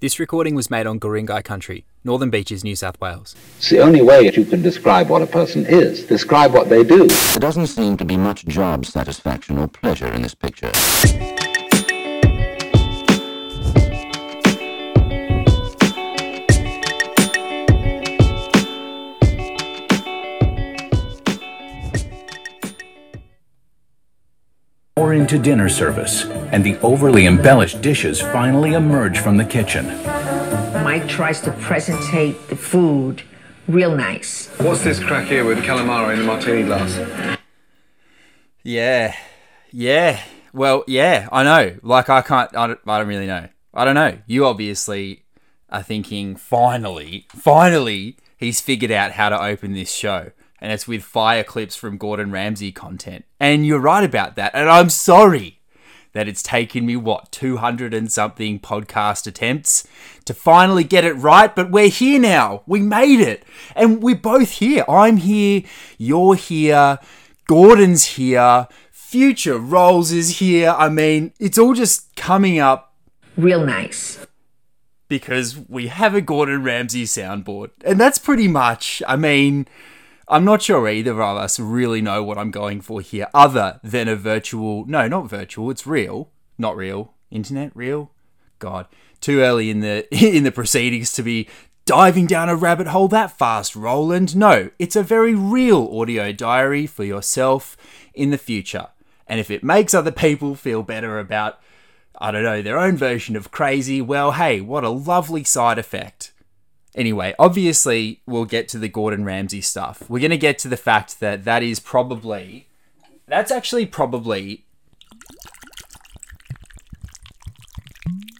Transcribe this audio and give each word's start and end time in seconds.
This 0.00 0.20
recording 0.20 0.54
was 0.54 0.70
made 0.70 0.86
on 0.86 1.00
Guringai 1.00 1.42
country, 1.42 1.84
Northern 2.04 2.30
Beaches, 2.30 2.62
New 2.62 2.76
South 2.76 3.00
Wales. 3.00 3.34
It's 3.56 3.70
the 3.70 3.80
only 3.80 4.00
way 4.00 4.26
that 4.26 4.36
you 4.36 4.44
can 4.44 4.62
describe 4.62 5.08
what 5.08 5.22
a 5.22 5.26
person 5.26 5.66
is. 5.66 6.04
Describe 6.04 6.52
what 6.52 6.68
they 6.68 6.84
do. 6.84 7.08
There 7.08 7.40
doesn't 7.40 7.66
seem 7.66 7.96
to 7.96 8.04
be 8.04 8.16
much 8.16 8.44
job 8.46 8.86
satisfaction 8.86 9.58
or 9.58 9.66
pleasure 9.66 10.06
in 10.06 10.22
this 10.22 10.36
picture. 10.36 10.70
Or 25.28 25.30
into 25.30 25.44
dinner 25.44 25.68
service, 25.68 26.24
and 26.52 26.64
the 26.64 26.78
overly 26.78 27.26
embellished 27.26 27.82
dishes 27.82 28.18
finally 28.18 28.72
emerge 28.72 29.18
from 29.18 29.36
the 29.36 29.44
kitchen. 29.44 29.86
Mike 30.82 31.06
tries 31.06 31.42
to 31.42 31.50
presentate 31.50 32.48
the 32.48 32.56
food 32.56 33.22
real 33.66 33.94
nice. 33.94 34.48
What's 34.58 34.82
this 34.84 34.98
crack 34.98 35.28
here 35.28 35.44
with 35.44 35.58
calamari 35.58 36.14
in 36.14 36.20
the 36.20 36.24
martini 36.24 36.62
glass? 36.62 37.38
Yeah, 38.62 39.14
yeah. 39.70 40.22
Well, 40.54 40.84
yeah, 40.86 41.28
I 41.30 41.42
know. 41.42 41.76
Like, 41.82 42.08
I 42.08 42.22
can't, 42.22 42.56
I 42.56 42.68
don't, 42.68 42.80
I 42.86 42.98
don't 42.98 43.08
really 43.08 43.26
know. 43.26 43.48
I 43.74 43.84
don't 43.84 43.96
know. 43.96 44.16
You 44.26 44.46
obviously 44.46 45.24
are 45.68 45.82
thinking, 45.82 46.36
finally, 46.36 47.26
finally, 47.28 48.16
he's 48.38 48.62
figured 48.62 48.90
out 48.90 49.12
how 49.12 49.28
to 49.28 49.38
open 49.38 49.74
this 49.74 49.92
show. 49.92 50.30
And 50.60 50.72
it's 50.72 50.88
with 50.88 51.04
fire 51.04 51.44
clips 51.44 51.76
from 51.76 51.98
Gordon 51.98 52.30
Ramsay 52.32 52.72
content. 52.72 53.24
And 53.38 53.64
you're 53.66 53.78
right 53.78 54.04
about 54.04 54.36
that. 54.36 54.52
And 54.54 54.68
I'm 54.68 54.90
sorry 54.90 55.60
that 56.14 56.26
it's 56.26 56.42
taken 56.42 56.84
me, 56.86 56.96
what, 56.96 57.30
200 57.30 57.94
and 57.94 58.10
something 58.10 58.58
podcast 58.58 59.26
attempts 59.26 59.86
to 60.24 60.34
finally 60.34 60.82
get 60.82 61.04
it 61.04 61.12
right. 61.12 61.54
But 61.54 61.70
we're 61.70 61.88
here 61.88 62.18
now. 62.18 62.62
We 62.66 62.80
made 62.80 63.20
it. 63.20 63.44
And 63.76 64.02
we're 64.02 64.16
both 64.16 64.52
here. 64.52 64.84
I'm 64.88 65.18
here. 65.18 65.62
You're 65.96 66.34
here. 66.34 66.98
Gordon's 67.46 68.04
here. 68.04 68.66
Future 68.90 69.58
Rolls 69.58 70.10
is 70.12 70.38
here. 70.38 70.74
I 70.76 70.88
mean, 70.88 71.32
it's 71.38 71.56
all 71.56 71.74
just 71.74 72.14
coming 72.16 72.58
up 72.58 72.94
Real 73.36 73.64
nice. 73.64 74.26
because 75.08 75.56
we 75.68 75.86
have 75.86 76.14
a 76.14 76.20
Gordon 76.20 76.62
Ramsay 76.64 77.04
soundboard. 77.04 77.70
And 77.84 77.98
that's 78.00 78.18
pretty 78.18 78.48
much, 78.48 79.02
I 79.06 79.16
mean, 79.16 79.66
I'm 80.28 80.44
not 80.44 80.62
sure 80.62 80.88
either 80.88 81.22
of 81.22 81.36
us 81.38 81.58
really 81.58 82.02
know 82.02 82.22
what 82.22 82.38
I'm 82.38 82.50
going 82.50 82.80
for 82.80 83.00
here, 83.00 83.28
other 83.32 83.80
than 83.82 84.08
a 84.08 84.16
virtual, 84.16 84.84
no, 84.86 85.08
not 85.08 85.28
virtual, 85.28 85.70
it's 85.70 85.86
real, 85.86 86.30
not 86.58 86.76
real, 86.76 87.14
internet, 87.30 87.72
real? 87.74 88.10
God, 88.58 88.86
too 89.20 89.40
early 89.40 89.70
in 89.70 89.80
the 89.80 90.06
in 90.36 90.44
the 90.44 90.52
proceedings 90.52 91.12
to 91.14 91.22
be 91.22 91.48
diving 91.84 92.26
down 92.26 92.50
a 92.50 92.56
rabbit 92.56 92.88
hole 92.88 93.08
that 93.08 93.38
fast, 93.38 93.74
Roland. 93.74 94.36
No, 94.36 94.70
it's 94.78 94.96
a 94.96 95.02
very 95.02 95.34
real 95.34 95.88
audio 95.98 96.32
diary 96.32 96.86
for 96.86 97.04
yourself 97.04 97.76
in 98.12 98.30
the 98.30 98.38
future. 98.38 98.88
And 99.26 99.40
if 99.40 99.50
it 99.50 99.64
makes 99.64 99.94
other 99.94 100.12
people 100.12 100.54
feel 100.54 100.82
better 100.82 101.18
about 101.18 101.60
I 102.20 102.32
don't 102.32 102.42
know, 102.42 102.62
their 102.62 102.78
own 102.78 102.96
version 102.96 103.36
of 103.36 103.52
crazy, 103.52 104.02
well, 104.02 104.32
hey, 104.32 104.60
what 104.60 104.82
a 104.82 104.88
lovely 104.90 105.44
side 105.44 105.78
effect. 105.78 106.32
Anyway, 106.94 107.34
obviously, 107.38 108.20
we'll 108.26 108.44
get 108.44 108.68
to 108.68 108.78
the 108.78 108.88
Gordon 108.88 109.24
Ramsay 109.24 109.60
stuff. 109.60 110.02
We're 110.08 110.20
going 110.20 110.30
to 110.30 110.38
get 110.38 110.58
to 110.60 110.68
the 110.68 110.76
fact 110.76 111.20
that 111.20 111.44
that 111.44 111.62
is 111.62 111.80
probably, 111.80 112.66
that's 113.26 113.50
actually 113.50 113.86
probably, 113.86 114.64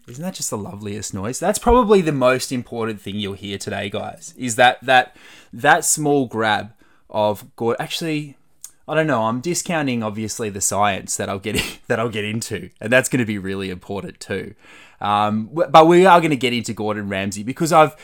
isn't 0.09 0.23
that 0.23 0.35
just 0.35 0.51
the 0.51 0.59
loveliest 0.59 1.13
noise? 1.13 1.39
That's 1.39 1.59
probably 1.59 2.01
the 2.01 2.13
most 2.13 2.51
important 2.51 3.01
thing 3.01 3.17
you'll 3.17 3.35
hear 3.35 3.59
today, 3.59 3.91
guys. 3.91 4.35
Is 4.37 4.57
that 4.57 4.79
that 4.83 5.15
that 5.53 5.85
small 5.85 6.27
grab 6.27 6.73
of 7.11 7.55
Gordon? 7.55 7.81
Actually, 7.81 8.37
I 8.89 8.95
don't 8.95 9.07
know. 9.07 9.25
I'm 9.25 9.41
discounting 9.41 10.03
obviously 10.03 10.49
the 10.49 10.63
science 10.63 11.17
that 11.19 11.29
I'll 11.29 11.39
get 11.39 11.81
that 11.89 12.01
I'll 12.01 12.09
get 12.09 12.25
into, 12.25 12.71
and 12.81 12.91
that's 12.91 13.11
going 13.11 13.21
to 13.21 13.27
be 13.27 13.39
really 13.39 13.69
important 13.69 14.19
too. 14.19 14.55
Um, 15.01 15.51
but 15.53 15.87
we 15.87 16.07
are 16.07 16.21
going 16.21 16.31
to 16.31 16.37
get 16.37 16.53
into 16.53 16.73
Gordon 16.73 17.09
Ramsay 17.09 17.45
because 17.45 17.73
I've 17.73 17.95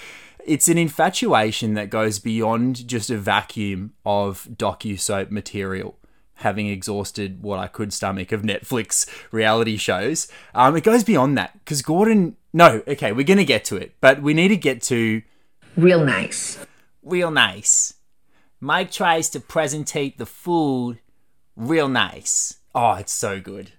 it's 0.47 0.69
an 0.69 0.78
infatuation 0.78 1.75
that 1.75 1.91
goes 1.91 2.19
beyond 2.19 2.87
just 2.87 3.10
a 3.10 3.19
vacuum 3.19 3.93
of 4.05 4.49
docu 4.53 4.99
soap 4.99 5.31
material. 5.31 5.99
Having 6.38 6.66
exhausted 6.66 7.43
what 7.43 7.59
I 7.60 7.69
could 7.69 7.93
stomach 7.93 8.32
of 8.32 8.43
Netflix 8.43 9.09
reality 9.31 9.77
shows, 9.77 10.27
um, 10.54 10.77
it 10.77 10.83
goes 10.83 11.04
beyond 11.04 11.38
that 11.38 11.53
because 11.60 11.81
Gordon. 11.81 12.37
No, 12.53 12.83
okay, 12.87 13.12
we're 13.12 13.25
going 13.25 13.38
to 13.38 13.44
get 13.44 13.65
to 13.66 13.77
it, 13.77 13.94
but 14.00 14.21
we 14.22 14.34
need 14.34 14.49
to 14.49 14.56
get 14.56 14.83
to 14.83 15.22
Real 15.77 16.04
nice. 16.04 16.59
real 17.03 17.31
nice. 17.31 17.94
Mike 18.60 18.91
tries 18.91 19.28
to 19.31 19.41
presentate 19.41 20.16
the 20.19 20.27
food 20.27 20.99
real 21.56 21.88
nice. 21.88 22.59
Oh, 22.75 22.94
it's 22.94 23.12
so 23.12 23.41
good. 23.41 23.72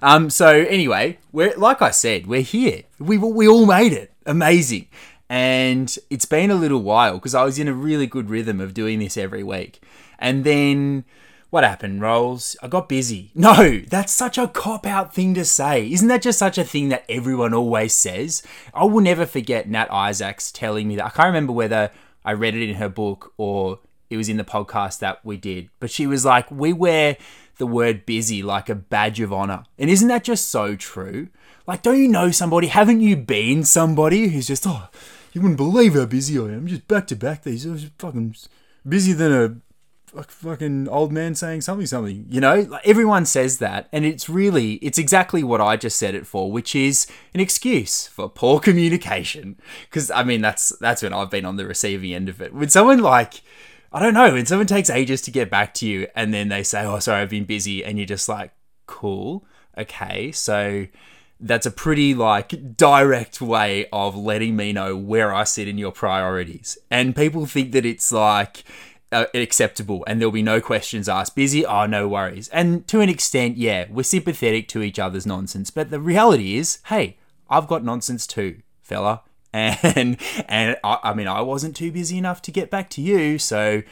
Um, 0.00 0.30
so 0.30 0.48
anyway, 0.48 1.18
we're 1.32 1.56
like 1.56 1.82
I 1.82 1.90
said, 1.90 2.26
we're 2.26 2.42
here. 2.42 2.82
We 2.98 3.18
we 3.18 3.46
all 3.48 3.66
made 3.66 3.92
it. 3.92 4.12
Amazing. 4.26 4.88
And 5.32 5.96
it's 6.10 6.26
been 6.26 6.50
a 6.50 6.54
little 6.54 6.82
while 6.82 7.14
because 7.14 7.34
I 7.34 7.42
was 7.42 7.58
in 7.58 7.66
a 7.66 7.72
really 7.72 8.06
good 8.06 8.28
rhythm 8.28 8.60
of 8.60 8.74
doing 8.74 8.98
this 8.98 9.16
every 9.16 9.42
week. 9.42 9.82
And 10.18 10.44
then 10.44 11.06
what 11.48 11.64
happened, 11.64 12.02
Rolls? 12.02 12.54
I 12.62 12.68
got 12.68 12.86
busy. 12.86 13.30
No, 13.34 13.80
that's 13.88 14.12
such 14.12 14.36
a 14.36 14.46
cop 14.46 14.86
out 14.86 15.14
thing 15.14 15.32
to 15.32 15.46
say. 15.46 15.90
Isn't 15.90 16.08
that 16.08 16.20
just 16.20 16.38
such 16.38 16.58
a 16.58 16.64
thing 16.64 16.90
that 16.90 17.06
everyone 17.08 17.54
always 17.54 17.96
says? 17.96 18.42
I 18.74 18.84
will 18.84 19.00
never 19.00 19.24
forget 19.24 19.70
Nat 19.70 19.90
Isaacs 19.90 20.52
telling 20.52 20.86
me 20.86 20.96
that. 20.96 21.06
I 21.06 21.08
can't 21.08 21.28
remember 21.28 21.54
whether 21.54 21.90
I 22.26 22.32
read 22.32 22.54
it 22.54 22.68
in 22.68 22.74
her 22.74 22.90
book 22.90 23.32
or 23.38 23.78
it 24.10 24.18
was 24.18 24.28
in 24.28 24.36
the 24.36 24.44
podcast 24.44 24.98
that 24.98 25.24
we 25.24 25.38
did, 25.38 25.70
but 25.80 25.90
she 25.90 26.06
was 26.06 26.26
like, 26.26 26.50
We 26.50 26.74
wear 26.74 27.16
the 27.56 27.66
word 27.66 28.04
busy 28.04 28.42
like 28.42 28.68
a 28.68 28.74
badge 28.74 29.20
of 29.20 29.32
honor. 29.32 29.64
And 29.78 29.88
isn't 29.88 30.08
that 30.08 30.24
just 30.24 30.50
so 30.50 30.76
true? 30.76 31.28
Like, 31.66 31.80
don't 31.80 32.02
you 32.02 32.08
know 32.08 32.30
somebody? 32.32 32.66
Haven't 32.66 33.00
you 33.00 33.16
been 33.16 33.64
somebody 33.64 34.28
who's 34.28 34.48
just, 34.48 34.66
oh, 34.66 34.88
you 35.32 35.40
wouldn't 35.40 35.56
believe 35.56 35.94
how 35.94 36.06
busy 36.06 36.38
I 36.38 36.44
am. 36.44 36.66
Just 36.66 36.86
back 36.88 37.06
to 37.08 37.16
back 37.16 37.42
these. 37.42 37.66
I 37.66 37.70
was 37.70 37.86
fucking 37.98 38.36
busier 38.86 39.14
than 39.14 39.32
a 39.32 39.56
fuck- 40.14 40.30
fucking 40.30 40.88
old 40.88 41.12
man 41.12 41.34
saying 41.34 41.60
something 41.60 41.86
something 41.86 42.26
you 42.28 42.40
know 42.40 42.60
like 42.60 42.86
everyone 42.86 43.24
says 43.24 43.58
that 43.58 43.88
and 43.92 44.04
it's 44.04 44.28
really 44.28 44.74
it's 44.74 44.98
exactly 44.98 45.42
what 45.42 45.60
i 45.60 45.76
just 45.76 45.98
said 45.98 46.14
it 46.14 46.26
for 46.26 46.50
which 46.50 46.74
is 46.74 47.06
an 47.34 47.40
excuse 47.40 48.06
for 48.06 48.28
poor 48.28 48.60
communication 48.60 49.56
because 49.84 50.10
i 50.10 50.22
mean 50.22 50.40
that's 50.40 50.70
that's 50.80 51.02
when 51.02 51.12
i've 51.12 51.30
been 51.30 51.44
on 51.46 51.56
the 51.56 51.66
receiving 51.66 52.12
end 52.12 52.28
of 52.28 52.40
it 52.42 52.52
when 52.52 52.68
someone 52.68 52.98
like 52.98 53.42
i 53.92 54.00
don't 54.00 54.14
know 54.14 54.32
when 54.32 54.46
someone 54.46 54.66
takes 54.66 54.90
ages 54.90 55.22
to 55.22 55.30
get 55.30 55.50
back 55.50 55.72
to 55.72 55.86
you 55.86 56.06
and 56.14 56.34
then 56.34 56.48
they 56.48 56.62
say 56.62 56.84
oh 56.84 56.98
sorry 56.98 57.22
i've 57.22 57.30
been 57.30 57.44
busy 57.44 57.84
and 57.84 57.98
you're 57.98 58.06
just 58.06 58.28
like 58.28 58.52
cool 58.86 59.44
okay 59.78 60.30
so 60.32 60.86
that's 61.42 61.66
a 61.66 61.70
pretty 61.70 62.14
like 62.14 62.76
direct 62.76 63.40
way 63.40 63.86
of 63.92 64.16
letting 64.16 64.54
me 64.54 64.72
know 64.72 64.96
where 64.96 65.34
I 65.34 65.44
sit 65.44 65.66
in 65.66 65.76
your 65.76 65.90
priorities. 65.90 66.78
And 66.90 67.16
people 67.16 67.46
think 67.46 67.72
that 67.72 67.84
it's 67.84 68.12
like 68.12 68.62
uh, 69.10 69.26
acceptable 69.34 70.04
and 70.06 70.20
there'll 70.20 70.32
be 70.32 70.42
no 70.42 70.60
questions 70.60 71.08
asked. 71.08 71.34
Busy? 71.34 71.66
Oh, 71.66 71.86
no 71.86 72.06
worries. 72.06 72.48
And 72.50 72.86
to 72.86 73.00
an 73.00 73.08
extent, 73.08 73.56
yeah, 73.56 73.86
we're 73.90 74.04
sympathetic 74.04 74.68
to 74.68 74.82
each 74.82 75.00
other's 75.00 75.26
nonsense. 75.26 75.70
But 75.70 75.90
the 75.90 76.00
reality 76.00 76.56
is, 76.56 76.78
hey, 76.86 77.18
I've 77.50 77.66
got 77.66 77.84
nonsense 77.84 78.26
too, 78.26 78.62
fella. 78.80 79.22
And 79.54 80.16
and 80.48 80.78
I, 80.82 80.98
I 81.02 81.14
mean, 81.14 81.28
I 81.28 81.42
wasn't 81.42 81.76
too 81.76 81.92
busy 81.92 82.16
enough 82.16 82.40
to 82.40 82.50
get 82.50 82.70
back 82.70 82.88
to 82.90 83.02
you, 83.02 83.38
so 83.38 83.82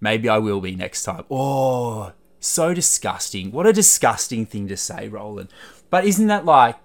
maybe 0.00 0.28
I 0.28 0.38
will 0.38 0.60
be 0.60 0.76
next 0.76 1.02
time. 1.02 1.24
Oh, 1.28 2.12
so 2.38 2.72
disgusting. 2.72 3.50
What 3.50 3.66
a 3.66 3.72
disgusting 3.72 4.46
thing 4.46 4.68
to 4.68 4.76
say, 4.76 5.08
Roland. 5.08 5.48
But 5.90 6.04
isn't 6.04 6.28
that 6.28 6.44
like 6.44 6.76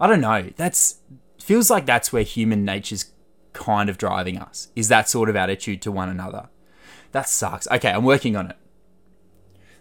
I 0.00 0.06
don't 0.06 0.20
know. 0.20 0.50
That's 0.56 1.00
feels 1.40 1.70
like 1.70 1.86
that's 1.86 2.12
where 2.12 2.22
human 2.22 2.64
nature's 2.64 3.12
kind 3.52 3.88
of 3.88 3.98
driving 3.98 4.38
us. 4.38 4.68
Is 4.76 4.88
that 4.88 5.08
sort 5.08 5.28
of 5.28 5.36
attitude 5.36 5.82
to 5.82 5.92
one 5.92 6.08
another. 6.08 6.48
That 7.12 7.28
sucks. 7.28 7.66
Okay, 7.68 7.90
I'm 7.90 8.04
working 8.04 8.36
on 8.36 8.50
it. 8.50 8.56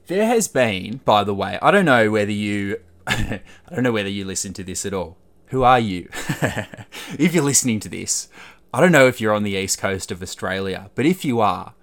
There 0.08 0.26
has 0.26 0.48
been, 0.48 1.02
by 1.04 1.24
the 1.24 1.34
way, 1.34 1.60
I 1.62 1.72
don't 1.72 1.86
know 1.86 2.10
whether 2.10 2.32
you 2.32 2.78
I 3.08 3.42
don't 3.72 3.84
know 3.84 3.92
whether 3.92 4.10
you 4.10 4.26
listen 4.26 4.54
to 4.54 4.64
this 4.64 4.86
at 4.86 4.94
all. 4.94 5.18
Who 5.48 5.64
are 5.64 5.80
you? 5.80 6.10
if 7.18 7.34
you're 7.34 7.44
listening 7.44 7.80
to 7.82 7.90
this, 7.90 8.28
I 8.74 8.82
don't 8.82 8.92
know 8.92 9.08
if 9.08 9.22
you're 9.22 9.34
on 9.34 9.44
the 9.44 9.56
east 9.56 9.78
coast 9.78 10.12
of 10.12 10.22
Australia, 10.22 10.92
but 10.94 11.06
if 11.06 11.24
you 11.24 11.40
are, 11.40 11.74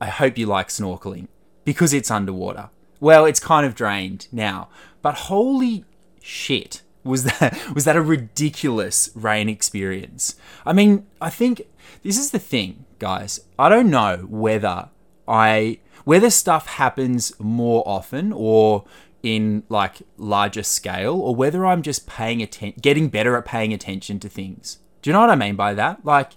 I 0.00 0.06
hope 0.06 0.36
you 0.36 0.46
like 0.46 0.68
snorkeling 0.68 1.28
because 1.64 1.92
it's 1.92 2.10
underwater. 2.10 2.70
Well, 2.98 3.26
it's 3.26 3.40
kind 3.40 3.64
of 3.64 3.76
drained 3.76 4.26
now, 4.32 4.68
but 5.02 5.14
holy 5.14 5.84
shit, 6.20 6.82
was 7.04 7.24
that 7.24 7.58
was 7.74 7.84
that 7.84 7.96
a 7.96 8.02
ridiculous 8.02 9.10
rain 9.14 9.48
experience? 9.48 10.36
I 10.64 10.72
mean, 10.72 11.06
I 11.20 11.30
think 11.30 11.62
this 12.02 12.18
is 12.18 12.30
the 12.30 12.38
thing, 12.38 12.84
guys. 12.98 13.40
I 13.58 13.68
don't 13.68 13.90
know 13.90 14.26
whether 14.28 14.88
I 15.26 15.78
whether 16.04 16.30
stuff 16.30 16.66
happens 16.66 17.38
more 17.38 17.82
often 17.86 18.32
or 18.32 18.84
in 19.22 19.62
like 19.68 19.96
larger 20.16 20.62
scale 20.62 21.14
or 21.14 21.34
whether 21.34 21.66
I'm 21.66 21.82
just 21.82 22.06
paying 22.06 22.42
attention, 22.42 22.80
getting 22.80 23.08
better 23.08 23.36
at 23.36 23.44
paying 23.44 23.72
attention 23.72 24.18
to 24.20 24.28
things. 24.28 24.78
Do 25.02 25.10
you 25.10 25.12
know 25.12 25.20
what 25.20 25.30
I 25.30 25.36
mean 25.36 25.56
by 25.56 25.74
that? 25.74 26.04
Like, 26.04 26.32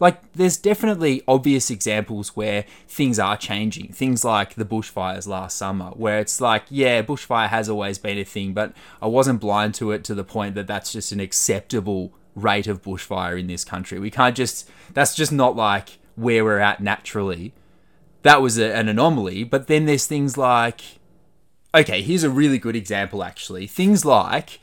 like 0.00 0.32
there's 0.32 0.56
definitely 0.56 1.22
obvious 1.28 1.70
examples 1.70 2.36
where 2.36 2.64
things 2.88 3.18
are 3.18 3.36
changing. 3.36 3.92
Things 3.92 4.24
like 4.24 4.54
the 4.54 4.64
bushfires 4.64 5.26
last 5.26 5.56
summer, 5.56 5.90
where 5.90 6.18
it's 6.18 6.40
like, 6.40 6.64
yeah, 6.68 7.02
bushfire 7.02 7.48
has 7.48 7.68
always 7.68 7.98
been 7.98 8.18
a 8.18 8.24
thing, 8.24 8.52
but 8.52 8.72
I 9.00 9.06
wasn't 9.06 9.40
blind 9.40 9.74
to 9.76 9.92
it 9.92 10.04
to 10.04 10.14
the 10.14 10.24
point 10.24 10.56
that 10.56 10.66
that's 10.66 10.92
just 10.92 11.12
an 11.12 11.20
acceptable 11.20 12.12
rate 12.34 12.66
of 12.66 12.82
bushfire 12.82 13.38
in 13.38 13.46
this 13.46 13.64
country. 13.64 13.98
We 13.98 14.10
can't 14.10 14.36
just, 14.36 14.68
that's 14.92 15.14
just 15.14 15.32
not 15.32 15.54
like 15.54 15.98
where 16.16 16.44
we're 16.44 16.58
at 16.58 16.82
naturally. 16.82 17.52
That 18.22 18.42
was 18.42 18.58
a, 18.58 18.74
an 18.74 18.88
anomaly. 18.88 19.44
But 19.44 19.68
then 19.68 19.86
there's 19.86 20.06
things 20.06 20.36
like, 20.36 20.80
okay, 21.74 22.02
here's 22.02 22.24
a 22.24 22.30
really 22.30 22.58
good 22.58 22.76
example 22.76 23.22
actually. 23.22 23.66
Things 23.68 24.04
like 24.04 24.60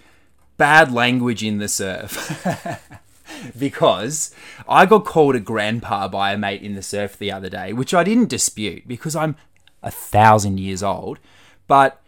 bad 0.57 0.91
language 0.91 1.43
in 1.43 1.59
the 1.59 1.69
surf. 1.69 2.45
because 3.57 4.33
I 4.67 4.85
got 4.85 5.05
called 5.05 5.35
a 5.35 5.39
grandpa 5.39 6.07
by 6.07 6.33
a 6.33 6.37
mate 6.37 6.61
in 6.61 6.75
the 6.75 6.83
surf 6.83 7.17
the 7.17 7.31
other 7.31 7.49
day, 7.49 7.73
which 7.73 7.93
I 7.93 8.03
didn't 8.03 8.29
dispute 8.29 8.87
because 8.87 9.15
I'm 9.15 9.35
a 9.83 9.91
thousand 9.91 10.59
years 10.59 10.83
old. 10.83 11.19
But 11.67 12.01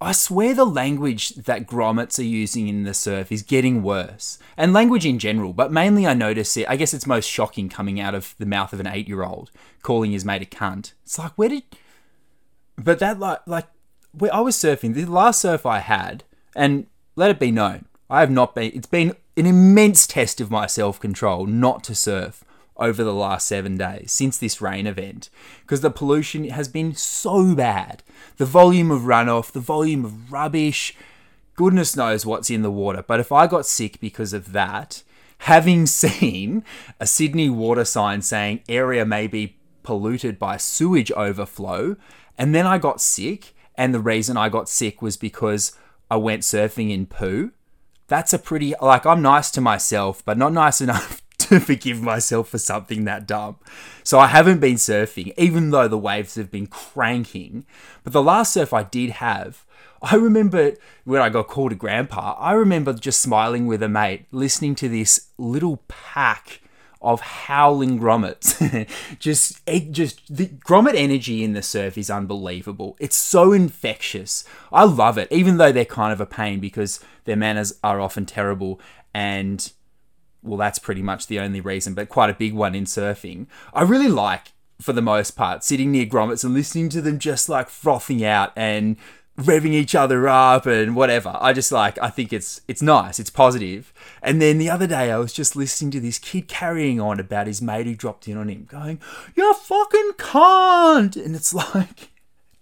I 0.00 0.12
swear 0.12 0.54
the 0.54 0.64
language 0.64 1.30
that 1.30 1.66
grommets 1.66 2.20
are 2.20 2.22
using 2.22 2.68
in 2.68 2.84
the 2.84 2.94
surf 2.94 3.32
is 3.32 3.42
getting 3.42 3.82
worse. 3.82 4.38
And 4.56 4.72
language 4.72 5.04
in 5.04 5.18
general, 5.18 5.52
but 5.52 5.72
mainly 5.72 6.06
I 6.06 6.14
notice 6.14 6.56
it, 6.56 6.68
I 6.68 6.76
guess 6.76 6.94
it's 6.94 7.06
most 7.06 7.28
shocking 7.28 7.68
coming 7.68 7.98
out 7.98 8.14
of 8.14 8.36
the 8.38 8.46
mouth 8.46 8.72
of 8.72 8.78
an 8.78 8.86
eight 8.86 9.08
year 9.08 9.24
old 9.24 9.50
calling 9.82 10.12
his 10.12 10.24
mate 10.24 10.42
a 10.42 10.44
cunt. 10.44 10.92
It's 11.02 11.18
like, 11.18 11.32
where 11.32 11.48
did. 11.48 11.64
But 12.76 13.00
that, 13.00 13.18
like, 13.18 13.40
like, 13.46 13.66
where 14.12 14.32
I 14.32 14.40
was 14.40 14.56
surfing, 14.56 14.94
the 14.94 15.04
last 15.04 15.40
surf 15.40 15.66
I 15.66 15.80
had, 15.80 16.22
and 16.54 16.86
let 17.16 17.30
it 17.30 17.40
be 17.40 17.50
known, 17.50 17.86
I 18.08 18.20
have 18.20 18.30
not 18.30 18.54
been, 18.54 18.70
it's 18.74 18.86
been 18.86 19.16
an 19.38 19.46
immense 19.46 20.06
test 20.06 20.40
of 20.40 20.50
my 20.50 20.66
self 20.66 20.98
control 20.98 21.46
not 21.46 21.84
to 21.84 21.94
surf 21.94 22.44
over 22.76 23.02
the 23.02 23.14
last 23.14 23.48
seven 23.48 23.76
days 23.76 24.12
since 24.12 24.38
this 24.38 24.60
rain 24.60 24.86
event 24.86 25.30
because 25.60 25.80
the 25.80 25.90
pollution 25.90 26.48
has 26.48 26.68
been 26.68 26.94
so 26.94 27.54
bad. 27.54 28.02
The 28.36 28.46
volume 28.46 28.90
of 28.90 29.02
runoff, 29.02 29.52
the 29.52 29.60
volume 29.60 30.04
of 30.04 30.32
rubbish, 30.32 30.94
goodness 31.56 31.96
knows 31.96 32.24
what's 32.24 32.50
in 32.50 32.62
the 32.62 32.70
water. 32.70 33.04
But 33.06 33.20
if 33.20 33.32
I 33.32 33.46
got 33.46 33.66
sick 33.66 33.98
because 34.00 34.32
of 34.32 34.52
that, 34.52 35.02
having 35.38 35.86
seen 36.02 36.64
a 37.00 37.06
Sydney 37.06 37.50
water 37.50 37.84
sign 37.84 38.22
saying 38.22 38.62
area 38.68 39.04
may 39.04 39.26
be 39.26 39.56
polluted 39.82 40.38
by 40.38 40.56
sewage 40.56 41.10
overflow, 41.12 41.96
and 42.36 42.54
then 42.54 42.66
I 42.66 42.78
got 42.78 43.00
sick, 43.00 43.54
and 43.74 43.92
the 43.92 44.00
reason 44.00 44.36
I 44.36 44.48
got 44.48 44.68
sick 44.68 45.02
was 45.02 45.16
because 45.16 45.72
I 46.10 46.16
went 46.16 46.42
surfing 46.42 46.92
in 46.92 47.06
poo. 47.06 47.52
That's 48.08 48.32
a 48.32 48.38
pretty, 48.38 48.74
like, 48.80 49.06
I'm 49.06 49.22
nice 49.22 49.50
to 49.52 49.60
myself, 49.60 50.24
but 50.24 50.36
not 50.36 50.52
nice 50.52 50.80
enough 50.86 51.22
to 51.38 51.60
forgive 51.60 52.02
myself 52.02 52.48
for 52.48 52.58
something 52.58 53.04
that 53.04 53.26
dumb. 53.26 53.56
So 54.02 54.18
I 54.18 54.26
haven't 54.26 54.60
been 54.60 54.74
surfing, 54.74 55.32
even 55.38 55.70
though 55.70 55.88
the 55.88 55.98
waves 55.98 56.34
have 56.34 56.50
been 56.50 56.66
cranking. 56.66 57.64
But 58.02 58.12
the 58.12 58.22
last 58.22 58.52
surf 58.52 58.72
I 58.72 58.82
did 58.82 59.10
have, 59.10 59.64
I 60.02 60.16
remember 60.16 60.74
when 61.04 61.22
I 61.22 61.28
got 61.28 61.48
called 61.48 61.72
a 61.72 61.76
grandpa, 61.76 62.36
I 62.38 62.52
remember 62.52 62.92
just 62.92 63.20
smiling 63.20 63.66
with 63.66 63.82
a 63.82 63.88
mate, 63.88 64.26
listening 64.30 64.74
to 64.76 64.88
this 64.88 65.28
little 65.38 65.82
pack 65.88 66.60
of 67.00 67.20
howling 67.20 67.98
grommets. 68.00 68.88
just, 69.18 69.64
just 69.90 70.34
the 70.34 70.46
grommet 70.46 70.94
energy 70.94 71.44
in 71.44 71.52
the 71.52 71.62
surf 71.62 71.96
is 71.96 72.10
unbelievable. 72.10 72.96
It's 72.98 73.16
so 73.16 73.52
infectious. 73.52 74.44
I 74.72 74.84
love 74.84 75.18
it, 75.18 75.30
even 75.30 75.58
though 75.58 75.72
they're 75.72 75.84
kind 75.84 76.12
of 76.12 76.20
a 76.20 76.26
pain 76.26 76.60
because 76.60 77.00
their 77.24 77.36
manners 77.36 77.74
are 77.84 78.00
often 78.00 78.26
terrible 78.26 78.80
and 79.14 79.72
well, 80.42 80.58
that's 80.58 80.78
pretty 80.78 81.02
much 81.02 81.26
the 81.26 81.40
only 81.40 81.60
reason, 81.60 81.94
but 81.94 82.08
quite 82.08 82.30
a 82.30 82.34
big 82.34 82.54
one 82.54 82.74
in 82.74 82.84
surfing. 82.84 83.46
I 83.74 83.82
really 83.82 84.08
like, 84.08 84.52
for 84.80 84.92
the 84.92 85.02
most 85.02 85.32
part, 85.32 85.64
sitting 85.64 85.90
near 85.92 86.06
grommets 86.06 86.44
and 86.44 86.54
listening 86.54 86.88
to 86.90 87.00
them 87.00 87.18
just 87.18 87.48
like 87.48 87.68
frothing 87.68 88.24
out 88.24 88.52
and 88.56 88.96
revving 89.38 89.72
each 89.72 89.94
other 89.94 90.28
up 90.28 90.66
and 90.66 90.96
whatever. 90.96 91.36
I 91.40 91.52
just 91.52 91.70
like 91.70 91.98
I 92.02 92.10
think 92.10 92.32
it's 92.32 92.60
it's 92.68 92.82
nice, 92.82 93.18
it's 93.18 93.30
positive. 93.30 93.92
And 94.22 94.42
then 94.42 94.58
the 94.58 94.68
other 94.68 94.86
day 94.86 95.10
I 95.10 95.18
was 95.18 95.32
just 95.32 95.56
listening 95.56 95.92
to 95.92 96.00
this 96.00 96.18
kid 96.18 96.48
carrying 96.48 97.00
on 97.00 97.20
about 97.20 97.46
his 97.46 97.62
mate 97.62 97.86
who 97.86 97.94
dropped 97.94 98.26
in 98.28 98.36
on 98.36 98.48
him, 98.48 98.66
going, 98.68 99.00
You 99.36 99.54
fucking 99.54 100.12
can't 100.18 101.16
and 101.16 101.36
it's 101.36 101.54
like, 101.74 102.10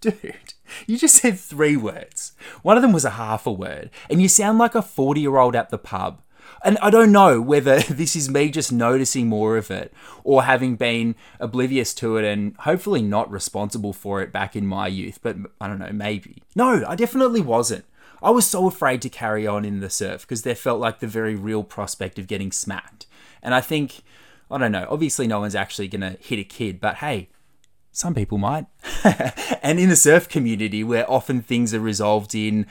dude, 0.01 0.53
you 0.85 0.97
just 0.97 1.15
said 1.15 1.39
three 1.39 1.75
words. 1.75 2.33
One 2.61 2.77
of 2.77 2.83
them 2.83 2.93
was 2.93 3.05
a 3.05 3.11
half 3.11 3.47
a 3.47 3.51
word, 3.51 3.89
and 4.09 4.21
you 4.21 4.29
sound 4.29 4.59
like 4.59 4.75
a 4.75 4.81
40 4.81 5.19
year 5.21 5.37
old 5.37 5.55
at 5.55 5.69
the 5.69 5.77
pub. 5.77 6.21
And 6.63 6.77
I 6.79 6.89
don't 6.89 7.11
know 7.11 7.41
whether 7.41 7.79
this 7.89 8.15
is 8.15 8.29
me 8.29 8.49
just 8.49 8.71
noticing 8.71 9.27
more 9.27 9.57
of 9.57 9.71
it 9.71 9.93
or 10.23 10.43
having 10.43 10.75
been 10.75 11.15
oblivious 11.39 11.93
to 11.95 12.17
it 12.17 12.25
and 12.25 12.55
hopefully 12.57 13.01
not 13.01 13.31
responsible 13.31 13.93
for 13.93 14.21
it 14.21 14.31
back 14.31 14.55
in 14.55 14.65
my 14.65 14.87
youth, 14.87 15.19
but 15.21 15.37
I 15.61 15.67
don't 15.67 15.79
know, 15.79 15.91
maybe. 15.91 16.43
No, 16.55 16.83
I 16.87 16.95
definitely 16.95 17.41
wasn't. 17.41 17.85
I 18.21 18.31
was 18.31 18.47
so 18.47 18.65
afraid 18.65 19.01
to 19.03 19.09
carry 19.09 19.45
on 19.45 19.63
in 19.63 19.79
the 19.79 19.89
surf 19.89 20.21
because 20.21 20.41
there 20.41 20.55
felt 20.55 20.79
like 20.79 20.99
the 20.99 21.07
very 21.07 21.35
real 21.35 21.63
prospect 21.63 22.17
of 22.17 22.27
getting 22.27 22.51
smacked. 22.51 23.05
And 23.43 23.53
I 23.53 23.61
think, 23.61 24.01
I 24.49 24.57
don't 24.57 24.71
know, 24.71 24.87
obviously 24.89 25.27
no 25.27 25.39
one's 25.39 25.55
actually 25.55 25.87
going 25.87 26.01
to 26.01 26.17
hit 26.19 26.39
a 26.39 26.43
kid, 26.43 26.81
but 26.81 26.95
hey, 26.95 27.29
some 27.91 28.15
people 28.15 28.37
might. 28.37 28.65
and 29.63 29.79
in 29.79 29.89
the 29.89 29.95
surf 29.95 30.27
community, 30.29 30.83
where 30.83 31.09
often 31.09 31.41
things 31.41 31.73
are 31.73 31.79
resolved 31.79 32.33
in 32.33 32.65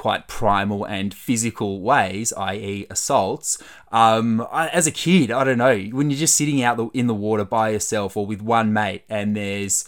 quite 0.00 0.26
primal 0.28 0.86
and 0.86 1.12
physical 1.12 1.82
ways, 1.82 2.32
i.e., 2.32 2.86
assaults. 2.88 3.62
Um, 3.92 4.46
I, 4.50 4.68
as 4.68 4.86
a 4.86 4.90
kid, 4.90 5.30
I 5.30 5.44
don't 5.44 5.58
know, 5.58 5.78
when 5.92 6.08
you're 6.08 6.18
just 6.18 6.36
sitting 6.36 6.62
out 6.62 6.78
the, 6.78 6.86
in 6.94 7.06
the 7.06 7.14
water 7.14 7.44
by 7.44 7.68
yourself 7.68 8.16
or 8.16 8.24
with 8.24 8.40
one 8.40 8.72
mate 8.72 9.04
and 9.10 9.36
there's 9.36 9.86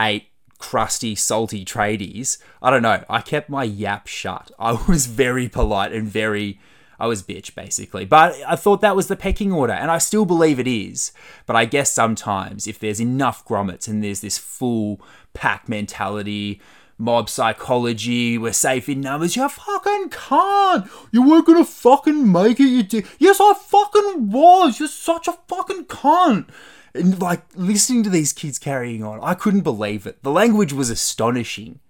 eight 0.00 0.30
crusty, 0.58 1.14
salty 1.14 1.64
tradies, 1.64 2.38
I 2.60 2.70
don't 2.70 2.82
know, 2.82 3.04
I 3.08 3.20
kept 3.20 3.48
my 3.48 3.62
yap 3.62 4.08
shut. 4.08 4.50
I 4.58 4.72
was 4.88 5.06
very 5.06 5.48
polite 5.48 5.92
and 5.92 6.08
very. 6.08 6.58
I 6.98 7.06
was 7.06 7.22
bitch 7.22 7.54
basically. 7.54 8.04
But 8.04 8.34
I 8.46 8.56
thought 8.56 8.80
that 8.80 8.96
was 8.96 9.06
the 9.06 9.16
pecking 9.16 9.52
order, 9.52 9.74
and 9.74 9.92
I 9.92 9.98
still 9.98 10.24
believe 10.24 10.58
it 10.58 10.66
is. 10.66 11.12
But 11.46 11.54
I 11.54 11.66
guess 11.66 11.92
sometimes 11.92 12.66
if 12.66 12.80
there's 12.80 13.00
enough 13.00 13.44
grommets 13.44 13.86
and 13.86 14.02
there's 14.02 14.22
this 14.22 14.38
full 14.38 15.00
pack 15.34 15.68
mentality, 15.68 16.60
mob 17.02 17.28
psychology, 17.28 18.38
we're 18.38 18.52
safe 18.52 18.88
in 18.88 19.00
numbers. 19.00 19.36
You 19.36 19.48
fucking 19.48 20.10
can't. 20.10 20.88
You 21.10 21.28
weren't 21.28 21.46
gonna 21.46 21.64
fucking 21.64 22.30
make 22.30 22.60
it, 22.60 22.68
you 22.68 22.82
did. 22.82 23.06
Yes, 23.18 23.38
I 23.40 23.52
fucking 23.54 24.30
was. 24.30 24.78
You're 24.78 24.88
such 24.88 25.28
a 25.28 25.38
fucking 25.48 25.86
cunt. 25.86 26.48
And 26.94 27.20
like 27.20 27.42
listening 27.54 28.02
to 28.04 28.10
these 28.10 28.32
kids 28.32 28.58
carrying 28.58 29.02
on, 29.02 29.18
I 29.22 29.34
couldn't 29.34 29.62
believe 29.62 30.06
it. 30.06 30.22
The 30.22 30.30
language 30.30 30.72
was 30.72 30.90
astonishing. 30.90 31.80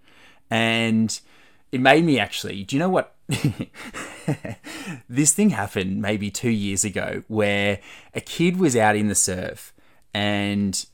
And 0.50 1.18
it 1.70 1.80
made 1.80 2.04
me 2.04 2.18
actually, 2.18 2.64
do 2.64 2.76
you 2.76 2.80
know 2.80 2.88
what? 2.88 3.14
this 5.08 5.32
thing 5.32 5.50
happened 5.50 6.02
maybe 6.02 6.30
two 6.30 6.50
years 6.50 6.84
ago 6.84 7.22
where 7.28 7.80
a 8.14 8.20
kid 8.20 8.58
was 8.58 8.76
out 8.76 8.96
in 8.96 9.08
the 9.08 9.14
surf 9.14 9.72
and 10.14 10.86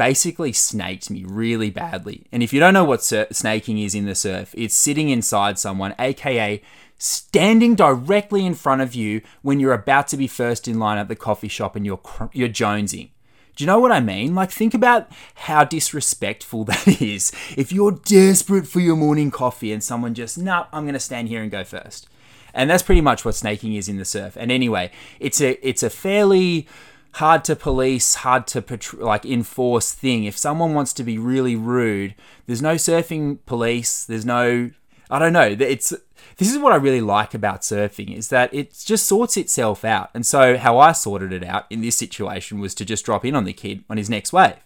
basically 0.00 0.50
snaked 0.50 1.10
me 1.10 1.24
really 1.26 1.68
badly. 1.68 2.24
And 2.32 2.42
if 2.42 2.54
you 2.54 2.58
don't 2.58 2.72
know 2.72 2.84
what 2.84 3.04
sur- 3.04 3.26
snaking 3.32 3.78
is 3.78 3.94
in 3.94 4.06
the 4.06 4.14
surf, 4.14 4.54
it's 4.56 4.74
sitting 4.74 5.10
inside 5.10 5.58
someone, 5.58 5.94
aka 5.98 6.62
standing 6.96 7.74
directly 7.74 8.46
in 8.46 8.54
front 8.54 8.80
of 8.80 8.94
you 8.94 9.20
when 9.42 9.60
you're 9.60 9.74
about 9.74 10.08
to 10.08 10.16
be 10.16 10.26
first 10.26 10.66
in 10.66 10.78
line 10.78 10.96
at 10.96 11.08
the 11.08 11.14
coffee 11.14 11.48
shop 11.48 11.76
and 11.76 11.84
you're 11.84 11.98
cr- 11.98 12.32
you're 12.32 12.48
jonesing. 12.48 13.10
Do 13.56 13.62
you 13.62 13.66
know 13.66 13.78
what 13.78 13.92
I 13.92 14.00
mean? 14.00 14.34
Like, 14.34 14.50
think 14.50 14.72
about 14.72 15.06
how 15.34 15.64
disrespectful 15.64 16.64
that 16.70 17.02
is. 17.02 17.30
If 17.58 17.70
you're 17.70 17.92
desperate 17.92 18.66
for 18.66 18.80
your 18.80 18.96
morning 18.96 19.30
coffee 19.30 19.70
and 19.70 19.84
someone 19.84 20.14
just, 20.14 20.38
nah, 20.38 20.64
I'm 20.72 20.90
to 20.90 20.98
stand 20.98 21.28
here 21.28 21.42
and 21.42 21.50
go 21.50 21.62
first. 21.62 22.08
And 22.54 22.70
that's 22.70 22.82
pretty 22.82 23.02
much 23.02 23.26
what 23.26 23.34
snaking 23.34 23.74
is 23.74 23.86
in 23.86 23.98
the 23.98 24.06
surf. 24.06 24.34
And 24.40 24.50
anyway, 24.50 24.92
it's 25.18 25.42
a 25.42 25.58
it's 25.66 25.82
a 25.82 25.90
fairly 25.90 26.66
hard 27.14 27.44
to 27.44 27.56
police, 27.56 28.16
hard 28.16 28.46
to 28.48 28.64
like 28.98 29.24
enforce 29.24 29.92
thing. 29.92 30.24
If 30.24 30.36
someone 30.36 30.74
wants 30.74 30.92
to 30.94 31.04
be 31.04 31.18
really 31.18 31.56
rude, 31.56 32.14
there's 32.46 32.62
no 32.62 32.74
surfing 32.74 33.38
police. 33.46 34.04
There's 34.04 34.24
no, 34.24 34.70
I 35.10 35.18
don't 35.18 35.32
know. 35.32 35.56
It's 35.58 35.92
this 36.36 36.50
is 36.50 36.58
what 36.58 36.72
I 36.72 36.76
really 36.76 37.00
like 37.00 37.34
about 37.34 37.62
surfing 37.62 38.16
is 38.16 38.28
that 38.28 38.52
it 38.54 38.72
just 38.84 39.06
sorts 39.06 39.36
itself 39.36 39.84
out. 39.84 40.10
And 40.14 40.24
so 40.24 40.56
how 40.56 40.78
I 40.78 40.92
sorted 40.92 41.32
it 41.32 41.44
out 41.44 41.66
in 41.70 41.80
this 41.80 41.96
situation 41.96 42.60
was 42.60 42.74
to 42.76 42.84
just 42.84 43.04
drop 43.04 43.24
in 43.24 43.34
on 43.34 43.44
the 43.44 43.52
kid 43.52 43.84
on 43.90 43.96
his 43.96 44.10
next 44.10 44.32
wave. 44.32 44.56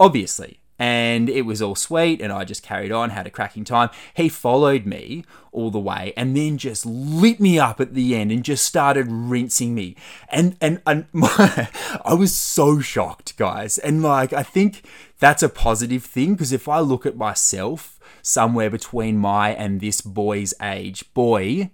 Obviously, 0.00 0.61
and 0.82 1.28
it 1.28 1.42
was 1.42 1.62
all 1.62 1.76
sweet 1.76 2.20
and 2.20 2.32
I 2.32 2.42
just 2.42 2.64
carried 2.64 2.90
on, 2.90 3.10
had 3.10 3.24
a 3.24 3.30
cracking 3.30 3.62
time. 3.62 3.88
He 4.14 4.28
followed 4.28 4.84
me 4.84 5.24
all 5.52 5.70
the 5.70 5.78
way 5.78 6.12
and 6.16 6.36
then 6.36 6.58
just 6.58 6.84
lit 6.84 7.38
me 7.38 7.56
up 7.56 7.80
at 7.80 7.94
the 7.94 8.16
end 8.16 8.32
and 8.32 8.42
just 8.42 8.66
started 8.66 9.06
rinsing 9.08 9.76
me. 9.76 9.94
And 10.28 10.56
and, 10.60 10.82
and 10.84 11.06
my, 11.12 11.68
I 12.04 12.14
was 12.14 12.34
so 12.34 12.80
shocked, 12.80 13.36
guys. 13.36 13.78
And 13.78 14.02
like 14.02 14.32
I 14.32 14.42
think 14.42 14.84
that's 15.20 15.44
a 15.44 15.48
positive 15.48 16.02
thing 16.02 16.32
because 16.32 16.52
if 16.52 16.68
I 16.68 16.80
look 16.80 17.06
at 17.06 17.16
myself 17.16 18.00
somewhere 18.20 18.68
between 18.68 19.18
my 19.18 19.50
and 19.50 19.80
this 19.80 20.00
boy's 20.00 20.52
age, 20.60 21.14
boy, 21.14 21.70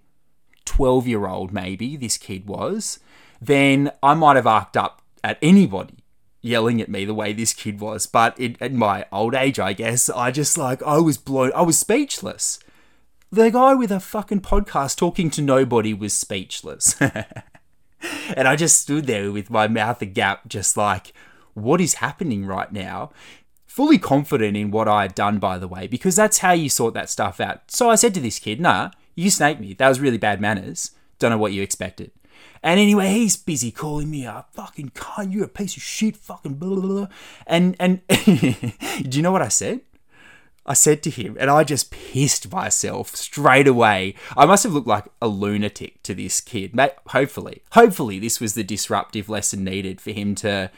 12 0.66 1.06
year 1.06 1.26
old 1.26 1.50
maybe, 1.50 1.96
this 1.96 2.18
kid 2.18 2.46
was, 2.46 2.98
then 3.40 3.90
I 4.02 4.12
might 4.12 4.36
have 4.36 4.46
arced 4.46 4.76
up 4.76 5.00
at 5.24 5.38
anybody 5.40 5.97
yelling 6.40 6.80
at 6.80 6.88
me 6.88 7.04
the 7.04 7.14
way 7.14 7.32
this 7.32 7.52
kid 7.52 7.80
was. 7.80 8.06
But 8.06 8.38
in, 8.38 8.56
in 8.60 8.76
my 8.76 9.06
old 9.12 9.34
age, 9.34 9.58
I 9.58 9.72
guess, 9.72 10.08
I 10.10 10.30
just 10.30 10.56
like, 10.56 10.82
I 10.82 10.98
was 10.98 11.18
blown, 11.18 11.52
I 11.54 11.62
was 11.62 11.78
speechless. 11.78 12.58
The 13.30 13.50
guy 13.50 13.74
with 13.74 13.90
a 13.90 14.00
fucking 14.00 14.40
podcast 14.40 14.96
talking 14.96 15.30
to 15.30 15.42
nobody 15.42 15.92
was 15.92 16.14
speechless. 16.14 16.98
and 17.00 18.48
I 18.48 18.56
just 18.56 18.80
stood 18.80 19.06
there 19.06 19.30
with 19.30 19.50
my 19.50 19.68
mouth 19.68 20.00
agape, 20.00 20.38
just 20.46 20.76
like, 20.76 21.12
what 21.54 21.80
is 21.80 21.94
happening 21.94 22.46
right 22.46 22.72
now? 22.72 23.10
Fully 23.66 23.98
confident 23.98 24.56
in 24.56 24.70
what 24.70 24.88
I 24.88 25.02
had 25.02 25.14
done, 25.14 25.38
by 25.38 25.58
the 25.58 25.68
way, 25.68 25.86
because 25.86 26.16
that's 26.16 26.38
how 26.38 26.52
you 26.52 26.68
sort 26.68 26.94
that 26.94 27.10
stuff 27.10 27.40
out. 27.40 27.70
So 27.70 27.90
I 27.90 27.96
said 27.96 28.14
to 28.14 28.20
this 28.20 28.38
kid, 28.38 28.60
nah, 28.60 28.90
you 29.14 29.30
snaked 29.30 29.60
me. 29.60 29.74
That 29.74 29.88
was 29.88 30.00
really 30.00 30.18
bad 30.18 30.40
manners. 30.40 30.92
Don't 31.18 31.30
know 31.30 31.38
what 31.38 31.52
you 31.52 31.62
expected. 31.62 32.12
And 32.62 32.80
anyway, 32.80 33.10
he's 33.12 33.36
busy 33.36 33.70
calling 33.70 34.10
me 34.10 34.24
a 34.24 34.44
fucking 34.52 34.90
cunt. 34.90 35.32
You're 35.32 35.44
a 35.44 35.48
piece 35.48 35.76
of 35.76 35.82
shit. 35.82 36.16
Fucking 36.16 36.54
blah 36.54 36.76
blah 36.76 36.88
blah. 36.88 37.06
And 37.46 37.76
and 37.78 38.06
do 38.08 39.16
you 39.16 39.22
know 39.22 39.32
what 39.32 39.42
I 39.42 39.48
said? 39.48 39.80
I 40.68 40.74
said 40.74 41.02
to 41.04 41.10
him, 41.10 41.34
and 41.40 41.48
I 41.48 41.64
just 41.64 41.90
pissed 41.90 42.52
myself 42.52 43.16
straight 43.16 43.66
away. 43.66 44.14
I 44.36 44.44
must 44.44 44.64
have 44.64 44.74
looked 44.74 44.86
like 44.86 45.06
a 45.22 45.26
lunatic 45.26 46.02
to 46.02 46.14
this 46.14 46.42
kid. 46.42 46.76
Mate, 46.76 46.92
hopefully, 47.06 47.62
hopefully, 47.72 48.18
this 48.18 48.38
was 48.38 48.52
the 48.52 48.62
disruptive 48.62 49.30
lesson 49.30 49.64
needed 49.64 49.98
for 49.98 50.10
him 50.10 50.34
to 50.36 50.70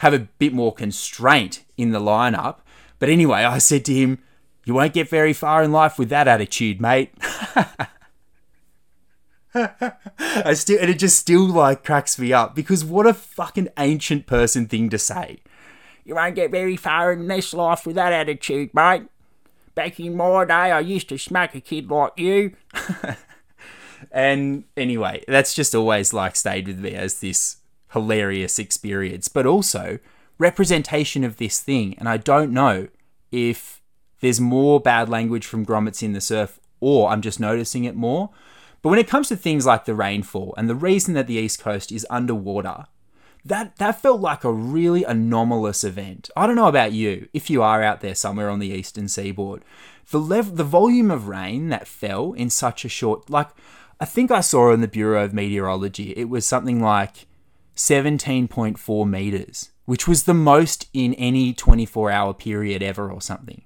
have 0.00 0.12
a 0.12 0.28
bit 0.38 0.52
more 0.52 0.74
constraint 0.74 1.64
in 1.78 1.92
the 1.92 2.00
lineup. 2.00 2.56
But 2.98 3.08
anyway, 3.08 3.44
I 3.44 3.56
said 3.56 3.86
to 3.86 3.94
him, 3.94 4.18
"You 4.66 4.74
won't 4.74 4.92
get 4.92 5.08
very 5.08 5.32
far 5.32 5.62
in 5.62 5.72
life 5.72 5.98
with 5.98 6.10
that 6.10 6.28
attitude, 6.28 6.78
mate." 6.78 7.14
I 9.54 10.54
still, 10.54 10.78
and 10.80 10.90
it 10.90 10.98
just 10.98 11.18
still 11.18 11.46
like 11.46 11.84
cracks 11.84 12.18
me 12.18 12.32
up 12.32 12.54
because 12.54 12.84
what 12.84 13.06
a 13.06 13.14
fucking 13.14 13.68
ancient 13.78 14.26
person 14.26 14.66
thing 14.66 14.90
to 14.90 14.98
say. 14.98 15.38
You 16.04 16.14
won't 16.14 16.34
get 16.34 16.50
very 16.50 16.76
far 16.76 17.12
in 17.12 17.26
this 17.28 17.52
life 17.52 17.86
with 17.86 17.96
that 17.96 18.12
attitude, 18.12 18.72
mate. 18.74 19.04
Back 19.74 20.00
in 20.00 20.16
my 20.16 20.44
day, 20.44 20.72
I 20.72 20.80
used 20.80 21.08
to 21.10 21.18
smack 21.18 21.54
a 21.54 21.60
kid 21.60 21.90
like 21.90 22.12
you. 22.16 22.56
and 24.10 24.64
anyway, 24.76 25.22
that's 25.28 25.54
just 25.54 25.74
always 25.74 26.12
like 26.12 26.34
stayed 26.34 26.66
with 26.66 26.80
me 26.80 26.94
as 26.94 27.20
this 27.20 27.58
hilarious 27.92 28.58
experience, 28.58 29.28
but 29.28 29.46
also 29.46 29.98
representation 30.38 31.24
of 31.24 31.36
this 31.36 31.60
thing. 31.60 31.94
And 31.98 32.08
I 32.08 32.16
don't 32.16 32.52
know 32.52 32.88
if 33.30 33.80
there's 34.20 34.40
more 34.40 34.80
bad 34.80 35.08
language 35.08 35.46
from 35.46 35.64
grommets 35.64 36.02
in 36.02 36.12
the 36.12 36.20
surf 36.20 36.58
or 36.80 37.10
I'm 37.10 37.22
just 37.22 37.40
noticing 37.40 37.84
it 37.84 37.94
more. 37.94 38.30
But 38.88 38.92
when 38.92 39.00
it 39.00 39.08
comes 39.08 39.28
to 39.28 39.36
things 39.36 39.66
like 39.66 39.84
the 39.84 39.94
rainfall 39.94 40.54
and 40.56 40.66
the 40.66 40.74
reason 40.74 41.12
that 41.12 41.26
the 41.26 41.34
East 41.34 41.60
Coast 41.60 41.92
is 41.92 42.06
underwater, 42.08 42.86
that 43.44 43.76
that 43.76 44.00
felt 44.00 44.22
like 44.22 44.44
a 44.44 44.50
really 44.50 45.04
anomalous 45.04 45.84
event. 45.84 46.30
I 46.34 46.46
don't 46.46 46.56
know 46.56 46.68
about 46.68 46.92
you, 46.92 47.28
if 47.34 47.50
you 47.50 47.62
are 47.62 47.82
out 47.82 48.00
there 48.00 48.14
somewhere 48.14 48.48
on 48.48 48.60
the 48.60 48.70
eastern 48.70 49.08
seaboard, 49.08 49.62
the 50.10 50.18
lev- 50.18 50.56
the 50.56 50.64
volume 50.64 51.10
of 51.10 51.28
rain 51.28 51.68
that 51.68 51.86
fell 51.86 52.32
in 52.32 52.48
such 52.48 52.86
a 52.86 52.88
short 52.88 53.28
like 53.28 53.50
I 54.00 54.06
think 54.06 54.30
I 54.30 54.40
saw 54.40 54.72
in 54.72 54.80
the 54.80 54.88
Bureau 54.88 55.22
of 55.22 55.34
Meteorology, 55.34 56.14
it 56.16 56.30
was 56.30 56.46
something 56.46 56.80
like 56.80 57.26
17.4 57.76 59.06
meters, 59.06 59.70
which 59.84 60.08
was 60.08 60.22
the 60.22 60.32
most 60.32 60.88
in 60.94 61.12
any 61.12 61.52
24 61.52 62.10
hour 62.10 62.32
period 62.32 62.82
ever 62.82 63.12
or 63.12 63.20
something. 63.20 63.64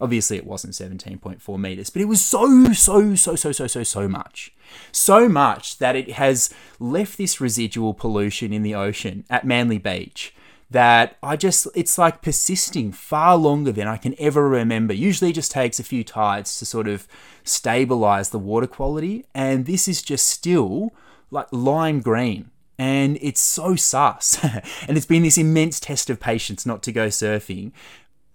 Obviously, 0.00 0.36
it 0.36 0.46
wasn't 0.46 0.74
17.4 0.74 1.58
meters, 1.58 1.90
but 1.90 2.02
it 2.02 2.08
was 2.08 2.20
so, 2.20 2.72
so, 2.72 3.14
so, 3.14 3.36
so, 3.36 3.52
so, 3.52 3.66
so, 3.66 3.82
so 3.82 4.08
much. 4.08 4.52
So 4.92 5.28
much 5.28 5.78
that 5.78 5.96
it 5.96 6.12
has 6.12 6.52
left 6.80 7.16
this 7.16 7.40
residual 7.40 7.94
pollution 7.94 8.52
in 8.52 8.62
the 8.62 8.74
ocean 8.74 9.24
at 9.30 9.46
Manly 9.46 9.78
Beach 9.78 10.34
that 10.70 11.16
I 11.22 11.36
just, 11.36 11.68
it's 11.74 11.98
like 11.98 12.20
persisting 12.20 12.90
far 12.90 13.36
longer 13.36 13.70
than 13.70 13.86
I 13.86 13.96
can 13.96 14.14
ever 14.18 14.48
remember. 14.48 14.92
Usually 14.92 15.30
it 15.30 15.34
just 15.34 15.52
takes 15.52 15.78
a 15.78 15.84
few 15.84 16.02
tides 16.02 16.58
to 16.58 16.66
sort 16.66 16.88
of 16.88 17.06
stabilize 17.44 18.30
the 18.30 18.40
water 18.40 18.66
quality. 18.66 19.24
And 19.34 19.66
this 19.66 19.86
is 19.86 20.02
just 20.02 20.26
still 20.26 20.92
like 21.30 21.46
lime 21.52 22.00
green. 22.00 22.50
And 22.76 23.18
it's 23.20 23.40
so 23.40 23.76
sus. 23.76 24.42
and 24.88 24.96
it's 24.96 25.06
been 25.06 25.22
this 25.22 25.38
immense 25.38 25.78
test 25.78 26.10
of 26.10 26.18
patience 26.18 26.66
not 26.66 26.82
to 26.82 26.92
go 26.92 27.06
surfing. 27.06 27.70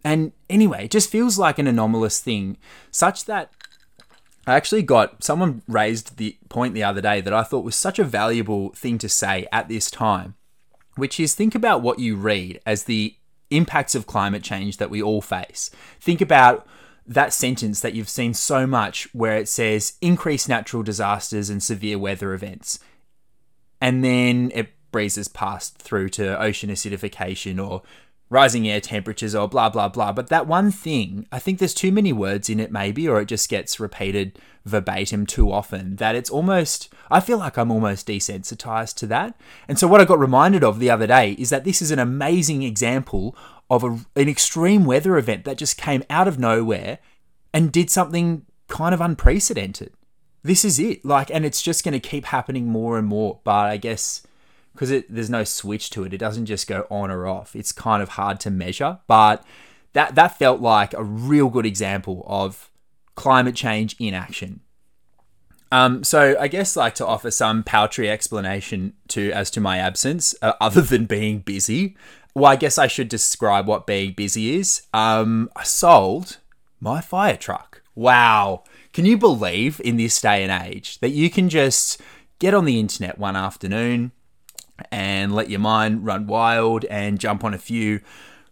And 0.03 0.31
anyway, 0.49 0.85
it 0.85 0.91
just 0.91 1.09
feels 1.09 1.37
like 1.37 1.59
an 1.59 1.67
anomalous 1.67 2.19
thing, 2.19 2.57
such 2.91 3.25
that 3.25 3.51
I 4.47 4.55
actually 4.55 4.83
got 4.83 5.23
someone 5.23 5.61
raised 5.67 6.17
the 6.17 6.37
point 6.49 6.73
the 6.73 6.83
other 6.83 7.01
day 7.01 7.21
that 7.21 7.33
I 7.33 7.43
thought 7.43 7.65
was 7.65 7.75
such 7.75 7.99
a 7.99 8.03
valuable 8.03 8.69
thing 8.73 8.97
to 8.99 9.09
say 9.09 9.47
at 9.51 9.67
this 9.67 9.91
time, 9.91 10.35
which 10.95 11.19
is 11.19 11.35
think 11.35 11.53
about 11.53 11.81
what 11.81 11.99
you 11.99 12.15
read 12.15 12.59
as 12.65 12.85
the 12.85 13.15
impacts 13.51 13.95
of 13.95 14.07
climate 14.07 14.43
change 14.43 14.77
that 14.77 14.89
we 14.89 15.01
all 15.01 15.21
face. 15.21 15.69
Think 15.99 16.21
about 16.21 16.65
that 17.05 17.33
sentence 17.33 17.81
that 17.81 17.93
you've 17.93 18.09
seen 18.09 18.33
so 18.33 18.67
much 18.67 19.07
where 19.13 19.37
it 19.37 19.49
says 19.49 19.93
increased 20.01 20.47
natural 20.47 20.83
disasters 20.83 21.49
and 21.49 21.61
severe 21.61 21.97
weather 21.97 22.33
events. 22.33 22.79
And 23.81 24.03
then 24.03 24.51
it 24.53 24.69
breezes 24.91 25.27
past 25.27 25.77
through 25.77 26.09
to 26.09 26.39
ocean 26.39 26.69
acidification 26.69 27.63
or 27.63 27.81
rising 28.29 28.67
air 28.67 28.79
temperatures 28.79 29.33
or 29.33 29.47
blah 29.47 29.69
blah 29.69 29.89
blah. 29.89 30.11
But 30.11 30.27
that 30.27 30.47
one 30.47 30.71
thing 30.71 31.27
i 31.31 31.39
think 31.39 31.59
there's 31.59 31.73
too 31.73 31.91
many 31.91 32.13
words 32.13 32.49
in 32.49 32.59
it 32.59 32.71
maybe 32.71 33.07
or 33.07 33.19
it 33.21 33.25
just 33.25 33.49
gets 33.49 33.79
repeated 33.79 34.39
verbatim 34.65 35.25
too 35.25 35.51
often 35.51 35.95
that 35.95 36.15
it's 36.15 36.29
almost 36.29 36.93
i 37.09 37.19
feel 37.19 37.39
like 37.39 37.57
i'm 37.57 37.71
almost 37.71 38.07
desensitized 38.07 38.95
to 38.95 39.07
that. 39.07 39.39
And 39.67 39.79
so 39.79 39.87
what 39.87 40.01
i 40.01 40.05
got 40.05 40.19
reminded 40.19 40.63
of 40.63 40.79
the 40.79 40.89
other 40.89 41.07
day 41.07 41.31
is 41.33 41.49
that 41.49 41.63
this 41.63 41.81
is 41.81 41.91
an 41.91 41.99
amazing 41.99 42.63
example 42.63 43.35
of 43.69 43.83
a, 43.83 43.99
an 44.15 44.29
extreme 44.29 44.85
weather 44.85 45.17
event 45.17 45.45
that 45.45 45.57
just 45.57 45.77
came 45.77 46.03
out 46.09 46.27
of 46.27 46.39
nowhere 46.39 46.99
and 47.53 47.71
did 47.71 47.89
something 47.89 48.45
kind 48.67 48.93
of 48.93 49.01
unprecedented. 49.01 49.93
This 50.43 50.63
is 50.63 50.79
it. 50.79 51.03
Like 51.03 51.29
and 51.31 51.45
it's 51.45 51.61
just 51.61 51.83
going 51.83 51.93
to 51.93 51.99
keep 51.99 52.25
happening 52.25 52.67
more 52.67 52.97
and 52.97 53.07
more. 53.07 53.39
But 53.43 53.65
i 53.67 53.77
guess 53.77 54.25
because 54.79 55.03
there's 55.09 55.29
no 55.29 55.43
switch 55.43 55.89
to 55.89 56.05
it. 56.05 56.13
It 56.13 56.19
doesn't 56.19 56.45
just 56.45 56.65
go 56.65 56.87
on 56.89 57.11
or 57.11 57.27
off. 57.27 57.53
It's 57.53 57.73
kind 57.73 58.01
of 58.01 58.09
hard 58.09 58.39
to 58.41 58.49
measure, 58.49 58.99
but 59.07 59.43
that 59.91 60.15
that 60.15 60.39
felt 60.39 60.61
like 60.61 60.93
a 60.93 61.03
real 61.03 61.49
good 61.49 61.65
example 61.65 62.23
of 62.25 62.71
climate 63.15 63.55
change 63.55 63.97
in 63.99 64.13
action. 64.13 64.61
Um, 65.69 66.05
so 66.05 66.37
I 66.39 66.47
guess 66.47 66.77
like 66.77 66.95
to 66.95 67.05
offer 67.05 67.29
some 67.29 67.61
paltry 67.61 68.09
explanation 68.09 68.93
to 69.09 69.33
as 69.33 69.51
to 69.51 69.59
my 69.59 69.79
absence, 69.79 70.33
uh, 70.41 70.53
other 70.61 70.81
than 70.81 71.05
being 71.05 71.39
busy. 71.39 71.97
Well, 72.33 72.45
I 72.45 72.55
guess 72.55 72.77
I 72.77 72.87
should 72.87 73.09
describe 73.09 73.67
what 73.67 73.85
being 73.85 74.13
busy 74.13 74.55
is. 74.55 74.83
Um, 74.93 75.49
I 75.57 75.63
sold 75.63 76.37
my 76.79 77.01
fire 77.01 77.35
truck. 77.35 77.81
Wow. 77.95 78.63
Can 78.93 79.05
you 79.05 79.17
believe 79.17 79.81
in 79.83 79.97
this 79.97 80.21
day 80.21 80.41
and 80.41 80.63
age 80.65 80.99
that 80.99 81.09
you 81.09 81.29
can 81.29 81.49
just 81.49 82.01
get 82.39 82.53
on 82.53 82.63
the 82.63 82.79
internet 82.79 83.17
one 83.17 83.35
afternoon, 83.35 84.13
and 84.91 85.33
let 85.33 85.49
your 85.49 85.59
mind 85.59 86.05
run 86.05 86.27
wild 86.27 86.85
and 86.85 87.19
jump 87.19 87.43
on 87.43 87.53
a 87.53 87.57
few 87.57 88.01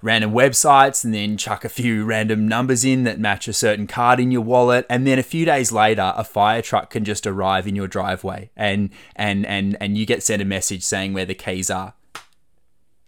random 0.02 0.32
websites 0.32 1.04
and 1.04 1.14
then 1.14 1.38
chuck 1.38 1.66
a 1.66 1.70
few 1.70 2.06
random 2.06 2.48
numbers 2.48 2.86
in 2.86 3.04
that 3.04 3.20
match 3.20 3.48
a 3.48 3.54
certain 3.54 3.88
card 3.88 4.20
in 4.20 4.30
your 4.30 4.42
wallet 4.42 4.86
and 4.90 5.08
then 5.08 5.18
a 5.18 5.24
few 5.24 5.44
days 5.44 5.72
later 5.72 6.14
a 6.16 6.24
fire 6.24 6.62
truck 6.62 6.92
can 6.92 7.04
just 7.04 7.26
arrive 7.26 7.68
in 7.68 7.76
your 7.76 7.88
driveway 7.88 8.50
and 8.56 8.92
and 9.16 9.46
and 9.48 9.76
and 9.82 9.98
you 9.98 10.06
get 10.06 10.22
sent 10.22 10.42
a 10.42 10.46
message 10.46 10.84
saying 10.84 11.14
where 11.14 11.26
the 11.26 11.34
keys 11.34 11.72
are 11.72 11.96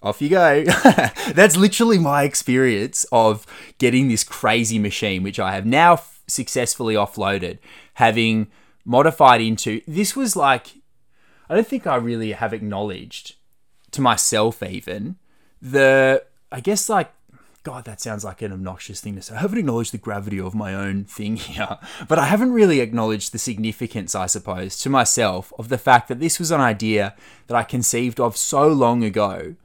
off 0.01 0.21
you 0.21 0.29
go. 0.29 0.63
That's 1.33 1.57
literally 1.57 1.97
my 1.97 2.23
experience 2.23 3.05
of 3.11 3.45
getting 3.77 4.07
this 4.07 4.23
crazy 4.23 4.79
machine, 4.79 5.23
which 5.23 5.39
I 5.39 5.53
have 5.53 5.65
now 5.65 5.93
f- 5.93 6.21
successfully 6.27 6.95
offloaded, 6.95 7.59
having 7.95 8.47
modified 8.85 9.41
into. 9.41 9.81
This 9.87 10.15
was 10.15 10.35
like 10.35 10.75
I 11.49 11.55
don't 11.55 11.67
think 11.67 11.87
I 11.87 11.95
really 11.95 12.33
have 12.33 12.53
acknowledged 12.53 13.35
to 13.91 14.01
myself 14.01 14.61
even 14.61 15.17
the 15.61 16.23
I 16.51 16.59
guess 16.59 16.89
like 16.89 17.11
God, 17.63 17.83
that 17.85 17.99
sounds 17.99 18.23
like 18.23 18.41
an 18.41 18.53
obnoxious 18.53 19.01
thing 19.01 19.15
to 19.15 19.21
say. 19.21 19.35
I 19.35 19.39
haven't 19.39 19.57
acknowledged 19.57 19.91
the 19.91 19.97
gravity 19.97 20.39
of 20.39 20.55
my 20.55 20.73
own 20.73 21.03
thing 21.03 21.35
here, 21.35 21.77
but 22.07 22.17
I 22.17 22.25
haven't 22.25 22.53
really 22.53 22.79
acknowledged 22.79 23.33
the 23.33 23.37
significance, 23.37 24.15
I 24.15 24.27
suppose, 24.27 24.79
to 24.79 24.89
myself 24.89 25.51
of 25.59 25.67
the 25.67 25.77
fact 25.77 26.07
that 26.07 26.21
this 26.21 26.39
was 26.39 26.51
an 26.51 26.61
idea 26.61 27.15
that 27.47 27.55
I 27.55 27.63
conceived 27.63 28.19
of 28.19 28.37
so 28.37 28.67
long 28.69 29.03
ago 29.03 29.55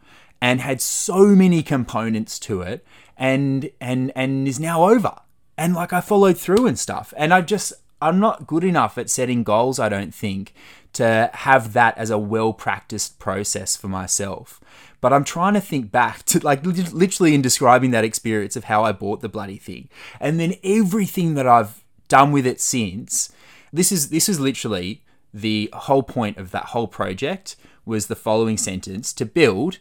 and 0.41 0.61
had 0.61 0.81
so 0.81 1.29
many 1.29 1.62
components 1.62 2.38
to 2.41 2.62
it 2.62 2.85
and 3.17 3.71
and 3.81 4.12
and 4.17 4.49
is 4.49 4.59
now 4.59 4.88
over. 4.88 5.21
And 5.57 5.75
like 5.75 5.93
I 5.93 6.00
followed 6.00 6.37
through 6.37 6.67
and 6.67 6.79
stuff. 6.79 7.14
And 7.17 7.33
I 7.33 7.43
just 7.43 7.73
I'm 8.05 8.21
not 8.21 8.47
good 8.47 8.65
enough 8.65 8.99
at 8.99 9.11
setting 9.11 9.43
goals, 9.45 9.79
I 9.79 9.89
don't 9.89 10.15
think, 10.15 10.53
to 10.93 11.31
have 11.33 11.73
that 11.73 11.97
as 11.99 12.11
a 12.11 12.19
well 12.19 12.53
practiced 12.53 13.19
process 13.19 13.77
for 13.77 13.89
myself. 13.89 14.61
but 15.01 15.13
I'm 15.13 15.25
trying 15.25 15.53
to 15.53 15.61
think 15.61 15.93
back 15.93 16.23
to 16.25 16.39
like 16.39 16.65
literally 16.65 17.35
in 17.35 17.43
describing 17.43 17.91
that 17.91 18.05
experience 18.05 18.57
of 18.57 18.65
how 18.65 18.85
I 18.85 18.93
bought 18.93 19.21
the 19.21 19.29
bloody 19.29 19.59
thing. 19.59 19.91
And 20.19 20.41
then 20.41 20.55
everything 20.65 21.35
that 21.35 21.47
I've 21.47 21.85
done 22.09 22.33
with 22.33 22.47
it 22.47 22.59
since. 22.59 23.31
This 23.71 23.93
is 23.93 24.09
this 24.09 24.29
is 24.31 24.41
literally 24.41 25.03
the 25.35 25.69
whole 25.75 26.03
point 26.03 26.39
of 26.39 26.53
that 26.53 26.67
whole 26.67 26.89
project 26.89 27.57
was 27.85 28.07
the 28.07 28.17
following 28.17 28.57
sentence 28.57 29.13
to 29.13 29.27
build 29.27 29.79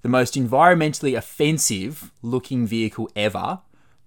the 0.00 0.08
most 0.08 0.34
environmentally 0.34 1.16
offensive 1.16 2.10
looking 2.22 2.66
vehicle 2.66 3.10
ever 3.14 3.60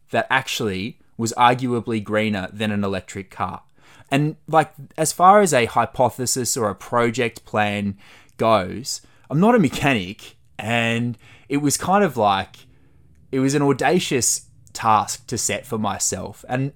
that 0.09 0.25
actually 0.29 0.99
was 1.17 1.33
arguably 1.37 2.03
greener 2.03 2.49
than 2.51 2.71
an 2.71 2.83
electric 2.83 3.29
car. 3.31 3.63
And 4.11 4.35
like 4.47 4.71
as 4.97 5.11
far 5.11 5.41
as 5.41 5.53
a 5.53 5.65
hypothesis 5.65 6.55
or 6.55 6.69
a 6.69 6.75
project 6.75 7.45
plan 7.45 7.97
goes, 8.37 9.01
I'm 9.29 9.39
not 9.39 9.55
a 9.55 9.59
mechanic 9.59 10.35
and 10.57 11.17
it 11.49 11.57
was 11.57 11.77
kind 11.77 12.03
of 12.03 12.17
like 12.17 12.67
it 13.31 13.39
was 13.39 13.55
an 13.55 13.61
audacious 13.61 14.47
task 14.73 15.25
to 15.27 15.37
set 15.37 15.65
for 15.65 15.77
myself. 15.77 16.45
And 16.47 16.73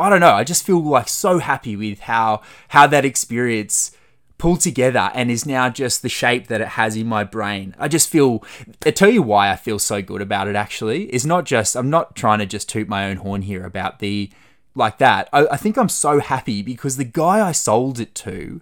I 0.00 0.10
don't 0.10 0.20
know, 0.20 0.32
I 0.32 0.44
just 0.44 0.64
feel 0.64 0.82
like 0.82 1.08
so 1.08 1.38
happy 1.38 1.76
with 1.76 2.00
how 2.00 2.42
how 2.68 2.86
that 2.86 3.04
experience 3.04 3.92
pulled 4.38 4.60
together 4.60 5.10
and 5.14 5.30
is 5.30 5.44
now 5.44 5.68
just 5.68 6.02
the 6.02 6.08
shape 6.08 6.46
that 6.46 6.60
it 6.60 6.68
has 6.68 6.96
in 6.96 7.06
my 7.06 7.24
brain. 7.24 7.74
I 7.78 7.88
just 7.88 8.08
feel 8.08 8.44
I 8.86 8.92
tell 8.92 9.10
you 9.10 9.22
why 9.22 9.50
I 9.50 9.56
feel 9.56 9.78
so 9.78 10.00
good 10.00 10.22
about 10.22 10.48
it 10.48 10.56
actually. 10.56 11.12
Is 11.12 11.26
not 11.26 11.44
just 11.44 11.76
I'm 11.76 11.90
not 11.90 12.16
trying 12.16 12.38
to 12.38 12.46
just 12.46 12.68
toot 12.68 12.88
my 12.88 13.10
own 13.10 13.18
horn 13.18 13.42
here 13.42 13.64
about 13.64 13.98
the 13.98 14.30
like 14.74 14.98
that. 14.98 15.28
I, 15.32 15.46
I 15.48 15.56
think 15.56 15.76
I'm 15.76 15.88
so 15.88 16.20
happy 16.20 16.62
because 16.62 16.96
the 16.96 17.04
guy 17.04 17.46
I 17.46 17.52
sold 17.52 18.00
it 18.00 18.14
to 18.16 18.60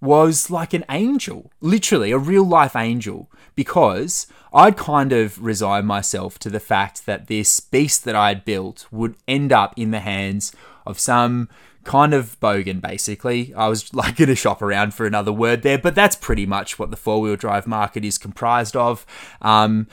was 0.00 0.50
like 0.50 0.72
an 0.72 0.84
angel, 0.88 1.50
literally 1.60 2.10
a 2.10 2.18
real 2.18 2.44
life 2.44 2.74
angel, 2.74 3.30
because 3.54 4.26
I'd 4.52 4.76
kind 4.76 5.12
of 5.12 5.42
resigned 5.44 5.86
myself 5.86 6.38
to 6.40 6.50
the 6.50 6.60
fact 6.60 7.04
that 7.06 7.26
this 7.26 7.60
beast 7.60 8.04
that 8.04 8.16
I 8.16 8.28
had 8.28 8.44
built 8.44 8.86
would 8.90 9.16
end 9.28 9.52
up 9.52 9.74
in 9.76 9.90
the 9.90 10.00
hands 10.00 10.52
of 10.86 10.98
some 10.98 11.48
kind 11.84 12.14
of 12.14 12.38
bogan, 12.40 12.80
basically. 12.80 13.54
I 13.54 13.68
was 13.68 13.92
like 13.94 14.16
going 14.16 14.28
to 14.28 14.36
shop 14.36 14.62
around 14.62 14.94
for 14.94 15.06
another 15.06 15.32
word 15.32 15.62
there, 15.62 15.78
but 15.78 15.94
that's 15.94 16.16
pretty 16.16 16.46
much 16.46 16.78
what 16.78 16.90
the 16.90 16.96
four 16.96 17.20
wheel 17.20 17.36
drive 17.36 17.66
market 17.66 18.04
is 18.04 18.18
comprised 18.18 18.76
of. 18.76 19.06
Um, 19.40 19.86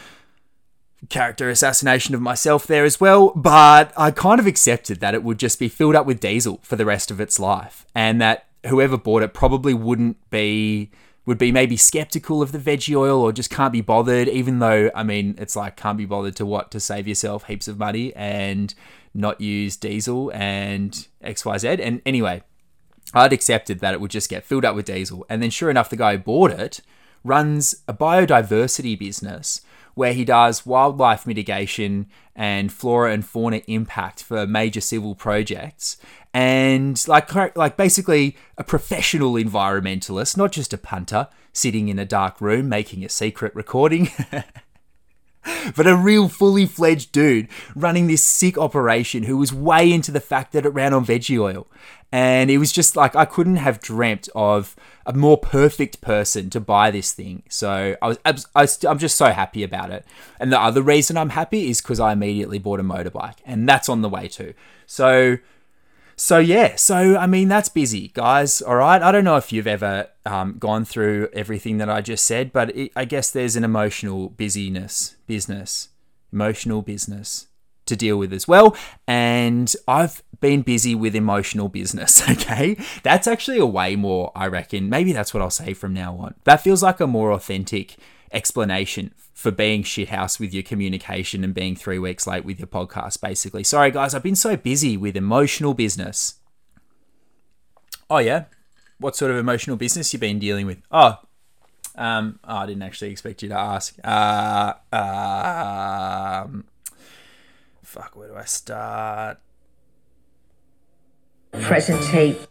character 1.10 1.50
assassination 1.50 2.16
of 2.16 2.22
myself 2.22 2.66
there 2.66 2.84
as 2.84 3.00
well, 3.00 3.32
but 3.36 3.94
I 3.96 4.12
kind 4.12 4.40
of 4.40 4.48
accepted 4.48 5.00
that 5.00 5.14
it 5.14 5.24
would 5.24 5.38
just 5.38 5.60
be 5.60 5.70
filled 5.70 5.96
up 5.96 6.06
with 6.06 6.20
diesel 6.20 6.60
for 6.64 6.76
the 6.76 6.86
rest 6.86 7.12
of 7.12 7.22
its 7.22 7.40
life 7.40 7.86
and 7.94 8.20
that 8.22 8.48
whoever 8.66 8.98
bought 8.98 9.24
it 9.24 9.34
probably 9.34 9.74
wouldn't 9.74 10.18
be 10.30 10.92
would 11.26 11.38
be 11.38 11.52
maybe 11.52 11.76
skeptical 11.76 12.42
of 12.42 12.54
the 12.54 12.58
veggie 12.58 12.96
oil 12.96 13.22
or 13.22 13.34
just 13.34 13.50
can't 13.50 13.74
be 13.74 13.82
bothered 13.82 14.30
even 14.30 14.60
though 14.60 14.90
I 14.96 15.04
mean 15.04 15.36
it's 15.38 15.58
like 15.58 15.76
can't 15.76 15.98
be 15.98 16.06
bothered 16.06 16.38
to 16.38 16.46
what 16.46 16.72
to 16.72 16.80
save 16.80 17.08
yourself 17.08 17.44
heaps 17.44 17.68
of 17.68 17.78
money 17.78 18.16
and 18.16 18.74
not 19.14 19.42
use 19.42 19.78
diesel 19.78 20.32
and 20.34 21.08
XYZ 21.24 21.80
and 21.82 22.02
anyway 22.06 22.44
I'd 23.14 23.34
accepted 23.34 23.80
that 23.80 23.94
it 23.94 24.02
would 24.02 24.12
just 24.12 24.30
get 24.30 24.44
filled 24.44 24.66
up 24.66 24.76
with 24.76 24.86
diesel. 24.86 25.26
And 25.30 25.42
then 25.42 25.50
sure 25.50 25.70
enough 25.70 25.90
the 25.90 25.96
guy 25.96 26.14
who 26.18 26.24
bought 26.24 26.52
it 26.52 26.82
runs 27.24 27.84
a 27.88 27.94
biodiversity 27.94 28.98
business 28.98 29.62
where 29.96 30.14
he 30.14 30.24
does 30.24 30.66
wildlife 30.66 31.26
mitigation 31.26 32.08
and 32.36 32.72
flora 32.72 33.12
and 33.12 33.26
fauna 33.26 33.62
impact 33.68 34.22
for 34.22 34.46
major 34.46 34.82
civil 34.82 35.16
projects. 35.16 35.98
And 36.34 37.04
like 37.08 37.34
like 37.56 37.78
basically 37.78 38.38
a 38.58 38.64
professional 38.64 39.34
environmentalist 39.34 40.38
not 40.38 40.52
just 40.52 40.74
a 40.74 40.78
punter 40.78 41.28
sitting 41.52 41.88
in 41.88 41.98
a 41.98 42.06
dark 42.06 42.40
room 42.40 42.70
making 42.70 43.04
a 43.04 43.10
secret 43.10 43.56
recording 43.56 44.10
but 45.76 45.88
a 45.88 45.96
real 45.96 46.28
fully 46.28 46.66
fledged 46.66 47.12
dude 47.12 47.48
running 47.76 48.08
this 48.08 48.24
sick 48.24 48.58
operation 48.58 49.24
who 49.24 49.38
was 49.38 49.54
way 49.54 49.92
into 49.92 50.12
the 50.12 50.20
fact 50.20 50.54
that 50.54 50.66
it 50.66 50.70
ran 50.70 50.94
on 50.94 51.06
veggie 51.06 51.40
oil. 51.40 51.68
And 52.12 52.50
it 52.50 52.58
was 52.58 52.72
just 52.72 52.96
like 52.96 53.16
I 53.16 53.26
couldn't 53.26 53.58
have 53.58 53.82
dreamt 53.82 54.30
of 54.34 54.76
a 55.06 55.14
more 55.14 55.38
perfect 55.38 56.00
person 56.00 56.50
to 56.52 56.60
buy 56.60 56.90
this 56.90 57.12
thing. 57.12 57.44
So 57.50 57.98
I 58.02 58.08
was 58.08 58.48
I 58.56 58.68
am 58.90 58.98
just 58.98 59.18
so 59.18 59.28
happy 59.28 59.64
about 59.64 59.92
it. 59.92 60.06
And 60.40 60.52
the 60.52 60.60
other 60.60 60.82
reason 60.82 61.18
I'm 61.18 61.32
happy 61.32 61.70
is 61.70 61.82
because 61.82 62.00
I 62.00 62.14
immediately 62.14 62.60
bought 62.60 62.80
a 62.80 62.84
motorbike, 62.84 63.38
and 63.46 63.68
that's 63.68 63.90
on 63.90 64.02
the 64.02 64.10
way 64.10 64.30
too. 64.30 64.54
So 64.86 65.38
so 66.18 66.40
yeah, 66.40 66.76
so 66.76 67.16
I 67.16 67.28
mean 67.28 67.48
that's 67.48 67.70
busy, 67.70 68.10
guys. 68.10 68.62
All 68.62 68.78
right, 68.78 69.02
I 69.02 69.12
don't 69.12 69.24
know 69.24 69.38
if 69.38 69.54
you've 69.54 69.68
ever 69.68 70.10
um, 70.26 70.58
gone 70.58 70.84
through 70.84 71.30
everything 71.32 71.78
that 71.78 71.90
I 71.90 72.02
just 72.02 72.26
said, 72.26 72.52
but 72.52 72.76
it, 72.76 72.92
I 72.96 73.06
guess 73.06 73.30
there's 73.30 73.56
an 73.56 73.64
emotional 73.64 74.30
busyness, 74.30 75.16
business, 75.28 75.90
emotional 76.34 76.82
business 76.82 77.48
to 77.86 77.96
deal 77.96 78.18
with 78.18 78.34
as 78.34 78.48
well. 78.48 78.76
And 79.08 79.74
I've 79.88 80.24
been 80.40 80.64
busy 80.64 80.96
with 80.96 81.16
emotional 81.16 81.70
business. 81.70 82.22
Okay, 82.38 82.78
that's 83.04 83.28
actually 83.28 83.60
a 83.60 83.66
way 83.66 83.96
more. 83.96 84.32
I 84.36 84.48
reckon 84.48 84.90
maybe 84.90 85.14
that's 85.14 85.34
what 85.34 85.42
I'll 85.44 85.50
say 85.50 85.74
from 85.74 85.94
now 85.94 86.18
on. 86.18 86.36
That 86.46 86.62
feels 86.62 86.82
like 86.84 87.00
a 87.00 87.08
more 87.08 87.32
authentic 87.32 87.96
explanation 88.32 89.14
for 89.34 89.52
being 89.52 89.84
shithouse 89.84 90.40
with 90.40 90.54
your 90.54 90.64
communication 90.64 91.44
and 91.44 91.54
being 91.54 91.76
three 91.76 92.00
weeks 92.00 92.26
late 92.26 92.44
with 92.44 92.60
your 92.60 92.68
podcast, 92.68 93.22
basically. 93.22 93.64
Sorry, 93.64 93.92
guys, 93.92 94.16
I've 94.16 94.24
been 94.24 94.36
so 94.36 94.58
busy 94.58 94.98
with 94.98 95.16
emotional 95.16 95.74
business. 95.74 96.40
Oh, 98.10 98.18
yeah? 98.18 98.46
What 99.00 99.16
sort 99.16 99.32
of 99.32 99.38
emotional 99.38 99.78
business 99.78 100.12
you've 100.12 100.22
been 100.22 100.40
dealing 100.40 100.66
with? 100.66 100.82
Oh, 100.90 101.20
um, 101.98 102.40
oh, 102.44 102.58
I 102.58 102.66
didn't 102.68 102.84
actually 102.84 103.12
expect 103.12 103.44
you 103.44 103.50
to 103.50 103.58
ask. 103.58 103.96
Uh, 104.04 104.74
uh, 104.94 106.44
um, 106.46 106.66
fuck, 107.82 108.16
where 108.16 108.28
do 108.28 108.36
I 108.36 108.46
start? 108.46 109.40
Presentate. 111.54 112.48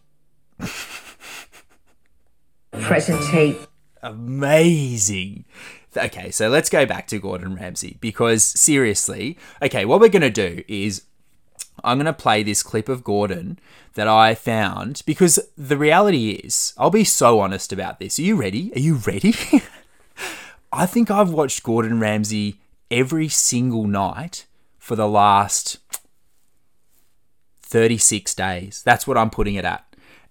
Presentate. 2.73 3.67
Amazing. 4.07 5.43
Okay, 5.95 6.31
so 6.31 6.47
let's 6.47 6.69
go 6.69 6.85
back 6.85 7.07
to 7.07 7.19
Gordon 7.19 7.55
Ramsay 7.55 7.97
because 7.99 8.43
seriously, 8.43 9.37
okay, 9.61 9.83
what 9.83 9.99
we're 9.99 10.09
going 10.09 10.21
to 10.21 10.29
do 10.29 10.63
is 10.67 11.03
I'm 11.83 11.97
going 11.97 12.05
to 12.05 12.13
play 12.13 12.43
this 12.43 12.63
clip 12.63 12.87
of 12.87 13.03
Gordon 13.03 13.59
that 13.95 14.07
I 14.07 14.35
found 14.35 15.01
because 15.05 15.39
the 15.57 15.77
reality 15.77 16.31
is, 16.31 16.73
I'll 16.77 16.89
be 16.89 17.03
so 17.03 17.39
honest 17.39 17.73
about 17.73 17.99
this. 17.99 18.17
Are 18.19 18.23
you 18.23 18.35
ready? 18.35 18.71
Are 18.75 18.79
you 18.79 18.95
ready? 18.95 19.33
I 20.71 20.85
think 20.85 21.11
I've 21.11 21.31
watched 21.31 21.63
Gordon 21.63 21.99
Ramsay 21.99 22.59
every 22.89 23.27
single 23.27 23.87
night 23.87 24.45
for 24.77 24.95
the 24.95 25.07
last 25.07 25.79
36 27.61 28.33
days. 28.35 28.83
That's 28.85 29.05
what 29.05 29.17
I'm 29.17 29.29
putting 29.29 29.55
it 29.55 29.65
at 29.65 29.86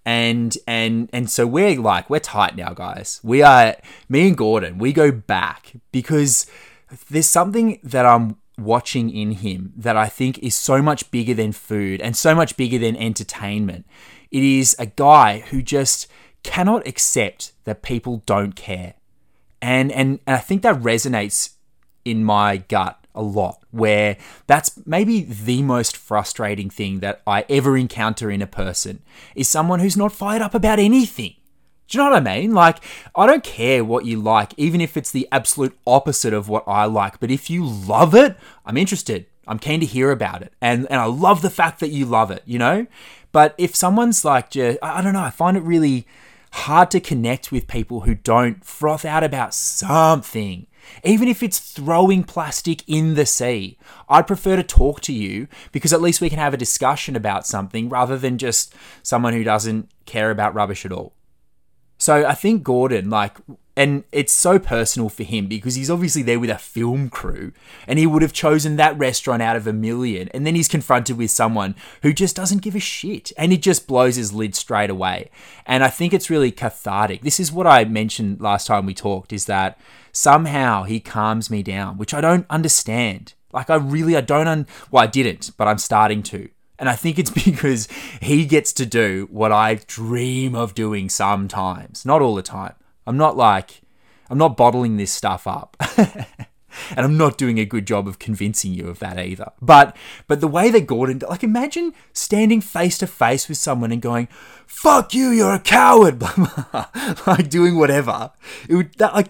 and 0.07 0.57
and 0.65 1.09
and 1.11 1.29
so 1.29 1.45
we're 1.45 1.75
like 1.75 2.09
we're 2.09 2.19
tight 2.19 2.55
now 2.55 2.73
guys. 2.73 3.19
We 3.23 3.41
are 3.41 3.75
me 4.07 4.29
and 4.29 4.37
gordon 4.37 4.77
we 4.77 4.93
go 4.93 5.11
back 5.11 5.73
because 5.91 6.47
there's 7.09 7.27
something 7.27 7.79
that 7.83 8.05
i'm 8.05 8.37
watching 8.57 9.09
in 9.09 9.31
him 9.31 9.73
that 9.75 9.97
i 9.97 10.07
think 10.07 10.39
is 10.39 10.55
so 10.55 10.81
much 10.81 11.11
bigger 11.11 11.33
than 11.33 11.51
food 11.51 11.99
and 11.99 12.15
so 12.15 12.33
much 12.33 12.55
bigger 12.55 12.79
than 12.79 12.95
entertainment. 12.95 13.85
It 14.31 14.43
is 14.43 14.77
a 14.79 14.85
guy 14.85 15.39
who 15.49 15.61
just 15.61 16.07
cannot 16.41 16.87
accept 16.87 17.51
that 17.65 17.81
people 17.81 18.23
don't 18.25 18.55
care. 18.55 18.93
And 19.61 19.91
and, 19.91 20.21
and 20.25 20.37
i 20.37 20.39
think 20.39 20.61
that 20.61 20.77
resonates 20.77 21.55
in 22.05 22.23
my 22.23 22.55
gut 22.55 23.05
a 23.17 23.21
lot, 23.21 23.61
where 23.71 24.15
that's 24.45 24.79
maybe 24.85 25.23
the 25.23 25.61
most 25.63 25.97
frustrating 25.97 26.69
thing 26.69 26.99
that 26.99 27.21
I 27.27 27.43
ever 27.49 27.75
encounter 27.75 28.31
in 28.31 28.41
a 28.41 28.47
person 28.47 29.01
is 29.35 29.49
someone 29.49 29.81
who's 29.81 29.97
not 29.97 30.13
fired 30.13 30.41
up 30.41 30.55
about 30.55 30.79
anything. 30.79 31.33
Do 31.87 31.97
you 31.97 32.03
know 32.03 32.11
what 32.11 32.27
I 32.27 32.37
mean? 32.39 32.53
Like, 32.53 32.77
I 33.15 33.25
don't 33.25 33.43
care 33.43 33.83
what 33.83 34.05
you 34.05 34.21
like, 34.21 34.53
even 34.57 34.81
if 34.81 34.97
it's 34.97 35.11
the 35.11 35.27
absolute 35.31 35.77
opposite 35.87 36.33
of 36.33 36.49
what 36.49 36.65
I 36.67 36.85
like. 36.85 37.19
But 37.19 37.31
if 37.31 37.49
you 37.49 37.65
love 37.65 38.13
it, 38.13 38.35
I'm 38.65 38.77
interested. 38.77 39.25
I'm 39.47 39.57
keen 39.57 39.79
to 39.79 39.85
hear 39.85 40.11
about 40.11 40.41
it. 40.41 40.51
And, 40.61 40.85
and 40.91 40.99
I 40.99 41.05
love 41.05 41.41
the 41.41 41.49
fact 41.49 41.79
that 41.79 41.89
you 41.89 42.05
love 42.05 42.29
it, 42.29 42.43
you 42.45 42.59
know? 42.59 42.87
But 43.31 43.55
if 43.57 43.73
someone's 43.75 44.25
like, 44.25 44.55
I 44.57 45.01
don't 45.01 45.13
know, 45.13 45.21
I 45.21 45.29
find 45.29 45.55
it 45.55 45.63
really 45.63 46.05
hard 46.51 46.91
to 46.91 46.99
connect 46.99 47.51
with 47.53 47.67
people 47.67 48.01
who 48.01 48.15
don't 48.15 48.65
froth 48.65 49.05
out 49.05 49.23
about 49.23 49.53
something 49.53 50.66
even 51.03 51.27
if 51.27 51.43
it's 51.43 51.59
throwing 51.59 52.23
plastic 52.23 52.83
in 52.87 53.15
the 53.15 53.25
sea. 53.25 53.77
I'd 54.09 54.27
prefer 54.27 54.55
to 54.55 54.63
talk 54.63 55.01
to 55.01 55.13
you 55.13 55.47
because 55.71 55.93
at 55.93 56.01
least 56.01 56.21
we 56.21 56.29
can 56.29 56.39
have 56.39 56.53
a 56.53 56.57
discussion 56.57 57.15
about 57.15 57.47
something 57.47 57.89
rather 57.89 58.17
than 58.17 58.37
just 58.37 58.73
someone 59.03 59.33
who 59.33 59.43
doesn't 59.43 59.89
care 60.05 60.31
about 60.31 60.53
rubbish 60.53 60.85
at 60.85 60.91
all. 60.91 61.13
So 61.97 62.25
I 62.25 62.33
think 62.33 62.63
Gordon, 62.63 63.09
like, 63.09 63.37
and 63.77 64.03
it's 64.11 64.33
so 64.33 64.57
personal 64.57 65.07
for 65.07 65.23
him 65.23 65.47
because 65.47 65.75
he's 65.75 65.89
obviously 65.89 66.23
there 66.23 66.39
with 66.39 66.49
a 66.49 66.57
film 66.57 67.09
crew 67.09 67.51
and 67.85 67.99
he 67.99 68.07
would 68.07 68.23
have 68.23 68.33
chosen 68.33 68.75
that 68.75 68.97
restaurant 68.97 69.43
out 69.43 69.55
of 69.55 69.67
a 69.67 69.73
million. 69.73 70.29
And 70.29 70.47
then 70.47 70.55
he's 70.55 70.67
confronted 70.67 71.15
with 71.15 71.29
someone 71.29 71.75
who 72.01 72.11
just 72.11 72.35
doesn't 72.35 72.63
give 72.63 72.75
a 72.75 72.79
shit 72.79 73.31
and 73.37 73.53
it 73.53 73.61
just 73.61 73.87
blows 73.87 74.15
his 74.15 74.33
lid 74.33 74.55
straight 74.55 74.89
away. 74.89 75.29
And 75.67 75.83
i 75.83 75.89
think 75.89 76.11
it's 76.11 76.29
really 76.29 76.51
cathartic. 76.51 77.21
This 77.21 77.39
is 77.39 77.51
what 77.51 77.67
i 77.67 77.85
mentioned 77.85 78.41
last 78.41 78.65
time 78.65 78.87
we 78.87 78.95
talked 78.95 79.31
is 79.31 79.45
that 79.45 79.79
somehow 80.11 80.83
he 80.83 80.99
calms 80.99 81.51
me 81.51 81.61
down 81.61 81.99
which 81.99 82.15
i 82.15 82.21
don't 82.21 82.47
understand. 82.49 83.35
Like 83.53 83.69
i 83.69 83.75
really 83.75 84.17
i 84.17 84.21
don't 84.21 84.47
un- 84.47 84.67
well 84.89 85.03
i 85.03 85.07
didn't 85.07 85.51
but 85.55 85.67
i'm 85.67 85.77
starting 85.77 86.23
to 86.23 86.49
and 86.79 86.89
I 86.89 86.95
think 86.95 87.19
it's 87.19 87.29
because 87.45 87.87
he 88.21 88.45
gets 88.45 88.73
to 88.73 88.85
do 88.85 89.27
what 89.31 89.51
I 89.51 89.79
dream 89.87 90.55
of 90.55 90.75
doing 90.75 91.09
sometimes, 91.09 92.05
not 92.05 92.21
all 92.21 92.35
the 92.35 92.41
time. 92.41 92.75
I'm 93.05 93.17
not 93.17 93.37
like, 93.37 93.81
I'm 94.29 94.37
not 94.37 94.57
bottling 94.57 94.97
this 94.97 95.11
stuff 95.11 95.47
up. 95.47 95.77
and 96.91 96.99
I'm 96.99 97.17
not 97.17 97.37
doing 97.37 97.59
a 97.59 97.65
good 97.65 97.87
job 97.87 98.07
of 98.07 98.19
convincing 98.19 98.73
you 98.73 98.87
of 98.87 98.99
that 98.99 99.19
either. 99.19 99.51
But 99.61 99.95
but 100.27 100.41
the 100.41 100.47
way 100.47 100.69
that 100.71 100.87
Gordon 100.87 101.21
like 101.27 101.43
imagine 101.43 101.93
standing 102.13 102.61
face 102.61 102.97
to 102.99 103.07
face 103.07 103.47
with 103.47 103.57
someone 103.57 103.91
and 103.91 104.01
going, 104.01 104.27
"Fuck 104.65 105.13
you, 105.13 105.29
you're 105.29 105.53
a 105.53 105.59
coward." 105.59 106.21
like 107.27 107.49
doing 107.49 107.77
whatever. 107.77 108.31
It 108.69 108.75
would 108.75 108.93
that 108.95 109.13
like 109.13 109.29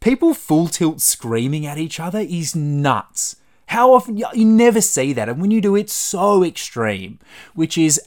people 0.00 0.34
full 0.34 0.68
tilt 0.68 1.00
screaming 1.00 1.66
at 1.66 1.78
each 1.78 2.00
other 2.00 2.20
is 2.20 2.54
nuts. 2.54 3.36
How 3.72 3.94
often 3.94 4.18
you, 4.18 4.44
never 4.44 4.80
see 4.80 5.12
that 5.14 5.28
and 5.30 5.40
when 5.40 5.50
you 5.50 5.62
do 5.62 5.74
it's 5.76 5.94
so 5.94 6.44
extreme, 6.44 7.18
which 7.54 7.78
is 7.78 8.00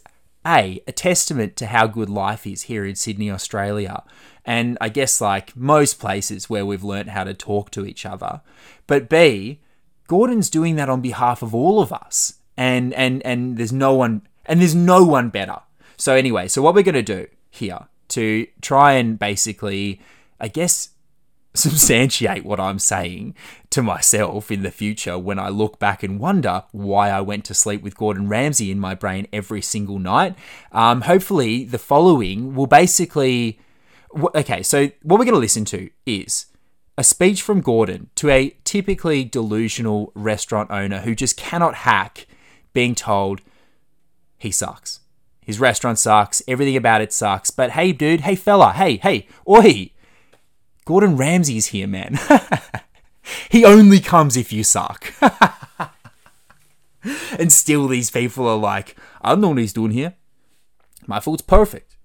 a 0.45 0.79
a 0.87 0.91
testament 0.91 1.55
to 1.55 1.65
how 1.65 1.87
good 1.87 2.09
life 2.09 2.45
is 2.45 2.63
here 2.63 2.85
in 2.85 2.95
Sydney, 2.95 3.31
Australia 3.31 4.03
and 4.45 4.77
I 4.79 4.89
guess 4.89 5.19
like 5.19 5.55
most 5.55 5.99
places 5.99 6.49
where 6.49 6.65
we've 6.65 6.83
learnt 6.83 7.09
how 7.09 7.23
to 7.23 7.33
talk 7.33 7.71
to 7.71 7.85
each 7.85 8.05
other. 8.05 8.41
But 8.85 9.09
B, 9.09 9.59
Gordon's 10.07 10.51
doing 10.51 10.75
that 10.75 10.89
on 10.89 11.01
behalf 11.01 11.41
of 11.41 11.55
all 11.55 11.81
of 11.81 11.91
us. 11.91 12.35
And 12.55 12.93
and 12.93 13.25
and 13.25 13.57
there's 13.57 13.73
no 13.73 13.95
one 13.95 14.21
and 14.45 14.61
there's 14.61 14.75
no 14.75 15.03
one 15.03 15.29
better. 15.29 15.59
So 15.97 16.13
anyway, 16.13 16.47
so 16.47 16.61
what 16.61 16.75
we're 16.75 16.83
to 16.83 17.01
do 17.01 17.27
here 17.49 17.87
to 18.09 18.45
try 18.61 18.93
and 18.93 19.17
basically 19.17 19.99
I 20.39 20.47
guess 20.47 20.89
substantiate 21.55 22.45
what 22.45 22.59
I'm 22.59 22.79
saying 22.79 23.35
to 23.71 23.81
myself 23.81 24.51
in 24.51 24.63
the 24.63 24.71
future 24.71 25.17
when 25.17 25.39
I 25.39 25.49
look 25.49 25.79
back 25.79 26.03
and 26.03 26.19
wonder 26.19 26.63
why 26.71 27.09
I 27.09 27.21
went 27.21 27.45
to 27.45 27.53
sleep 27.53 27.81
with 27.81 27.97
Gordon 27.97 28.29
Ramsay 28.29 28.71
in 28.71 28.79
my 28.79 28.95
brain 28.95 29.27
every 29.33 29.61
single 29.61 29.99
night. 29.99 30.35
Um, 30.71 31.01
hopefully, 31.01 31.63
the 31.63 31.79
following 31.79 32.55
will 32.55 32.67
basically 32.67 33.59
okay, 34.35 34.63
so 34.63 34.89
what 35.03 35.19
we're 35.19 35.25
going 35.25 35.33
to 35.33 35.39
listen 35.39 35.65
to 35.65 35.89
is 36.05 36.47
a 36.97 37.03
speech 37.03 37.41
from 37.41 37.61
Gordon 37.61 38.09
to 38.15 38.29
a 38.29 38.55
typically 38.63 39.23
delusional 39.23 40.11
restaurant 40.15 40.71
owner 40.71 41.01
who 41.01 41.13
just 41.15 41.35
cannot 41.35 41.75
hack 41.75 42.27
being 42.73 42.95
told 42.95 43.41
he 44.37 44.51
sucks. 44.51 45.01
His 45.41 45.59
restaurant 45.59 45.99
sucks, 45.99 46.41
everything 46.47 46.75
about 46.75 47.01
it 47.01 47.13
sucks. 47.13 47.51
But 47.51 47.71
hey, 47.71 47.91
dude, 47.91 48.21
hey, 48.21 48.35
fella, 48.35 48.71
hey, 48.73 48.97
hey, 48.97 49.27
oi, 49.47 49.91
Gordon 50.85 51.17
Ramsay's 51.17 51.67
here, 51.67 51.87
man. 51.87 52.19
he 53.49 53.65
only 53.65 53.99
comes 53.99 54.37
if 54.37 54.53
you 54.53 54.63
suck. 54.63 55.13
and 57.39 57.51
still, 57.51 57.87
these 57.87 58.11
people 58.11 58.47
are 58.47 58.57
like, 58.57 58.95
I 59.21 59.29
don't 59.29 59.41
know 59.41 59.49
what 59.49 59.57
he's 59.57 59.73
doing 59.73 59.91
here. 59.91 60.13
My 61.07 61.19
fault's 61.19 61.41
perfect. 61.41 61.97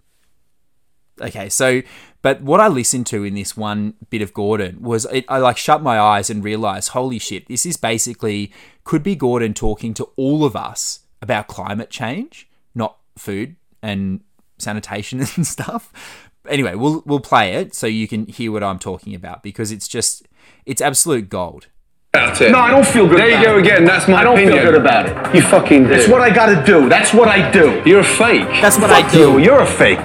Okay, 1.21 1.49
so 1.51 1.83
but 2.23 2.43
what 2.43 2.61
I 2.61 2.69
listened 2.69 3.07
to 3.09 3.25
in 3.25 3.35
this 3.35 3.57
one 3.57 3.95
bit 4.11 4.23
of 4.23 4.35
Gordon 4.35 4.83
was 4.83 5.07
it, 5.07 5.25
I 5.29 5.39
like 5.39 5.57
shut 5.57 5.83
my 5.83 5.99
eyes 5.99 6.29
and 6.29 6.45
realized, 6.45 6.91
holy 6.91 7.19
shit, 7.19 7.49
this 7.49 7.65
is 7.65 7.77
basically 7.77 8.53
could 8.85 9.03
be 9.03 9.15
Gordon 9.15 9.55
talking 9.55 9.95
to 9.95 10.09
all 10.17 10.45
of 10.45 10.55
us 10.55 11.01
about 11.23 11.49
climate 11.49 11.91
change, 11.91 12.49
not 12.75 12.99
food 13.17 13.57
and 13.83 14.21
sanitation 14.59 15.21
and 15.37 15.47
stuff. 15.47 16.30
Anyway, 16.49 16.75
we'll 16.75 17.03
we'll 17.07 17.21
play 17.21 17.55
it 17.55 17.75
so 17.75 17.87
you 17.87 18.09
can 18.09 18.27
hear 18.27 18.51
what 18.53 18.63
I'm 18.65 18.79
talking 18.79 19.15
about 19.15 19.43
because 19.43 19.71
it's 19.71 19.87
just 19.89 20.27
it's 20.67 20.81
absolute 20.81 21.29
gold. 21.29 21.67
About 22.13 22.41
it. 22.41 22.51
No, 22.51 22.59
I 22.59 22.71
don't 22.71 22.87
feel 22.87 23.07
good. 23.07 23.19
There 23.19 23.29
you 23.29 23.35
about 23.35 23.45
go 23.45 23.59
it. 23.59 23.67
again. 23.67 23.85
That's 23.85 24.09
my 24.09 24.17
I 24.17 24.25
don't 24.25 24.35
opinion. 24.35 24.59
feel 24.59 24.73
good 24.73 24.81
about 24.81 25.07
it. 25.07 25.35
You 25.37 25.43
fucking 25.43 25.85
do. 25.85 25.89
That's 25.91 26.09
what 26.09 26.21
I 26.23 26.31
gotta 26.31 26.65
do. 26.67 26.89
That's 26.89 27.13
what 27.15 27.29
I 27.29 27.51
do. 27.53 27.83
You're 27.87 28.01
a 28.01 28.05
fake. 28.05 28.49
That's 28.61 28.79
what 28.79 28.91
Fuck 28.91 29.05
I 29.05 29.11
do. 29.13 29.19
you. 29.19 29.39
You're 29.39 29.61
a 29.61 29.67
fake. 29.67 30.05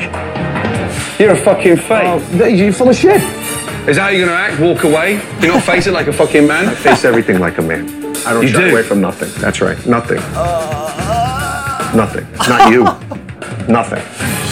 You're 1.19 1.31
a 1.31 1.37
fucking 1.37 1.77
fake. 1.77 2.03
Oh, 2.05 2.45
you're 2.45 2.73
full 2.73 2.89
of 2.89 2.95
shit. 2.95 3.21
Is 3.87 3.95
that 3.95 4.03
how 4.03 4.07
you're 4.09 4.25
gonna 4.27 4.37
act? 4.37 4.59
Walk 4.59 4.83
away? 4.83 5.13
You 5.41 5.47
not 5.47 5.63
face 5.63 5.87
it 5.87 5.93
like 5.93 6.07
a 6.07 6.13
fucking 6.13 6.45
man? 6.45 6.67
I 6.69 6.75
face 6.75 7.05
everything 7.05 7.39
like 7.39 7.57
a 7.57 7.61
man. 7.61 7.87
I 8.27 8.33
don't 8.33 8.43
You 8.43 8.49
shy 8.49 8.67
do? 8.67 8.71
away 8.71 8.83
from 8.83 8.99
nothing. 9.01 9.29
That's 9.41 9.61
right. 9.61 9.77
Nothing. 9.87 10.17
Nothing. 11.95 12.27
Not 12.49 12.71
you. 12.71 12.83
Nothing. 13.67 14.44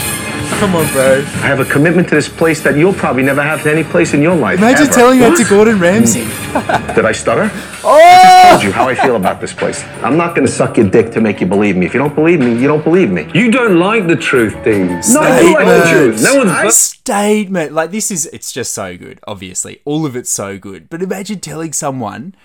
Come 0.59 0.75
on, 0.75 0.91
bro. 0.93 1.17
I 1.17 1.47
have 1.47 1.59
a 1.59 1.65
commitment 1.65 2.07
to 2.09 2.15
this 2.15 2.29
place 2.29 2.61
that 2.63 2.77
you'll 2.77 2.93
probably 2.93 3.23
never 3.23 3.41
have 3.41 3.63
to 3.63 3.71
any 3.71 3.83
place 3.83 4.13
in 4.13 4.21
your 4.21 4.35
life. 4.35 4.59
Imagine 4.59 4.87
ever. 4.87 4.93
telling 4.93 5.19
that 5.19 5.35
to 5.37 5.43
Gordon 5.43 5.79
Ramsay. 5.79 6.21
Mm. 6.23 6.95
Did 6.95 7.05
I 7.05 7.11
stutter? 7.11 7.51
Oh! 7.85 7.97
I 7.97 8.51
told 8.51 8.63
you 8.63 8.71
how 8.71 8.87
I 8.87 8.95
feel 8.95 9.17
about 9.17 9.41
this 9.41 9.51
place. 9.51 9.83
I'm 10.01 10.15
not 10.15 10.35
gonna 10.35 10.47
suck 10.47 10.77
your 10.77 10.89
dick 10.89 11.11
to 11.11 11.19
make 11.19 11.41
you 11.41 11.47
believe 11.47 11.75
me. 11.75 11.85
If 11.85 11.93
you 11.93 11.99
don't 11.99 12.15
believe 12.15 12.39
me, 12.39 12.57
you 12.57 12.65
don't 12.65 12.81
believe 12.81 13.11
me. 13.11 13.29
You 13.33 13.51
don't 13.51 13.77
like 13.77 14.07
the 14.07 14.15
truth, 14.15 14.53
Dean. 14.63 14.87
No, 14.87 15.19
I 15.19 15.41
do 15.41 15.53
like 15.53 15.65
the 15.65 15.89
truth. 15.91 16.23
No 16.23 16.45
one's. 16.45 16.75
statement. 16.77 17.73
Like 17.73 17.91
this 17.91 18.09
is 18.09 18.25
it's 18.27 18.53
just 18.53 18.73
so 18.73 18.95
good, 18.97 19.19
obviously. 19.27 19.81
All 19.83 20.05
of 20.05 20.15
it's 20.15 20.29
so 20.29 20.57
good. 20.57 20.89
But 20.89 21.01
imagine 21.01 21.41
telling 21.41 21.73
someone 21.73 22.35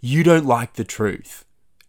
you 0.00 0.24
don't 0.24 0.46
like 0.46 0.72
the 0.74 0.84
truth. 0.84 1.44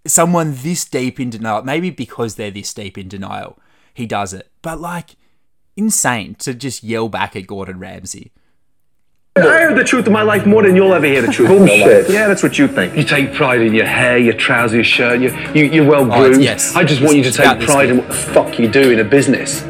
Someone 0.06 0.54
this 0.58 0.86
deep 0.86 1.20
in 1.20 1.32
denial, 1.32 1.64
maybe 1.64 1.90
because 1.90 2.36
they're 2.36 2.52
this 2.52 2.72
deep 2.76 2.96
in 2.96 3.08
denial, 3.08 3.58
he 3.92 4.06
does 4.06 4.34
it. 4.36 4.52
But 4.62 4.80
like 4.80 5.16
insane 5.80 6.36
to 6.36 6.54
just 6.54 6.84
yell 6.84 7.10
back 7.10 7.36
at 7.36 7.48
Gordon 7.48 7.80
Ramsay. 7.80 8.32
I 9.36 9.42
heard 9.42 9.78
the 9.78 9.86
truth 9.86 10.06
of 10.06 10.12
my 10.12 10.22
life 10.24 10.46
more 10.46 10.64
than 10.64 10.76
you'll 10.76 10.94
ever 10.94 11.06
hear 11.06 11.22
the 11.22 11.32
truth. 11.32 11.50
of 11.50 11.66
your 11.68 11.88
life. 11.88 12.10
Yeah, 12.10 12.28
that's 12.28 12.44
what 12.44 12.58
you 12.60 12.68
think. 12.68 12.98
You 12.98 13.04
take 13.04 13.34
pride 13.34 13.62
in 13.62 13.74
your 13.74 13.86
hair, 13.86 14.18
your 14.18 14.34
trousers, 14.34 14.74
your 14.76 14.84
shirt. 14.84 15.22
You, 15.22 15.30
you, 15.54 15.64
you're 15.72 15.86
well 15.90 16.12
Oh, 16.12 16.28
groomed. 16.28 16.44
yes. 16.44 16.76
I 16.76 16.84
just 16.84 17.02
want 17.02 17.16
you 17.16 17.24
to 17.24 17.32
take 17.32 17.62
pride 17.62 17.90
in 17.90 18.00
what 18.00 18.08
the 18.10 18.14
fuck 18.14 18.60
you 18.60 18.68
do 18.68 18.92
in 18.92 19.00
a 19.00 19.04
business. 19.06 19.64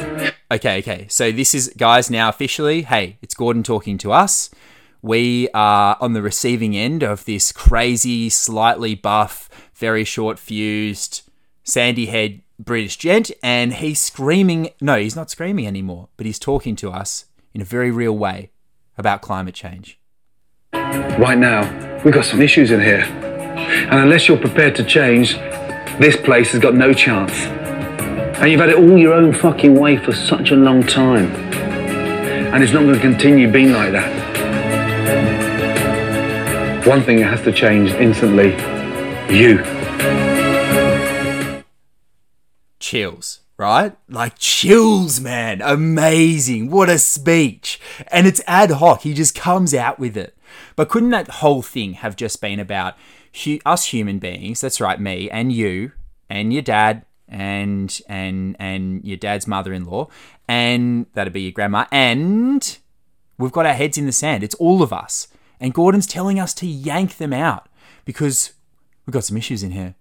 Okay, 0.51 0.79
okay. 0.79 1.05
So 1.09 1.31
this 1.31 1.53
is 1.53 1.71
guys 1.77 2.09
now 2.09 2.29
officially, 2.29 2.81
hey, 2.81 3.17
it's 3.21 3.35
Gordon 3.35 3.61
talking 3.61 3.99
to 3.99 4.11
us. 4.11 4.49
We 5.03 5.47
are 5.53 5.95
on 6.01 6.13
the 6.13 6.21
receiving 6.23 6.75
end 6.75 7.03
of 7.03 7.25
this 7.25 7.51
crazy, 7.51 8.29
slightly 8.29 8.95
buff, 8.95 9.49
very 9.75 10.03
short 10.03 10.39
fused, 10.39 11.21
sandy 11.63 12.07
head 12.07 12.41
British 12.59 12.97
gent, 12.97 13.31
and 13.41 13.73
he's 13.73 14.01
screaming. 14.01 14.71
No, 14.81 14.97
he's 14.99 15.15
not 15.15 15.29
screaming 15.29 15.65
anymore, 15.65 16.09
but 16.17 16.25
he's 16.25 16.37
talking 16.37 16.75
to 16.77 16.91
us 16.91 17.25
in 17.53 17.61
a 17.61 17.65
very 17.65 17.89
real 17.89 18.17
way 18.17 18.51
about 18.97 19.21
climate 19.21 19.55
change. 19.55 19.97
Right 20.73 21.37
now, 21.37 21.63
we've 22.03 22.13
got 22.13 22.25
some 22.25 22.41
issues 22.41 22.71
in 22.71 22.81
here. 22.81 23.01
And 23.01 23.99
unless 23.99 24.27
you're 24.27 24.37
prepared 24.37 24.75
to 24.75 24.83
change, 24.83 25.35
this 25.99 26.17
place 26.17 26.51
has 26.51 26.61
got 26.61 26.75
no 26.75 26.93
chance. 26.93 27.31
And 28.39 28.51
you've 28.51 28.59
had 28.59 28.69
it 28.69 28.77
all 28.77 28.97
your 28.97 29.13
own 29.13 29.33
fucking 29.33 29.79
way 29.79 29.97
for 29.97 30.11
such 30.11 30.51
a 30.51 30.55
long 30.55 30.83
time. 30.83 31.27
And 32.53 32.63
it's 32.63 32.73
not 32.73 32.81
going 32.83 32.95
to 32.95 32.99
continue 33.01 33.49
being 33.51 33.71
like 33.71 33.91
that. 33.93 34.27
One 36.85 37.03
thing 37.03 37.17
that 37.17 37.27
has 37.27 37.41
to 37.43 37.51
change 37.51 37.91
instantly 37.91 38.51
you. 39.33 39.63
Chills, 42.89 43.41
right? 43.55 43.95
Like 44.07 44.39
chills, 44.39 45.19
man. 45.19 45.61
Amazing. 45.61 46.71
What 46.71 46.89
a 46.89 46.97
speech. 46.97 47.79
And 48.07 48.25
it's 48.25 48.41
ad 48.47 48.71
hoc. 48.71 49.01
He 49.01 49.13
just 49.13 49.35
comes 49.35 49.75
out 49.75 49.99
with 49.99 50.17
it. 50.17 50.35
But 50.75 50.89
couldn't 50.89 51.11
that 51.11 51.27
whole 51.27 51.61
thing 51.61 51.93
have 51.93 52.15
just 52.15 52.41
been 52.41 52.59
about 52.59 52.95
us 53.63 53.85
human 53.85 54.17
beings? 54.17 54.61
That's 54.61 54.81
right, 54.81 54.99
me 54.99 55.29
and 55.29 55.53
you 55.53 55.91
and 56.31 56.51
your 56.51 56.63
dad 56.63 57.05
and 57.27 58.01
and 58.09 58.55
and 58.59 59.05
your 59.05 59.17
dad's 59.17 59.45
mother-in-law 59.45 60.07
and 60.47 61.05
that'd 61.13 61.31
be 61.31 61.41
your 61.41 61.51
grandma 61.51 61.85
and 61.91 62.79
we've 63.37 63.51
got 63.51 63.67
our 63.67 63.73
heads 63.73 63.99
in 63.99 64.07
the 64.07 64.11
sand. 64.11 64.43
It's 64.43 64.55
all 64.55 64.81
of 64.81 64.91
us. 64.91 65.27
And 65.59 65.75
Gordon's 65.75 66.07
telling 66.07 66.39
us 66.39 66.55
to 66.55 66.65
yank 66.65 67.17
them 67.17 67.33
out 67.33 67.69
because 68.03 68.53
we've 69.05 69.13
got 69.13 69.25
some 69.25 69.37
issues 69.37 69.61
in 69.61 69.71
here. 69.71 69.93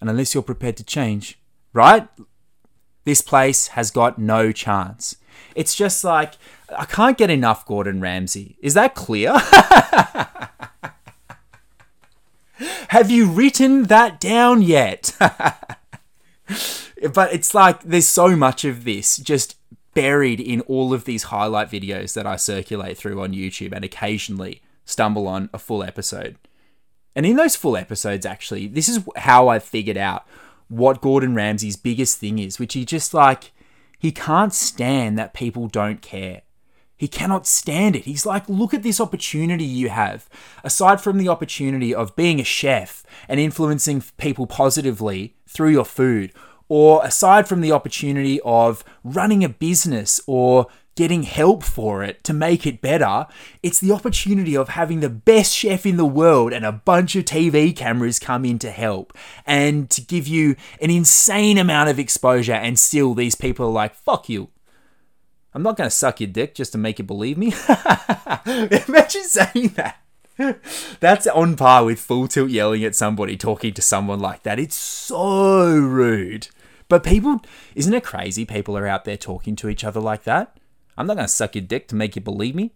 And 0.00 0.10
unless 0.10 0.34
you're 0.34 0.42
prepared 0.42 0.76
to 0.78 0.84
change, 0.84 1.38
right? 1.76 2.08
This 3.04 3.20
place 3.20 3.68
has 3.68 3.92
got 3.92 4.18
no 4.18 4.50
chance. 4.50 5.16
It's 5.54 5.74
just 5.74 6.02
like, 6.02 6.32
I 6.76 6.86
can't 6.86 7.16
get 7.16 7.30
enough 7.30 7.64
Gordon 7.66 8.00
Ramsay. 8.00 8.56
Is 8.60 8.74
that 8.74 8.96
clear? 8.96 9.32
Have 12.88 13.10
you 13.10 13.26
written 13.26 13.84
that 13.84 14.18
down 14.18 14.62
yet? 14.62 15.14
but 15.18 17.32
it's 17.32 17.54
like, 17.54 17.82
there's 17.82 18.08
so 18.08 18.34
much 18.34 18.64
of 18.64 18.84
this 18.84 19.18
just 19.18 19.56
buried 19.94 20.40
in 20.40 20.62
all 20.62 20.92
of 20.92 21.04
these 21.04 21.24
highlight 21.24 21.70
videos 21.70 22.14
that 22.14 22.26
I 22.26 22.36
circulate 22.36 22.96
through 22.96 23.22
on 23.22 23.32
YouTube 23.32 23.72
and 23.72 23.84
occasionally 23.84 24.62
stumble 24.84 25.28
on 25.28 25.50
a 25.52 25.58
full 25.58 25.82
episode. 25.82 26.36
And 27.14 27.24
in 27.24 27.36
those 27.36 27.56
full 27.56 27.76
episodes, 27.76 28.26
actually, 28.26 28.66
this 28.66 28.88
is 28.88 29.00
how 29.16 29.48
I 29.48 29.58
figured 29.58 29.96
out 29.96 30.26
what 30.68 31.00
Gordon 31.00 31.34
Ramsay's 31.34 31.76
biggest 31.76 32.18
thing 32.18 32.38
is, 32.38 32.58
which 32.58 32.74
he 32.74 32.84
just 32.84 33.14
like, 33.14 33.52
he 33.98 34.12
can't 34.12 34.52
stand 34.52 35.18
that 35.18 35.34
people 35.34 35.68
don't 35.68 36.02
care. 36.02 36.42
He 36.96 37.08
cannot 37.08 37.46
stand 37.46 37.94
it. 37.94 38.04
He's 38.04 38.24
like, 38.24 38.48
look 38.48 38.72
at 38.72 38.82
this 38.82 39.00
opportunity 39.00 39.64
you 39.64 39.90
have. 39.90 40.28
Aside 40.64 41.00
from 41.00 41.18
the 41.18 41.28
opportunity 41.28 41.94
of 41.94 42.16
being 42.16 42.40
a 42.40 42.44
chef 42.44 43.04
and 43.28 43.38
influencing 43.38 44.02
people 44.16 44.46
positively 44.46 45.36
through 45.46 45.70
your 45.70 45.84
food, 45.84 46.32
or 46.68 47.04
aside 47.04 47.46
from 47.46 47.60
the 47.60 47.72
opportunity 47.72 48.40
of 48.40 48.82
running 49.04 49.44
a 49.44 49.48
business 49.48 50.20
or 50.26 50.66
getting 50.96 51.22
help 51.22 51.62
for 51.62 52.02
it 52.02 52.24
to 52.24 52.32
make 52.32 52.66
it 52.66 52.80
better, 52.80 53.26
it's 53.62 53.78
the 53.78 53.92
opportunity 53.92 54.56
of 54.56 54.70
having 54.70 55.00
the 55.00 55.10
best 55.10 55.54
chef 55.54 55.86
in 55.86 55.96
the 55.96 56.06
world 56.06 56.52
and 56.52 56.64
a 56.64 56.72
bunch 56.72 57.14
of 57.14 57.24
TV 57.24 57.76
cameras 57.76 58.18
come 58.18 58.44
in 58.44 58.58
to 58.58 58.70
help 58.70 59.16
and 59.46 59.88
to 59.90 60.00
give 60.00 60.26
you 60.26 60.56
an 60.80 60.90
insane 60.90 61.58
amount 61.58 61.90
of 61.90 61.98
exposure. 61.98 62.54
And 62.54 62.78
still, 62.78 63.14
these 63.14 63.34
people 63.34 63.66
are 63.66 63.72
like, 63.72 63.94
fuck 63.94 64.28
you. 64.28 64.48
I'm 65.54 65.62
not 65.62 65.76
going 65.76 65.88
to 65.88 65.94
suck 65.94 66.20
your 66.20 66.28
dick 66.28 66.54
just 66.54 66.72
to 66.72 66.78
make 66.78 66.98
you 66.98 67.04
believe 67.04 67.38
me. 67.38 67.46
Imagine 68.46 69.24
saying 69.24 69.68
that. 69.76 70.00
That's 71.00 71.26
on 71.26 71.56
par 71.56 71.84
with 71.84 71.98
full 71.98 72.28
tilt 72.28 72.50
yelling 72.50 72.84
at 72.84 72.94
somebody, 72.94 73.36
talking 73.36 73.72
to 73.74 73.82
someone 73.82 74.20
like 74.20 74.42
that. 74.42 74.58
It's 74.58 74.76
so 74.76 75.70
rude. 75.74 76.48
But 76.88 77.04
people, 77.04 77.40
isn't 77.74 77.94
it 77.94 78.04
crazy? 78.04 78.44
People 78.44 78.76
are 78.76 78.86
out 78.86 79.04
there 79.04 79.16
talking 79.16 79.56
to 79.56 79.68
each 79.68 79.82
other 79.82 80.00
like 80.00 80.24
that. 80.24 80.55
I'm 80.96 81.06
not 81.06 81.14
going 81.14 81.26
to 81.26 81.32
suck 81.32 81.54
your 81.54 81.64
dick 81.64 81.88
to 81.88 81.94
make 81.94 82.16
you 82.16 82.22
believe 82.22 82.54
me. 82.54 82.72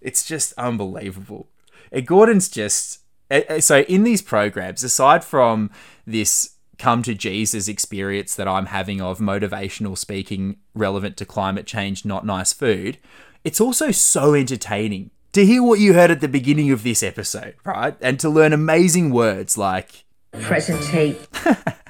It's 0.00 0.24
just 0.24 0.52
unbelievable. 0.58 1.48
And 1.90 2.06
Gordon's 2.06 2.48
just. 2.48 3.00
eh, 3.30 3.42
eh, 3.48 3.60
So, 3.60 3.80
in 3.82 4.04
these 4.04 4.22
programs, 4.22 4.84
aside 4.84 5.24
from 5.24 5.70
this 6.06 6.50
come 6.76 7.02
to 7.04 7.14
Jesus 7.14 7.68
experience 7.68 8.34
that 8.34 8.48
I'm 8.48 8.66
having 8.66 9.00
of 9.00 9.18
motivational 9.20 9.96
speaking 9.96 10.56
relevant 10.74 11.16
to 11.18 11.24
climate 11.24 11.66
change, 11.66 12.04
not 12.04 12.26
nice 12.26 12.52
food, 12.52 12.98
it's 13.44 13.60
also 13.60 13.90
so 13.92 14.34
entertaining 14.34 15.10
to 15.32 15.46
hear 15.46 15.62
what 15.62 15.78
you 15.78 15.94
heard 15.94 16.10
at 16.10 16.20
the 16.20 16.28
beginning 16.28 16.70
of 16.72 16.82
this 16.82 17.02
episode, 17.02 17.54
right? 17.64 17.96
And 18.00 18.18
to 18.20 18.28
learn 18.28 18.52
amazing 18.52 19.10
words 19.10 19.56
like 19.56 20.04
Presentate 20.32 21.16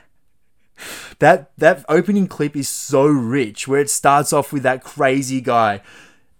that 1.19 1.51
that 1.59 1.85
opening 1.89 2.27
clip 2.27 2.57
is 2.57 2.69
so 2.69 3.07
rich 3.07 3.69
where 3.69 3.81
it 3.81 3.91
starts 3.91 4.33
off 4.33 4.53
with 4.53 4.63
that 4.63 4.83
crazy 4.83 5.41
guy 5.41 5.81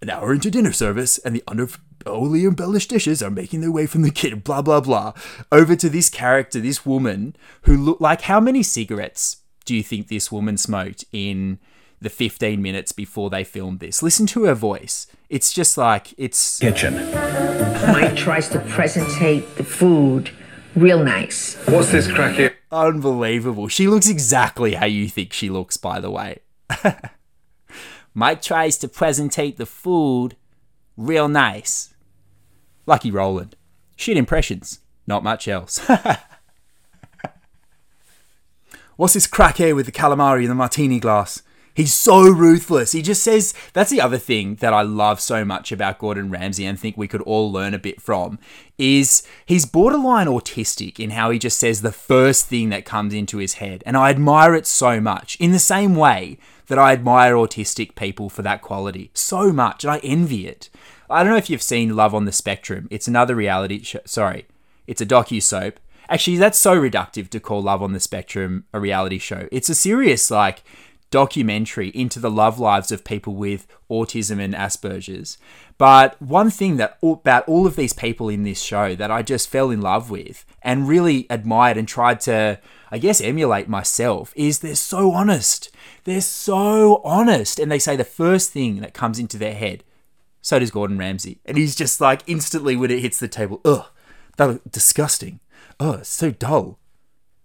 an 0.01 0.09
hour 0.09 0.33
into 0.33 0.51
dinner 0.51 0.71
service 0.71 1.17
and 1.19 1.35
the 1.35 1.43
underly 1.47 2.47
embellished 2.47 2.89
dishes 2.89 3.23
are 3.23 3.31
making 3.31 3.61
their 3.61 3.71
way 3.71 3.85
from 3.85 4.01
the 4.01 4.11
kitchen 4.11 4.39
blah 4.39 4.61
blah 4.61 4.81
blah 4.81 5.13
over 5.51 5.75
to 5.75 5.89
this 5.89 6.09
character 6.09 6.59
this 6.59 6.85
woman 6.85 7.35
who 7.63 7.77
looked 7.77 8.01
like 8.01 8.21
how 8.21 8.39
many 8.39 8.61
cigarettes 8.61 9.37
do 9.65 9.75
you 9.75 9.83
think 9.83 10.07
this 10.07 10.31
woman 10.31 10.57
smoked 10.57 11.05
in 11.11 11.59
the 12.01 12.09
15 12.09 12.61
minutes 12.61 12.91
before 12.91 13.29
they 13.29 13.43
filmed 13.43 13.79
this 13.79 14.03
listen 14.03 14.27
to 14.27 14.43
her 14.43 14.53
voice 14.53 15.07
it's 15.29 15.51
just 15.53 15.77
like 15.77 16.13
it's 16.17 16.59
Kitchen. 16.59 16.93
Mike 17.91 18.15
tries 18.15 18.47
to 18.49 18.59
presentate 18.59 19.55
the 19.55 19.63
food 19.63 20.29
real 20.75 21.03
nice. 21.03 21.55
What's 21.67 21.91
this 21.91 22.11
crack 22.11 22.35
here? 22.35 22.55
Unbelievable. 22.71 23.67
She 23.67 23.87
looks 23.87 24.09
exactly 24.09 24.73
how 24.75 24.85
you 24.85 25.07
think 25.07 25.33
she 25.33 25.49
looks, 25.49 25.77
by 25.77 25.99
the 25.99 26.11
way. 26.11 26.39
Mike 28.13 28.41
tries 28.41 28.77
to 28.79 28.87
presentate 28.87 29.57
the 29.57 29.65
food 29.65 30.35
real 30.97 31.27
nice. 31.27 31.93
Lucky 32.85 33.11
Roland. 33.11 33.55
Shit 33.95 34.17
impressions. 34.17 34.79
Not 35.07 35.23
much 35.23 35.47
else. 35.47 35.79
What's 38.95 39.13
this 39.13 39.27
crack 39.27 39.57
here 39.57 39.75
with 39.75 39.85
the 39.85 39.91
calamari 39.91 40.43
in 40.43 40.49
the 40.49 40.55
martini 40.55 40.99
glass? 40.99 41.43
He's 41.75 41.93
so 41.93 42.21
ruthless. 42.23 42.93
He 42.93 43.01
just 43.01 43.21
says 43.21 43.53
that's 43.73 43.91
the 43.91 43.99
other 43.99 44.17
thing 44.17 44.55
that 44.55 44.73
I 44.73 44.81
love 44.81 45.19
so 45.19 45.43
much 45.43 45.73
about 45.73 45.99
Gordon 45.99 46.31
Ramsay 46.31 46.65
and 46.65 46.79
think 46.79 46.95
we 46.95 47.09
could 47.09 47.21
all 47.23 47.51
learn 47.51 47.73
a 47.73 47.79
bit 47.79 48.01
from 48.01 48.39
is 48.77 49.27
he's 49.45 49.65
borderline 49.65 50.27
autistic 50.27 51.01
in 51.01 51.11
how 51.11 51.29
he 51.29 51.37
just 51.37 51.59
says 51.59 51.81
the 51.81 51.91
first 51.91 52.47
thing 52.47 52.69
that 52.69 52.85
comes 52.85 53.13
into 53.13 53.39
his 53.39 53.55
head. 53.55 53.83
And 53.85 53.97
I 53.97 54.09
admire 54.09 54.55
it 54.55 54.65
so 54.65 55.01
much 55.01 55.35
in 55.35 55.51
the 55.51 55.59
same 55.59 55.95
way 55.95 56.37
that 56.67 56.79
I 56.79 56.93
admire 56.93 57.35
autistic 57.35 57.95
people 57.95 58.29
for 58.29 58.41
that 58.41 58.61
quality 58.61 59.11
so 59.13 59.51
much 59.51 59.83
and 59.83 59.91
I 59.91 59.97
envy 59.99 60.47
it. 60.47 60.69
I 61.09 61.23
don't 61.23 61.33
know 61.33 61.37
if 61.37 61.49
you've 61.49 61.61
seen 61.61 61.95
Love 61.95 62.15
on 62.15 62.23
the 62.23 62.31
Spectrum. 62.31 62.87
It's 62.89 63.07
another 63.07 63.35
reality 63.35 63.83
show. 63.83 63.99
Sorry, 64.05 64.45
it's 64.87 65.01
a 65.01 65.05
docu 65.05 65.43
soap. 65.43 65.79
Actually, 66.07 66.37
that's 66.37 66.59
so 66.59 66.79
reductive 66.79 67.29
to 67.29 67.39
call 67.39 67.61
Love 67.63 67.81
on 67.81 67.93
the 67.93 67.99
Spectrum 67.99 68.65
a 68.73 68.79
reality 68.79 69.17
show. 69.17 69.47
It's 69.51 69.69
a 69.69 69.75
serious 69.75 70.29
like 70.29 70.63
documentary 71.15 71.87
into 71.95 72.19
the 72.19 72.29
love 72.29 72.59
lives 72.59 72.91
of 72.91 73.05
people 73.05 73.35
with 73.35 73.65
autism 73.89 74.37
and 74.37 74.53
Asperger's. 74.53 75.37
But 75.77 76.21
one 76.21 76.49
thing 76.49 76.75
that 76.75 76.97
about 77.01 77.47
all 77.47 77.65
of 77.65 77.77
these 77.77 77.93
people 77.93 78.27
in 78.27 78.43
this 78.43 78.61
show 78.61 78.95
that 78.95 79.09
I 79.09 79.21
just 79.21 79.47
fell 79.47 79.69
in 79.71 79.79
love 79.79 80.11
with 80.11 80.43
and 80.61 80.89
really 80.89 81.25
admired 81.29 81.77
and 81.77 81.87
tried 81.87 82.19
to, 82.21 82.59
I 82.91 82.97
guess, 82.97 83.21
emulate 83.21 83.69
myself 83.69 84.33
is 84.35 84.59
they're 84.59 84.75
so 84.75 85.13
honest. 85.13 85.73
They're 86.03 86.19
so 86.19 87.01
honest, 87.05 87.59
and 87.59 87.71
they 87.71 87.79
say 87.79 87.95
the 87.95 88.03
first 88.03 88.51
thing 88.51 88.81
that 88.81 88.93
comes 88.93 89.17
into 89.17 89.37
their 89.37 89.55
head. 89.55 89.85
So 90.41 90.59
does 90.59 90.69
Gordon 90.69 90.97
Ramsay, 90.97 91.39
and 91.45 91.57
he's 91.57 91.77
just 91.77 92.01
like 92.01 92.23
instantly 92.27 92.75
when 92.75 92.91
it 92.91 92.99
hits 92.99 93.19
the 93.19 93.29
table, 93.29 93.61
ugh, 93.63 93.85
that 94.35 94.47
looked 94.49 94.71
disgusting. 94.73 95.39
It's 95.79 96.09
so 96.09 96.31
dull 96.31 96.77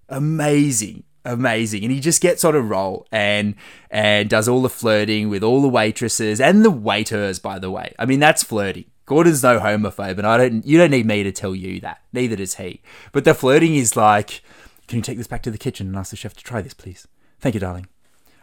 amazing 0.09 1.05
amazing. 1.25 1.83
And 1.85 1.93
he 1.93 2.01
just 2.01 2.21
gets 2.21 2.45
on 2.45 2.55
a 2.55 2.61
roll 2.61 3.07
and 3.11 3.55
and 3.91 4.29
does 4.29 4.49
all 4.49 4.63
the 4.63 4.69
flirting 4.69 5.29
with 5.29 5.43
all 5.43 5.63
the 5.63 5.69
waitresses 5.69 6.41
and 6.41 6.65
the 6.65 6.71
waiters 6.71 7.39
by 7.39 7.59
the 7.59 7.71
way. 7.71 7.95
I 7.99 8.07
mean 8.07 8.21
that's 8.21 8.43
flirting. 8.43 8.87
Gordon's 9.07 9.43
no 9.43 9.59
homophobe 9.59 10.19
and 10.19 10.27
i 10.27 10.37
don't 10.37 10.65
you 10.65 10.79
don't 10.79 10.93
need 10.93 11.07
me 11.07 11.23
to 11.23 11.33
tell 11.33 11.55
you 11.55 11.81
that. 11.81 12.03
Neither 12.13 12.37
does 12.37 12.55
he. 12.57 12.81
But 13.13 13.25
the 13.25 13.35
flirting 13.35 13.75
is 13.75 13.97
like 13.97 14.43
can 14.87 14.97
you 14.97 15.03
take 15.03 15.19
this 15.19 15.29
back 15.29 15.43
to 15.43 15.51
the 15.51 15.59
kitchen 15.59 15.87
and 15.87 15.97
ask 15.97 16.11
the 16.11 16.17
chef 16.17 16.35
to 16.35 16.45
try 16.45 16.63
this 16.63 16.75
please? 16.75 17.07
Thank 17.41 17.55
you 17.55 17.61
darling. 17.61 17.87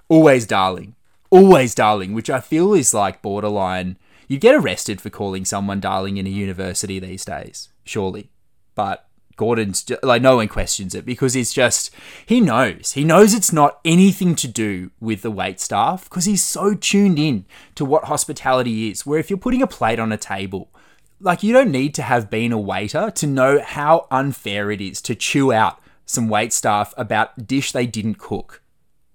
Always 0.09 0.45
darling. 0.45 0.95
Always 1.29 1.75
darling 1.75 2.13
which 2.13 2.29
i 2.29 2.39
feel 2.39 2.73
is 2.73 2.93
like 2.93 3.21
borderline. 3.21 3.97
You'd 4.27 4.41
get 4.41 4.55
arrested 4.55 4.99
for 4.99 5.09
calling 5.09 5.45
someone 5.45 5.79
darling 5.79 6.17
in 6.17 6.27
a 6.27 6.29
university 6.29 6.99
these 6.99 7.25
days 7.25 7.69
surely. 7.83 8.29
But 8.75 9.06
Gordon's 9.37 9.85
like 10.03 10.21
no 10.21 10.35
one 10.35 10.47
questions 10.47 10.93
it 10.93 11.05
because 11.05 11.35
it's 11.35 11.53
just 11.53 11.91
he 12.25 12.41
knows 12.41 12.93
he 12.93 13.03
knows 13.03 13.33
it's 13.33 13.53
not 13.53 13.79
anything 13.85 14.35
to 14.35 14.47
do 14.47 14.91
with 14.99 15.21
the 15.21 15.31
wait 15.31 15.59
staff 15.59 16.05
because 16.05 16.25
he's 16.25 16.43
so 16.43 16.73
tuned 16.73 17.19
in 17.19 17.45
to 17.75 17.85
what 17.85 18.05
hospitality 18.05 18.89
is. 18.89 19.05
Where 19.05 19.19
if 19.19 19.29
you're 19.29 19.37
putting 19.37 19.61
a 19.61 19.67
plate 19.67 19.99
on 19.99 20.11
a 20.11 20.17
table, 20.17 20.69
like 21.19 21.43
you 21.43 21.53
don't 21.53 21.71
need 21.71 21.93
to 21.95 22.01
have 22.01 22.29
been 22.29 22.51
a 22.51 22.59
waiter 22.59 23.11
to 23.11 23.27
know 23.27 23.61
how 23.61 24.07
unfair 24.11 24.71
it 24.71 24.81
is 24.81 25.01
to 25.03 25.15
chew 25.15 25.53
out 25.53 25.79
some 26.05 26.27
wait 26.29 26.51
staff 26.51 26.93
about 26.97 27.47
dish 27.47 27.71
they 27.71 27.85
didn't 27.85 28.17
cook. 28.17 28.61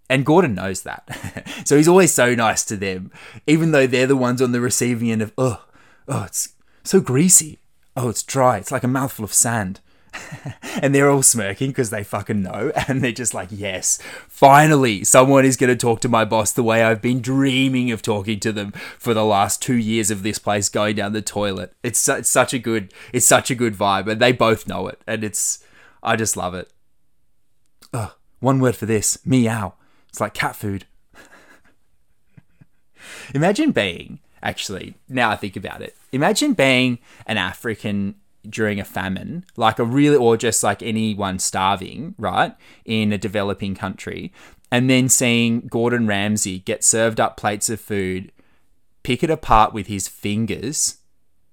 And 0.09 0.27
Gordon 0.27 0.55
knows 0.55 0.83
that. 0.83 1.49
so 1.65 1.77
he's 1.77 1.89
always 1.89 2.13
so 2.13 2.35
nice 2.35 2.65
to 2.67 2.77
them, 2.77 3.11
even 3.47 3.73
though 3.73 3.87
they're 3.87 4.07
the 4.07 4.17
ones 4.17 4.43
on 4.43 4.53
the 4.53 4.61
receiving 4.61 5.11
end 5.11 5.23
of, 5.23 5.33
oh, 5.39 5.65
oh, 6.07 6.25
it's 6.25 6.51
so 6.85 7.01
greasy. 7.01 7.59
Oh, 7.97 8.11
it's 8.11 8.23
dry. 8.23 8.59
It's 8.59 8.71
like 8.71 8.85
a 8.85 8.89
mouthful 8.89 9.25
of 9.25 9.33
sand. 9.33 9.81
and 10.83 10.95
they're 10.95 11.11
all 11.11 11.23
smirking 11.23 11.71
because 11.71 11.91
they 11.91 12.05
fucking 12.05 12.43
know. 12.43 12.73
And 12.89 13.03
they're 13.03 13.13
just 13.13 13.33
like, 13.33 13.49
yes, 13.51 13.99
finally, 14.29 15.05
someone 15.05 15.45
is 15.45 15.57
going 15.57 15.71
to 15.71 15.77
talk 15.77 16.01
to 16.01 16.09
my 16.09 16.25
boss 16.25 16.53
the 16.53 16.63
way 16.63 16.83
I've 16.83 17.01
been 17.01 17.21
dreaming 17.21 17.91
of 17.91 18.03
talking 18.03 18.41
to 18.41 18.53
them 18.53 18.73
for 18.99 19.15
the 19.15 19.25
last 19.25 19.63
two 19.63 19.77
years 19.77 20.11
of 20.11 20.23
this 20.23 20.39
place 20.39 20.69
going 20.69 20.97
down 20.97 21.13
the 21.13 21.23
toilet. 21.23 21.73
It's, 21.83 21.99
su- 21.99 22.15
it's 22.15 22.29
such 22.29 22.53
a 22.53 22.59
good, 22.59 22.93
it's 23.13 23.27
such 23.27 23.51
a 23.51 23.55
good 23.55 23.75
vibe. 23.75 24.11
And 24.11 24.21
they 24.21 24.33
both 24.33 24.67
know 24.67 24.89
it. 24.89 25.01
And 25.07 25.25
it's, 25.25 25.65
I 26.03 26.17
just 26.17 26.37
love 26.37 26.55
it. 26.55 26.71
Ugh, 27.95 28.13
one 28.41 28.59
word 28.59 28.77
for 28.77 28.87
this 28.87 29.25
meow. 29.25 29.75
It's 30.09 30.21
like 30.21 30.35
cat 30.35 30.57
food. 30.57 30.87
Imagine 33.35 33.71
being, 33.71 34.19
actually, 34.43 34.95
now 35.09 35.31
I 35.31 35.37
think 35.37 35.57
about 35.57 35.81
it, 35.81 35.97
imagine 36.11 36.53
being 36.53 36.99
an 37.27 37.39
African 37.39 38.17
during 38.49 38.81
a 38.81 38.85
famine, 38.85 39.45
like 39.57 39.79
a 39.79 39.85
really, 39.85 40.17
or 40.17 40.37
just 40.37 40.63
like 40.63 40.83
anyone 40.83 41.39
starving, 41.39 42.15
right, 42.19 42.55
in 42.85 43.13
a 43.13 43.19
developing 43.19 43.75
country, 43.75 44.33
and 44.71 44.89
then 44.89 45.09
seeing 45.09 45.61
Gordon 45.63 46.07
Ramsay 46.07 46.61
get 46.61 46.83
served 46.83 47.21
up 47.21 47.37
plates 47.37 47.69
of 47.69 47.81
food, 47.81 48.33
pick 49.03 49.23
it 49.23 49.31
apart 49.31 49.73
with 49.73 49.87
his 49.87 50.09
fingers, 50.09 50.99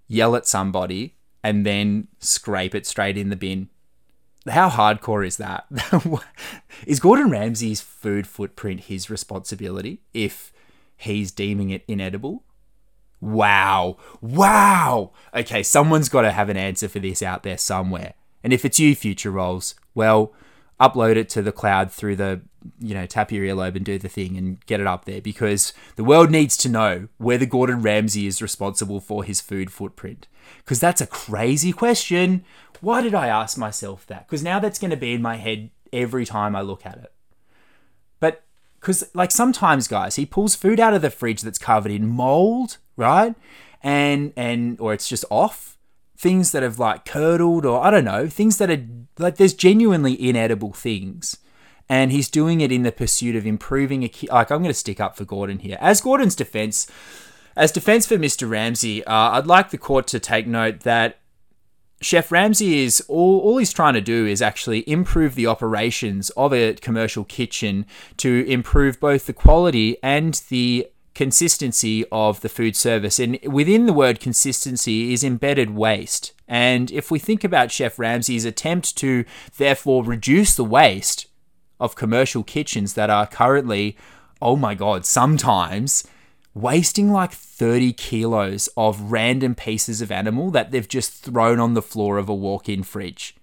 yell 0.08 0.36
at 0.36 0.48
somebody, 0.48 1.16
and 1.44 1.66
then 1.66 2.08
scrape 2.20 2.76
it 2.76 2.86
straight 2.86 3.18
in 3.18 3.30
the 3.30 3.36
bin. 3.36 3.70
How 4.48 4.70
hardcore 4.70 5.26
is 5.26 5.38
that? 5.38 5.66
is 6.88 7.00
Gordon 7.00 7.30
Ramsay's 7.30 7.82
food 7.82 8.26
footprint 8.26 8.82
his 8.82 9.10
responsibility 9.10 10.02
if 10.14 10.52
he's 10.96 11.32
deeming 11.32 11.70
it 11.70 11.84
inedible. 11.88 12.44
Wow. 13.22 13.98
Wow. 14.22 15.12
Okay, 15.34 15.64
someone's 15.64 16.10
got 16.10 16.22
to 16.22 16.32
have 16.32 16.50
an 16.50 16.58
answer 16.58 16.88
for 16.88 17.00
this 17.00 17.22
out 17.22 17.44
there 17.44 17.58
somewhere. 17.58 18.14
And 18.44 18.54
if 18.54 18.64
it's 18.64 18.80
you, 18.80 18.96
future 18.96 19.32
Rolls, 19.32 19.76
well, 19.94 20.34
upload 20.80 21.18
it 21.18 21.28
to 21.30 21.42
the 21.42 21.52
cloud 21.52 21.92
through 21.92 22.16
the, 22.16 22.42
you 22.80 22.94
know, 22.94 23.06
tap 23.06 23.32
your 23.32 23.44
earlobe 23.46 23.76
and 23.76 23.84
do 23.84 23.98
the 23.98 24.08
thing 24.08 24.38
and 24.38 24.66
get 24.66 24.80
it 24.80 24.88
up 24.88 25.06
there 25.06 25.22
because 25.22 25.74
the 25.98 26.04
world 26.04 26.32
needs 26.32 26.56
to 26.58 26.70
know 26.70 27.10
whether 27.18 27.46
Gordon 27.46 27.82
Ramsay 27.82 28.28
is 28.28 28.42
responsible 28.42 29.02
for 29.02 29.24
his 29.24 29.42
food 29.42 29.72
footprint. 29.72 30.28
Because 30.58 30.80
that's 30.80 31.02
a 31.02 31.08
crazy 31.08 31.74
question. 31.74 32.46
Why 32.80 33.02
did 33.02 33.14
I 33.14 33.28
ask 33.28 33.58
myself 33.58 34.06
that? 34.08 34.28
Because 34.28 34.44
now 34.44 34.60
that's 34.60 34.80
going 34.80 34.92
to 34.92 34.98
be 34.98 35.14
in 35.14 35.22
my 35.22 35.36
head 35.36 35.70
every 35.92 36.26
time 36.26 36.56
I 36.56 36.62
look 36.62 36.86
at 36.86 36.98
it. 36.98 37.12
But 38.22 38.44
because 38.80 39.10
like 39.14 39.32
sometimes 39.32 39.88
guys 39.88 40.16
he 40.16 40.26
pulls 40.26 40.56
food 40.56 40.80
out 40.80 40.94
of 40.94 41.02
the 41.02 41.10
fridge 41.10 41.42
that's 41.42 41.58
covered 41.58 41.92
in 41.92 42.08
mold 42.08 42.78
right? 43.00 43.34
And 43.82 44.34
and 44.36 44.80
or 44.80 44.94
it's 44.94 45.08
just 45.10 45.26
off. 45.32 45.78
Things 46.18 46.52
that 46.52 46.64
have 46.64 46.78
like 46.78 47.06
curdled 47.06 47.66
or 47.66 47.82
i 47.82 47.90
don't 47.90 48.04
know 48.04 48.28
things 48.28 48.58
that 48.58 48.70
are 48.70 48.86
like 49.18 49.38
there's 49.38 49.54
genuinely 49.54 50.22
inedible 50.22 50.74
things. 50.74 51.38
And 51.88 52.12
he's 52.12 52.30
doing 52.30 52.62
it 52.62 52.72
in 52.72 52.84
the 52.84 52.92
pursuit 52.92 53.36
of 53.36 53.48
improving 53.48 54.04
a 54.04 54.10
ki- 54.10 54.28
like 54.28 54.52
i'm 54.52 54.58
going 54.58 54.70
to 54.70 54.74
stick 54.74 55.00
up 55.00 55.16
for 55.16 55.24
gordon 55.24 55.60
here. 55.60 55.78
As 55.80 56.02
gordon's 56.02 56.36
defense 56.36 56.88
as 57.56 57.72
defense 57.72 58.06
for 58.06 58.18
mr 58.18 58.50
Ramsay 58.50 59.02
uh, 59.06 59.38
i'd 59.38 59.48
like 59.48 59.70
the 59.70 59.78
court 59.78 60.08
to 60.08 60.20
take 60.20 60.46
note 60.46 60.82
that 60.82 61.20
Chef 62.02 62.32
Ramsay 62.32 62.80
is 62.80 63.02
all, 63.08 63.40
all 63.40 63.58
he's 63.58 63.74
trying 63.74 63.94
to 63.94 64.02
do 64.02 64.26
is 64.26 64.42
actually 64.42 64.90
improve 64.90 65.36
the 65.36 65.48
operations 65.48 66.30
of 66.32 66.54
a 66.54 66.74
commercial 66.76 67.26
kitchen 67.26 67.86
to 68.18 68.46
improve 68.48 69.00
both 69.00 69.26
the 69.26 69.34
quality 69.34 69.98
and 70.02 70.42
the 70.50 70.88
consistency 71.16 72.06
of 72.12 72.42
the 72.42 72.50
food 72.50 72.76
service. 72.76 73.20
And 73.20 73.40
within 73.44 73.86
the 73.86 73.94
word 73.94 74.20
consistency 74.20 75.14
is 75.14 75.24
embedded 75.24 75.72
waste. 75.72 76.34
And 76.48 76.92
if 76.92 77.12
we 77.12 77.20
think 77.20 77.44
about 77.44 77.72
Chef 77.72 78.00
Ramsay's 78.00 78.46
attempt 78.46 78.96
to 78.98 79.26
therefore 79.58 80.04
reduce 80.04 80.56
the 80.56 80.64
waste 80.64 81.28
of 81.80 81.96
commercial 81.96 82.44
kitchens 82.44 82.94
that 82.94 83.10
are 83.10 83.28
currently, 83.28 83.98
oh 84.42 84.56
my 84.56 84.76
God, 84.76 85.06
sometimes 85.06 86.06
wasting 86.54 87.12
like 87.12 87.32
30 87.32 87.94
kilos 87.94 88.68
of 88.76 89.12
random 89.12 89.56
pieces 89.56 90.02
of 90.02 90.12
animal 90.12 90.52
that 90.52 90.72
they've 90.72 90.88
just 90.88 91.14
thrown 91.14 91.60
on 91.60 91.74
the 91.74 91.82
floor 91.82 92.18
of 92.18 92.28
a 92.28 92.36
walk 92.36 92.68
in 92.68 92.84
fridge. 92.84 93.36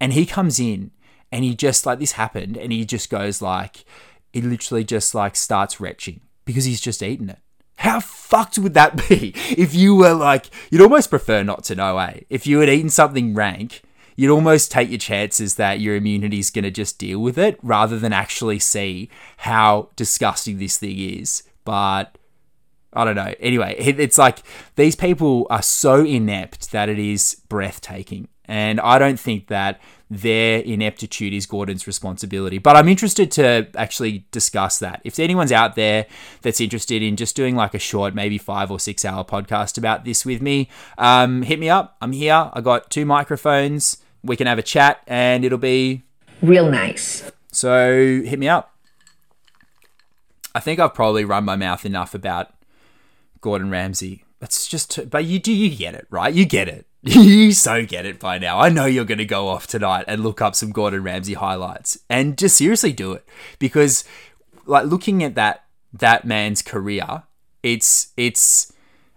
And 0.00 0.12
he 0.12 0.24
comes 0.26 0.60
in 0.60 0.92
and 1.32 1.44
he 1.44 1.54
just 1.54 1.84
like 1.84 1.98
this 1.98 2.12
happened 2.12 2.56
and 2.56 2.72
he 2.72 2.84
just 2.84 3.10
goes 3.10 3.42
like, 3.42 3.84
he 4.32 4.40
literally 4.40 4.84
just 4.84 5.14
like 5.14 5.36
starts 5.36 5.80
retching 5.80 6.20
because 6.44 6.64
he's 6.64 6.80
just 6.80 7.02
eaten 7.02 7.30
it. 7.30 7.38
How 7.76 8.00
fucked 8.00 8.58
would 8.58 8.74
that 8.74 9.08
be 9.08 9.32
if 9.56 9.74
you 9.74 9.94
were 9.94 10.14
like, 10.14 10.46
you'd 10.70 10.82
almost 10.82 11.10
prefer 11.10 11.42
not 11.42 11.64
to 11.64 11.74
know, 11.74 11.98
eh? 11.98 12.20
If 12.30 12.46
you 12.46 12.60
had 12.60 12.68
eaten 12.68 12.90
something 12.90 13.34
rank, 13.34 13.82
you'd 14.16 14.32
almost 14.32 14.70
take 14.70 14.90
your 14.90 14.98
chances 14.98 15.56
that 15.56 15.80
your 15.80 15.96
immunity 15.96 16.38
is 16.38 16.50
going 16.50 16.64
to 16.64 16.70
just 16.70 16.98
deal 16.98 17.18
with 17.18 17.38
it 17.38 17.58
rather 17.62 17.98
than 17.98 18.12
actually 18.12 18.58
see 18.58 19.10
how 19.38 19.90
disgusting 19.96 20.58
this 20.58 20.78
thing 20.78 20.98
is. 20.98 21.42
But 21.64 22.16
I 22.92 23.04
don't 23.04 23.16
know. 23.16 23.34
Anyway, 23.40 23.74
it's 23.78 24.18
like 24.18 24.42
these 24.76 24.94
people 24.94 25.46
are 25.50 25.62
so 25.62 26.04
inept 26.04 26.70
that 26.70 26.88
it 26.88 26.98
is 26.98 27.40
breathtaking. 27.48 28.28
And 28.46 28.80
I 28.80 28.98
don't 28.98 29.18
think 29.18 29.48
that 29.48 29.80
their 30.10 30.60
ineptitude 30.60 31.32
is 31.32 31.46
Gordon's 31.46 31.86
responsibility. 31.86 32.58
But 32.58 32.76
I'm 32.76 32.88
interested 32.88 33.30
to 33.32 33.68
actually 33.74 34.26
discuss 34.30 34.78
that. 34.78 35.00
If 35.04 35.18
anyone's 35.18 35.52
out 35.52 35.76
there 35.76 36.06
that's 36.42 36.60
interested 36.60 37.02
in 37.02 37.16
just 37.16 37.34
doing 37.34 37.56
like 37.56 37.74
a 37.74 37.78
short, 37.78 38.14
maybe 38.14 38.38
five 38.38 38.70
or 38.70 38.78
six 38.78 39.04
hour 39.04 39.24
podcast 39.24 39.78
about 39.78 40.04
this 40.04 40.24
with 40.24 40.42
me, 40.42 40.68
um, 40.98 41.42
hit 41.42 41.58
me 41.58 41.68
up. 41.68 41.96
I'm 42.00 42.12
here. 42.12 42.50
I 42.52 42.60
got 42.60 42.90
two 42.90 43.06
microphones. 43.06 43.98
We 44.22 44.36
can 44.36 44.46
have 44.46 44.58
a 44.58 44.62
chat 44.62 45.02
and 45.06 45.44
it'll 45.44 45.58
be 45.58 46.02
real 46.42 46.70
nice. 46.70 47.30
So 47.50 48.22
hit 48.24 48.38
me 48.38 48.48
up. 48.48 48.74
I 50.54 50.60
think 50.60 50.78
I've 50.78 50.94
probably 50.94 51.24
run 51.24 51.44
my 51.44 51.56
mouth 51.56 51.84
enough 51.84 52.14
about 52.14 52.54
Gordon 53.40 53.70
Ramsay. 53.70 54.24
It's 54.40 54.68
just, 54.68 55.10
but 55.10 55.24
you 55.24 55.38
do, 55.38 55.52
you 55.52 55.74
get 55.74 55.94
it, 55.94 56.06
right? 56.10 56.32
You 56.32 56.44
get 56.44 56.68
it. 56.68 56.86
you 57.06 57.52
so 57.52 57.84
get 57.84 58.06
it 58.06 58.18
by 58.18 58.38
now. 58.38 58.58
I 58.58 58.70
know 58.70 58.86
you're 58.86 59.04
going 59.04 59.18
to 59.18 59.26
go 59.26 59.48
off 59.48 59.66
tonight 59.66 60.06
and 60.08 60.22
look 60.22 60.40
up 60.40 60.54
some 60.54 60.72
Gordon 60.72 61.02
Ramsay 61.02 61.34
highlights 61.34 61.98
and 62.08 62.38
just 62.38 62.56
seriously 62.56 62.92
do 62.92 63.12
it 63.12 63.28
because, 63.58 64.04
like, 64.64 64.86
looking 64.86 65.22
at 65.22 65.34
that 65.34 65.64
that 65.92 66.24
man's 66.24 66.62
career, 66.62 67.24
it's 67.62 68.12
it's 68.16 68.72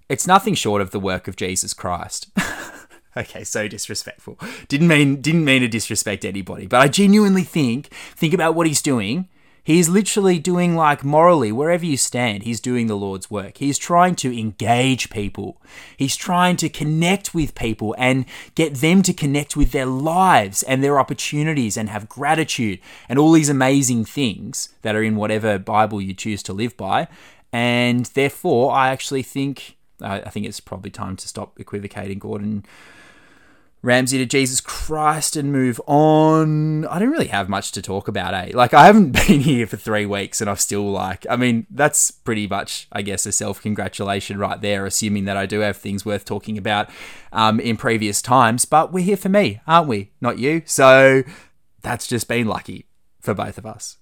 it's 0.10 0.28
nothing 0.28 0.54
short 0.54 0.82
of 0.82 0.92
the 0.92 1.00
work 1.00 1.30
of 1.30 1.38
Jesus 1.38 1.74
Christ. 1.74 2.28
okay, 3.18 3.46
so 3.46 3.70
disrespectful. 3.70 4.38
Didn't 4.68 4.90
mean 4.90 5.22
didn't 5.22 5.46
mean 5.46 5.62
to 5.62 5.70
disrespect 5.70 6.26
anybody, 6.26 6.68
but 6.68 6.82
I 6.82 6.90
genuinely 6.90 7.44
think 7.44 7.88
think 7.88 8.34
about 8.34 8.54
what 8.54 8.68
he's 8.68 8.82
doing 8.82 9.30
He's 9.68 9.90
literally 9.90 10.40
doing 10.40 10.78
like 10.78 11.04
morally, 11.04 11.52
wherever 11.52 11.86
you 11.86 11.98
stand, 11.98 12.44
he's 12.44 12.62
doing 12.62 12.88
the 12.88 12.96
Lord's 12.96 13.30
work. 13.30 13.58
He's 13.58 13.78
trying 13.78 14.16
to 14.16 14.40
engage 14.40 15.10
people. 15.10 15.62
He's 15.98 16.16
trying 16.16 16.56
to 16.56 16.70
connect 16.70 17.36
with 17.36 17.54
people 17.54 17.94
and 17.98 18.24
get 18.56 18.76
them 18.76 19.02
to 19.02 19.12
connect 19.12 19.58
with 19.58 19.74
their 19.74 19.86
lives 19.86 20.64
and 20.64 20.82
their 20.82 20.98
opportunities 20.98 21.76
and 21.76 21.90
have 21.90 22.08
gratitude 22.08 22.80
and 23.10 23.20
all 23.20 23.34
these 23.34 23.50
amazing 23.50 24.06
things 24.06 24.70
that 24.84 24.96
are 24.96 25.04
in 25.04 25.18
whatever 25.18 25.60
Bible 25.60 26.00
you 26.02 26.14
choose 26.14 26.42
to 26.44 26.54
live 26.54 26.78
by. 26.78 27.10
And 27.52 28.06
therefore, 28.06 28.72
I 28.72 28.88
actually 28.88 29.24
think 29.24 29.76
uh, 30.02 30.22
I 30.26 30.30
think 30.30 30.46
it's 30.46 30.62
probably 30.62 30.92
time 30.92 31.18
to 31.18 31.28
stop 31.28 31.60
equivocating, 31.60 32.20
Gordon. 32.20 32.66
Ramsay 33.84 34.18
to 34.18 34.26
Jesus 34.26 34.60
Christ 34.60 35.36
and 35.36 35.52
move 35.52 35.80
on. 35.86 36.86
I 36.88 36.98
don't 36.98 37.12
really 37.12 37.28
have 37.28 37.48
much 37.48 37.72
to 37.74 37.82
talk 37.82 38.08
about, 38.08 38.34
eh? 38.34 38.52
Like, 38.54 38.74
I 38.74 38.86
haven't 38.86 39.12
been 39.28 39.42
here 39.42 39.68
for 39.68 39.78
three 39.78 40.06
weeks 40.06 40.42
and 40.42 40.50
I've 40.50 40.60
still, 40.60 40.92
like, 40.92 41.26
I 41.30 41.36
mean, 41.36 41.68
that's 41.70 42.10
pretty 42.10 42.48
much, 42.48 42.88
I 42.92 43.04
guess, 43.04 43.26
a 43.26 43.32
self 43.32 43.62
congratulation 43.62 44.40
right 44.40 44.60
there, 44.60 44.86
assuming 44.86 45.26
that 45.26 45.38
I 45.38 45.46
do 45.46 45.60
have 45.60 45.78
things 45.78 46.06
worth 46.06 46.26
talking 46.26 46.58
about 46.58 46.90
um, 47.32 47.60
in 47.60 47.78
previous 47.78 48.22
times. 48.22 48.66
But 48.66 48.92
we're 48.92 49.06
here 49.06 49.18
for 49.18 49.30
me, 49.30 49.62
aren't 49.68 49.88
we? 49.88 50.12
Not 50.22 50.40
you. 50.40 50.64
So 50.66 51.24
that's 51.82 52.08
just 52.08 52.28
been 52.28 52.48
lucky 52.48 52.88
for 53.22 53.36
both 53.36 53.60
of 53.60 53.66
us. 53.66 53.98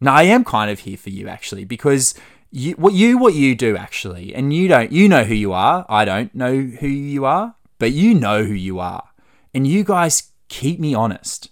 Now, 0.00 0.14
I 0.14 0.24
am 0.24 0.44
kind 0.44 0.70
of 0.70 0.80
here 0.80 0.96
for 0.96 1.10
you, 1.10 1.26
actually, 1.26 1.64
because 1.64 2.14
you, 2.52 2.74
what 2.74 2.92
you, 2.92 3.18
what 3.18 3.34
you 3.34 3.56
do, 3.56 3.76
actually, 3.76 4.34
and 4.34 4.52
you 4.52 4.68
don't, 4.68 4.92
you 4.92 5.08
know 5.08 5.24
who 5.24 5.34
you 5.34 5.52
are. 5.52 5.84
I 5.88 6.04
don't 6.04 6.32
know 6.34 6.54
who 6.60 6.86
you 6.86 7.24
are 7.24 7.56
but 7.78 7.92
you 7.92 8.14
know 8.14 8.44
who 8.44 8.54
you 8.54 8.78
are. 8.78 9.10
And 9.54 9.66
you 9.66 9.84
guys 9.84 10.32
keep 10.48 10.78
me 10.78 10.94
honest. 10.94 11.50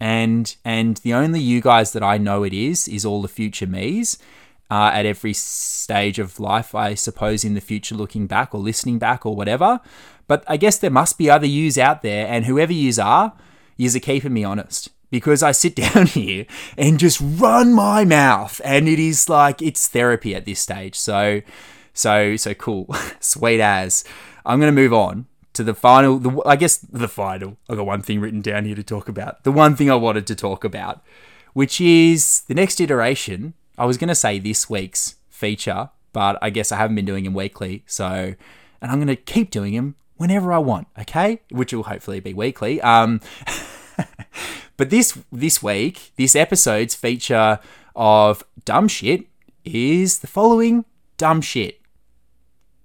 And 0.00 0.54
and 0.64 0.98
the 0.98 1.14
only 1.14 1.40
you 1.40 1.60
guys 1.60 1.92
that 1.92 2.02
I 2.02 2.18
know 2.18 2.42
it 2.42 2.52
is 2.52 2.88
is 2.88 3.04
all 3.04 3.22
the 3.22 3.28
future 3.28 3.66
me's 3.66 4.18
uh, 4.70 4.90
at 4.92 5.06
every 5.06 5.32
stage 5.32 6.18
of 6.18 6.40
life, 6.40 6.74
I 6.74 6.94
suppose, 6.94 7.44
in 7.44 7.54
the 7.54 7.60
future, 7.60 7.94
looking 7.94 8.26
back 8.26 8.54
or 8.54 8.60
listening 8.60 8.98
back 8.98 9.24
or 9.24 9.36
whatever. 9.36 9.80
But 10.26 10.42
I 10.48 10.56
guess 10.56 10.78
there 10.78 10.90
must 10.90 11.18
be 11.18 11.30
other 11.30 11.46
yous 11.46 11.78
out 11.78 12.02
there, 12.02 12.26
and 12.26 12.46
whoever 12.46 12.72
yous 12.72 12.98
are, 12.98 13.34
yous 13.76 13.94
are 13.94 14.00
keeping 14.00 14.32
me 14.32 14.42
honest 14.42 14.90
because 15.10 15.42
I 15.42 15.52
sit 15.52 15.76
down 15.94 16.06
here 16.06 16.46
and 16.76 16.98
just 16.98 17.20
run 17.22 17.72
my 17.72 18.04
mouth, 18.04 18.60
and 18.64 18.88
it 18.88 18.98
is 18.98 19.28
like 19.28 19.62
it's 19.62 19.86
therapy 19.86 20.34
at 20.34 20.44
this 20.44 20.60
stage. 20.60 20.96
So, 20.96 21.42
so, 21.92 22.36
so 22.36 22.54
cool, 22.54 22.94
sweet 23.20 23.60
as. 23.60 24.04
I'm 24.46 24.60
gonna 24.60 24.72
move 24.72 24.92
on 24.92 25.26
to 25.54 25.64
the 25.64 25.74
final. 25.74 26.18
The, 26.18 26.42
I 26.44 26.56
guess 26.56 26.76
the 26.78 27.08
final. 27.08 27.56
I 27.68 27.74
got 27.74 27.86
one 27.86 28.02
thing 28.02 28.20
written 28.20 28.42
down 28.42 28.66
here 28.66 28.74
to 28.74 28.82
talk 28.82 29.08
about. 29.08 29.44
The 29.44 29.52
one 29.52 29.74
thing 29.74 29.90
I 29.90 29.94
wanted 29.94 30.26
to 30.28 30.34
talk 30.34 30.64
about, 30.64 31.02
which 31.54 31.80
is 31.80 32.42
the 32.42 32.54
next 32.54 32.80
iteration. 32.80 33.54
I 33.78 33.86
was 33.86 33.96
going 33.96 34.08
to 34.08 34.14
say 34.14 34.38
this 34.38 34.68
week's 34.68 35.16
feature, 35.30 35.90
but 36.12 36.38
I 36.42 36.50
guess 36.50 36.70
I 36.70 36.76
haven't 36.76 36.96
been 36.96 37.04
doing 37.04 37.24
them 37.24 37.34
weekly. 37.34 37.82
So, 37.86 38.34
and 38.80 38.90
I'm 38.90 38.98
going 38.98 39.08
to 39.08 39.16
keep 39.16 39.50
doing 39.50 39.74
them 39.74 39.96
whenever 40.16 40.52
I 40.52 40.58
want. 40.58 40.88
Okay, 41.00 41.40
which 41.50 41.72
will 41.72 41.84
hopefully 41.84 42.20
be 42.20 42.34
weekly. 42.34 42.80
Um, 42.82 43.20
but 44.76 44.90
this 44.90 45.18
this 45.32 45.62
week, 45.62 46.12
this 46.16 46.36
episode's 46.36 46.94
feature 46.94 47.58
of 47.96 48.44
dumb 48.64 48.88
shit 48.88 49.26
is 49.64 50.18
the 50.18 50.26
following 50.26 50.84
dumb 51.16 51.40
shit. 51.40 51.80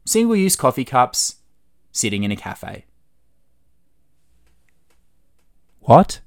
Single 0.06 0.36
use 0.36 0.56
coffee 0.56 0.86
cups 0.86 1.36
sitting 2.00 2.24
in 2.24 2.32
a 2.32 2.36
cafe. 2.36 2.86
What? 5.82 6.22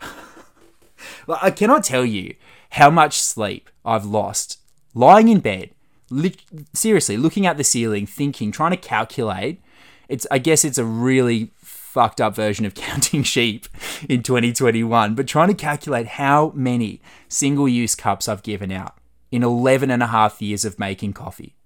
well, 1.26 1.38
I 1.40 1.50
cannot 1.50 1.84
tell 1.84 2.04
you 2.04 2.34
how 2.70 2.90
much 2.90 3.20
sleep 3.20 3.70
I've 3.84 4.04
lost 4.04 4.58
lying 4.94 5.28
in 5.28 5.40
bed, 5.40 5.70
li- 6.10 6.36
seriously 6.72 7.16
looking 7.16 7.46
at 7.46 7.56
the 7.56 7.64
ceiling, 7.64 8.06
thinking, 8.06 8.52
trying 8.52 8.70
to 8.72 8.76
calculate. 8.76 9.60
It's 10.08 10.26
I 10.30 10.38
guess 10.38 10.64
it's 10.64 10.78
a 10.78 10.84
really 10.84 11.50
fucked 11.56 12.20
up 12.20 12.34
version 12.34 12.64
of 12.64 12.74
counting 12.74 13.22
sheep 13.22 13.68
in 14.08 14.22
2021, 14.22 15.14
but 15.14 15.26
trying 15.26 15.48
to 15.48 15.54
calculate 15.54 16.06
how 16.06 16.52
many 16.54 17.00
single 17.28 17.68
use 17.68 17.94
cups 17.94 18.28
I've 18.28 18.42
given 18.42 18.72
out 18.72 18.96
in 19.30 19.42
11 19.42 19.90
and 19.90 20.02
a 20.02 20.08
half 20.08 20.42
years 20.42 20.64
of 20.64 20.78
making 20.78 21.12
coffee. 21.12 21.56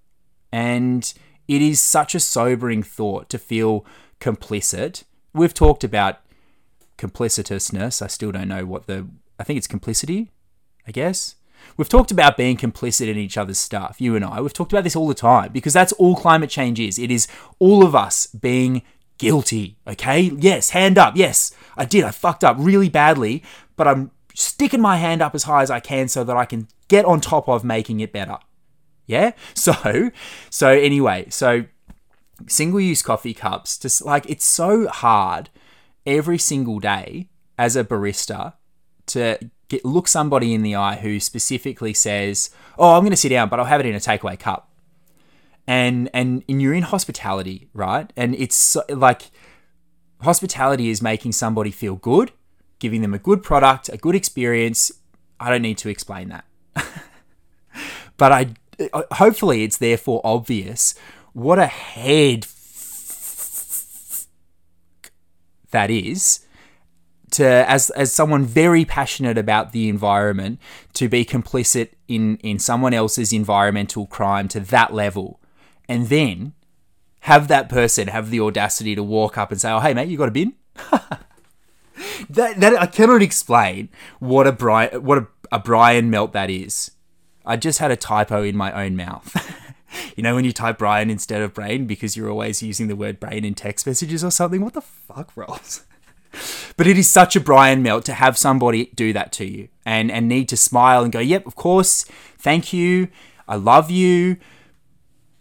And 0.52 1.12
it 1.48 1.62
is 1.62 1.80
such 1.80 2.14
a 2.14 2.20
sobering 2.20 2.82
thought 2.82 3.28
to 3.30 3.38
feel 3.38 3.84
complicit. 4.20 5.04
We've 5.32 5.54
talked 5.54 5.84
about 5.84 6.20
complicitousness. 6.98 8.02
I 8.02 8.06
still 8.06 8.32
don't 8.32 8.48
know 8.48 8.64
what 8.64 8.86
the, 8.86 9.06
I 9.38 9.44
think 9.44 9.58
it's 9.58 9.66
complicity, 9.66 10.30
I 10.86 10.92
guess. 10.92 11.36
We've 11.76 11.88
talked 11.88 12.10
about 12.10 12.36
being 12.36 12.56
complicit 12.56 13.08
in 13.08 13.16
each 13.16 13.36
other's 13.36 13.58
stuff, 13.58 14.00
you 14.00 14.16
and 14.16 14.24
I. 14.24 14.40
We've 14.40 14.52
talked 14.52 14.72
about 14.72 14.84
this 14.84 14.96
all 14.96 15.08
the 15.08 15.14
time 15.14 15.52
because 15.52 15.72
that's 15.72 15.92
all 15.94 16.14
climate 16.14 16.50
change 16.50 16.78
is. 16.78 16.98
It 16.98 17.10
is 17.10 17.26
all 17.58 17.84
of 17.84 17.94
us 17.94 18.26
being 18.26 18.82
guilty, 19.18 19.76
okay? 19.86 20.20
Yes, 20.20 20.70
hand 20.70 20.98
up. 20.98 21.16
Yes, 21.16 21.52
I 21.76 21.84
did. 21.84 22.04
I 22.04 22.10
fucked 22.10 22.44
up 22.44 22.56
really 22.58 22.88
badly, 22.88 23.42
but 23.76 23.88
I'm 23.88 24.10
sticking 24.34 24.80
my 24.80 24.96
hand 24.96 25.22
up 25.22 25.34
as 25.34 25.44
high 25.44 25.62
as 25.62 25.70
I 25.70 25.80
can 25.80 26.08
so 26.08 26.24
that 26.24 26.36
I 26.36 26.44
can 26.44 26.68
get 26.88 27.04
on 27.04 27.20
top 27.20 27.48
of 27.48 27.64
making 27.64 28.00
it 28.00 28.12
better. 28.12 28.38
Yeah? 29.06 29.32
So, 29.54 30.10
so 30.50 30.68
anyway, 30.68 31.26
so 31.30 31.64
single 32.46 32.80
use 32.80 33.02
coffee 33.02 33.34
cups, 33.34 33.78
just 33.78 34.04
like 34.04 34.28
it's 34.28 34.44
so 34.44 34.88
hard 34.88 35.50
every 36.06 36.38
single 36.38 36.78
day 36.78 37.28
as 37.58 37.76
a 37.76 37.84
barista 37.84 38.54
to 39.06 39.38
get, 39.68 39.84
look 39.84 40.08
somebody 40.08 40.54
in 40.54 40.62
the 40.62 40.74
eye 40.74 40.96
who 40.96 41.20
specifically 41.20 41.94
says, 41.94 42.50
"Oh, 42.78 42.94
I'm 42.94 43.02
going 43.02 43.10
to 43.10 43.16
sit 43.16 43.30
down, 43.30 43.48
but 43.48 43.58
I'll 43.58 43.66
have 43.66 43.80
it 43.80 43.86
in 43.86 43.94
a 43.94 43.98
takeaway 43.98 44.38
cup." 44.38 44.70
And 45.66 46.10
and 46.12 46.42
and 46.48 46.60
you're 46.60 46.74
in 46.74 46.82
hospitality, 46.82 47.68
right? 47.72 48.12
And 48.16 48.34
it's 48.34 48.56
so, 48.56 48.82
like 48.88 49.30
hospitality 50.20 50.90
is 50.90 51.00
making 51.00 51.32
somebody 51.32 51.70
feel 51.70 51.96
good, 51.96 52.32
giving 52.78 53.02
them 53.02 53.14
a 53.14 53.18
good 53.18 53.42
product, 53.42 53.88
a 53.88 53.96
good 53.96 54.14
experience. 54.14 54.92
I 55.40 55.50
don't 55.50 55.62
need 55.62 55.78
to 55.78 55.88
explain 55.88 56.28
that. 56.28 56.44
but 58.16 58.32
I 58.32 58.54
Uh, 58.78 59.02
hopefully 59.12 59.62
it's 59.62 59.78
therefore 59.78 60.20
obvious 60.24 60.94
what 61.32 61.58
a 61.58 61.66
head 61.66 62.46
that 65.70 65.90
is 65.90 66.40
to 67.32 67.44
as 67.68 67.90
as 67.90 68.12
someone 68.12 68.44
very 68.44 68.84
passionate 68.84 69.36
about 69.36 69.72
the 69.72 69.88
environment 69.88 70.60
to 70.92 71.08
be 71.08 71.24
complicit 71.24 71.90
in 72.06 72.36
in 72.38 72.58
someone 72.58 72.94
else's 72.94 73.32
environmental 73.32 74.06
crime 74.06 74.48
to 74.48 74.60
that 74.60 74.94
level. 74.94 75.40
And 75.88 76.08
then 76.08 76.54
have 77.20 77.48
that 77.48 77.68
person 77.68 78.08
have 78.08 78.30
the 78.30 78.40
audacity 78.40 78.94
to 78.94 79.02
walk 79.02 79.36
up 79.36 79.50
and 79.50 79.60
say 79.60 79.70
oh 79.70 79.80
hey 79.80 79.94
mate 79.94 80.08
you 80.08 80.16
got 80.16 80.28
a 80.28 80.32
bin? 80.32 80.54
That, 82.28 82.58
that 82.60 82.80
I 82.80 82.86
cannot 82.86 83.22
explain 83.22 83.88
what 84.18 84.46
a 84.46 84.52
Brian 84.52 85.04
what 85.04 85.18
a, 85.18 85.26
a 85.52 85.58
Brian 85.60 86.10
melt 86.10 86.32
that 86.32 86.50
is 86.50 86.90
I 87.44 87.56
just 87.56 87.78
had 87.78 87.90
a 87.90 87.96
typo 87.96 88.42
in 88.42 88.56
my 88.56 88.72
own 88.72 88.96
mouth 88.96 89.34
you 90.16 90.22
know 90.22 90.34
when 90.34 90.44
you 90.44 90.52
type 90.52 90.78
Brian 90.78 91.10
instead 91.10 91.42
of 91.42 91.54
brain 91.54 91.86
because 91.86 92.16
you're 92.16 92.30
always 92.30 92.62
using 92.62 92.88
the 92.88 92.96
word 92.96 93.20
brain 93.20 93.44
in 93.44 93.54
text 93.54 93.86
messages 93.86 94.24
or 94.24 94.30
something 94.30 94.60
what 94.60 94.74
the 94.74 94.80
fuck 94.80 95.30
Rolls 95.36 95.84
but 96.76 96.86
it 96.86 96.98
is 96.98 97.10
such 97.10 97.36
a 97.36 97.40
Brian 97.40 97.82
melt 97.82 98.04
to 98.06 98.14
have 98.14 98.36
somebody 98.36 98.90
do 98.94 99.12
that 99.12 99.32
to 99.32 99.44
you 99.44 99.68
and 99.84 100.10
and 100.10 100.28
need 100.28 100.48
to 100.48 100.56
smile 100.56 101.02
and 101.02 101.12
go, 101.12 101.20
"Yep, 101.20 101.46
of 101.46 101.54
course. 101.54 102.04
Thank 102.38 102.72
you. 102.72 103.08
I 103.46 103.56
love 103.56 103.90
you. 103.90 104.36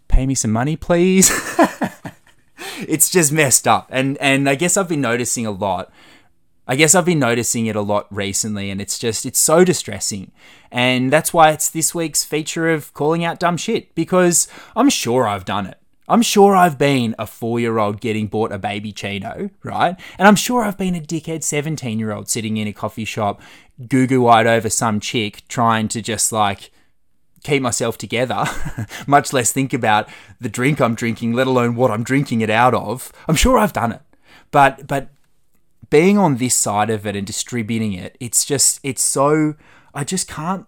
Pay 0.07 0.25
me 0.25 0.35
some 0.35 0.51
money, 0.51 0.75
please." 0.75 1.29
it's 2.87 3.09
just 3.09 3.31
messed 3.31 3.67
up. 3.67 3.87
And 3.89 4.17
and 4.17 4.49
I 4.49 4.55
guess 4.55 4.77
I've 4.77 4.89
been 4.89 5.01
noticing 5.01 5.45
a 5.45 5.51
lot. 5.51 5.91
I 6.67 6.75
guess 6.75 6.95
I've 6.95 7.05
been 7.05 7.19
noticing 7.19 7.65
it 7.65 7.75
a 7.75 7.81
lot 7.81 8.07
recently 8.09 8.69
and 8.69 8.79
it's 8.79 8.97
just 8.97 9.25
it's 9.25 9.39
so 9.39 9.63
distressing. 9.63 10.31
And 10.71 11.11
that's 11.11 11.33
why 11.33 11.51
it's 11.51 11.69
this 11.69 11.93
week's 11.93 12.23
feature 12.23 12.69
of 12.69 12.93
calling 12.93 13.23
out 13.23 13.39
dumb 13.39 13.57
shit 13.57 13.93
because 13.95 14.47
I'm 14.75 14.89
sure 14.89 15.27
I've 15.27 15.45
done 15.45 15.65
it. 15.65 15.77
I'm 16.07 16.21
sure 16.21 16.55
I've 16.55 16.77
been 16.77 17.15
a 17.17 17.25
four 17.25 17.59
year 17.59 17.77
old 17.77 18.01
getting 18.01 18.27
bought 18.27 18.51
a 18.51 18.59
baby 18.59 18.91
chino, 18.91 19.49
right? 19.63 19.99
And 20.17 20.27
I'm 20.27 20.35
sure 20.35 20.63
I've 20.63 20.77
been 20.77 20.95
a 20.95 21.01
dickhead 21.01 21.43
17 21.43 21.99
year 21.99 22.11
old 22.11 22.29
sitting 22.29 22.57
in 22.57 22.67
a 22.67 22.73
coffee 22.73 23.05
shop, 23.05 23.41
goo 23.87 24.07
goo 24.07 24.27
eyed 24.27 24.47
over 24.47 24.69
some 24.69 24.99
chick, 24.99 25.43
trying 25.47 25.87
to 25.89 26.01
just 26.01 26.31
like 26.31 26.71
keep 27.43 27.61
myself 27.61 27.97
together, 27.97 28.45
much 29.07 29.33
less 29.33 29.51
think 29.51 29.73
about 29.73 30.09
the 30.39 30.49
drink 30.49 30.79
I'm 30.81 30.95
drinking, 30.95 31.33
let 31.33 31.47
alone 31.47 31.75
what 31.75 31.91
I'm 31.91 32.03
drinking 32.03 32.41
it 32.41 32.49
out 32.49 32.73
of. 32.73 33.11
I'm 33.27 33.35
sure 33.35 33.57
I've 33.57 33.73
done 33.73 33.91
it. 33.91 34.01
But, 34.51 34.87
but, 34.87 35.09
being 35.89 36.17
on 36.17 36.37
this 36.37 36.55
side 36.55 36.89
of 36.89 37.05
it 37.05 37.15
and 37.15 37.25
distributing 37.25 37.93
it, 37.93 38.17
it's 38.19 38.45
just, 38.45 38.79
it's 38.83 39.01
so, 39.01 39.55
I 39.93 40.03
just 40.03 40.27
can't, 40.27 40.65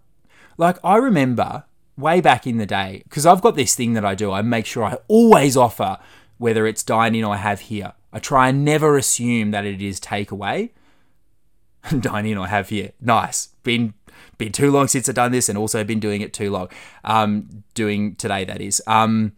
like, 0.58 0.78
I 0.84 0.98
remember 0.98 1.66
way 1.98 2.22
back 2.22 2.46
in 2.46 2.58
the 2.58 2.66
day, 2.66 3.02
because 3.04 3.26
I've 3.26 3.42
got 3.42 3.56
this 3.56 3.76
thing 3.76 3.94
that 3.94 4.06
I 4.06 4.16
do, 4.16 4.32
I 4.32 4.42
make 4.42 4.66
sure 4.66 4.84
I 4.84 4.98
always 5.08 5.56
offer, 5.56 5.98
whether 6.38 6.68
it's 6.68 6.84
dine 6.84 7.16
in 7.16 7.24
or 7.24 7.34
I 7.34 7.38
have 7.38 7.62
here. 7.62 7.94
I 8.12 8.20
try 8.20 8.50
and 8.50 8.64
never 8.64 8.98
assume 8.98 9.52
that 9.52 9.66
it 9.66 9.82
is 9.82 10.00
takeaway. 10.00 10.70
dine 12.00 12.26
in 12.26 12.38
or 12.38 12.48
have 12.48 12.70
here. 12.70 12.92
Nice. 13.02 13.50
Been 13.64 13.94
been 14.38 14.52
too 14.52 14.72
long 14.72 14.88
since 14.88 15.08
I've 15.08 15.16
done 15.16 15.32
this 15.32 15.50
and 15.50 15.58
also 15.58 15.84
been 15.84 16.00
doing 16.00 16.22
it 16.22 16.34
too 16.34 16.52
long. 16.52 16.70
Um, 17.04 17.64
doing 17.74 18.16
today, 18.16 18.44
that 18.46 18.62
is. 18.62 18.82
Um, 18.88 19.34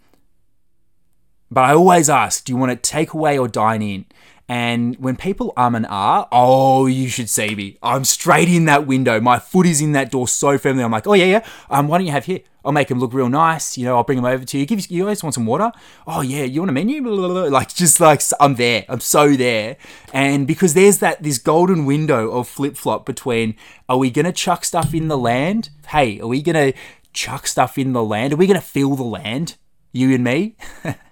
but 1.52 1.64
I 1.64 1.74
always 1.74 2.10
ask, 2.10 2.46
do 2.46 2.54
you 2.54 2.58
want 2.58 2.72
to 2.72 2.76
take 2.90 3.14
away 3.14 3.38
or 3.38 3.48
dine 3.48 3.82
in? 3.82 4.06
And 4.50 4.96
when 4.98 5.18
people 5.18 5.54
um 5.58 5.76
and 5.76 5.86
ah, 5.90 6.28
oh, 6.32 6.86
you 6.86 7.10
should 7.10 7.30
see 7.30 7.54
me. 7.54 7.78
I'm 7.84 8.06
straight 8.06 8.48
in 8.48 8.66
that 8.66 8.88
window. 8.88 9.20
My 9.20 9.40
foot 9.40 9.66
is 9.66 9.82
in 9.82 9.92
that 9.92 10.12
door 10.12 10.28
so 10.28 10.58
firmly. 10.58 10.84
I'm 10.84 10.92
like, 10.92 11.08
oh 11.08 11.14
yeah, 11.14 11.26
yeah. 11.26 11.46
Um, 11.70 11.88
why 11.88 11.98
don't 11.98 12.08
you 12.08 12.14
have 12.14 12.26
here? 12.26 12.40
I'll 12.64 12.74
make 12.74 12.90
them 12.90 13.00
look 13.00 13.14
real 13.14 13.30
nice. 13.30 13.78
You 13.78 13.86
know, 13.86 13.96
I'll 13.96 14.04
bring 14.04 14.18
them 14.18 14.26
over 14.26 14.44
to 14.44 14.58
you. 14.58 14.66
Give 14.66 14.80
you, 14.80 14.98
you 14.98 15.06
guys 15.06 15.24
want 15.24 15.34
some 15.34 15.46
water? 15.46 15.72
Oh 16.06 16.22
yeah, 16.22 16.44
you 16.44 16.62
want 16.62 16.70
a 16.70 16.74
menu? 16.74 17.02
Like 17.02 17.74
just 17.74 18.00
like 18.00 18.22
I'm 18.40 18.56
there. 18.56 18.86
I'm 18.90 19.00
so 19.00 19.36
there. 19.36 19.78
And 20.14 20.48
because 20.48 20.74
there's 20.74 21.00
that 21.00 21.24
this 21.24 21.38
golden 21.38 21.86
window 21.86 22.32
of 22.32 22.48
flip 22.48 22.76
flop 22.76 23.06
between, 23.06 23.56
are 23.88 23.98
we 23.98 24.12
gonna 24.12 24.34
chuck 24.34 24.66
stuff 24.66 24.94
in 24.94 25.08
the 25.08 25.18
land? 25.18 25.70
Hey, 25.88 26.20
are 26.20 26.28
we 26.28 26.42
gonna 26.42 26.74
chuck 27.14 27.48
stuff 27.48 27.78
in 27.78 27.94
the 27.94 28.04
land? 28.04 28.34
Are 28.34 28.38
we 28.38 28.48
gonna 28.48 28.62
fill 28.62 28.96
the 28.96 29.04
land? 29.04 29.56
You 29.92 30.14
and 30.14 30.24
me? 30.24 30.56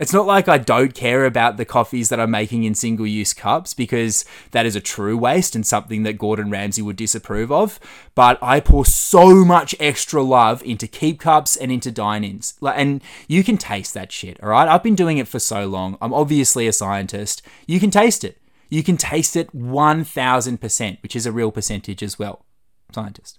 It's 0.00 0.14
not 0.14 0.24
like 0.24 0.48
I 0.48 0.56
don't 0.56 0.94
care 0.94 1.26
about 1.26 1.58
the 1.58 1.66
coffees 1.66 2.08
that 2.08 2.18
I'm 2.18 2.30
making 2.30 2.64
in 2.64 2.74
single 2.74 3.06
use 3.06 3.34
cups 3.34 3.74
because 3.74 4.24
that 4.52 4.64
is 4.64 4.74
a 4.74 4.80
true 4.80 5.18
waste 5.18 5.54
and 5.54 5.66
something 5.66 6.04
that 6.04 6.16
Gordon 6.16 6.48
Ramsay 6.50 6.80
would 6.80 6.96
disapprove 6.96 7.52
of. 7.52 7.78
But 8.14 8.38
I 8.42 8.60
pour 8.60 8.86
so 8.86 9.44
much 9.44 9.74
extra 9.78 10.22
love 10.22 10.62
into 10.62 10.86
keep 10.86 11.20
cups 11.20 11.54
and 11.54 11.70
into 11.70 11.90
dine 11.90 12.24
ins. 12.24 12.54
And 12.62 13.02
you 13.28 13.44
can 13.44 13.58
taste 13.58 13.92
that 13.92 14.10
shit, 14.10 14.42
all 14.42 14.48
right? 14.48 14.66
I've 14.66 14.82
been 14.82 14.94
doing 14.94 15.18
it 15.18 15.28
for 15.28 15.38
so 15.38 15.66
long. 15.66 15.98
I'm 16.00 16.14
obviously 16.14 16.66
a 16.66 16.72
scientist. 16.72 17.42
You 17.66 17.78
can 17.78 17.90
taste 17.90 18.24
it. 18.24 18.38
You 18.70 18.82
can 18.82 18.96
taste 18.96 19.36
it 19.36 19.54
1000%, 19.54 21.02
which 21.02 21.14
is 21.14 21.26
a 21.26 21.32
real 21.32 21.52
percentage 21.52 22.02
as 22.02 22.18
well. 22.18 22.46
Scientist. 22.90 23.38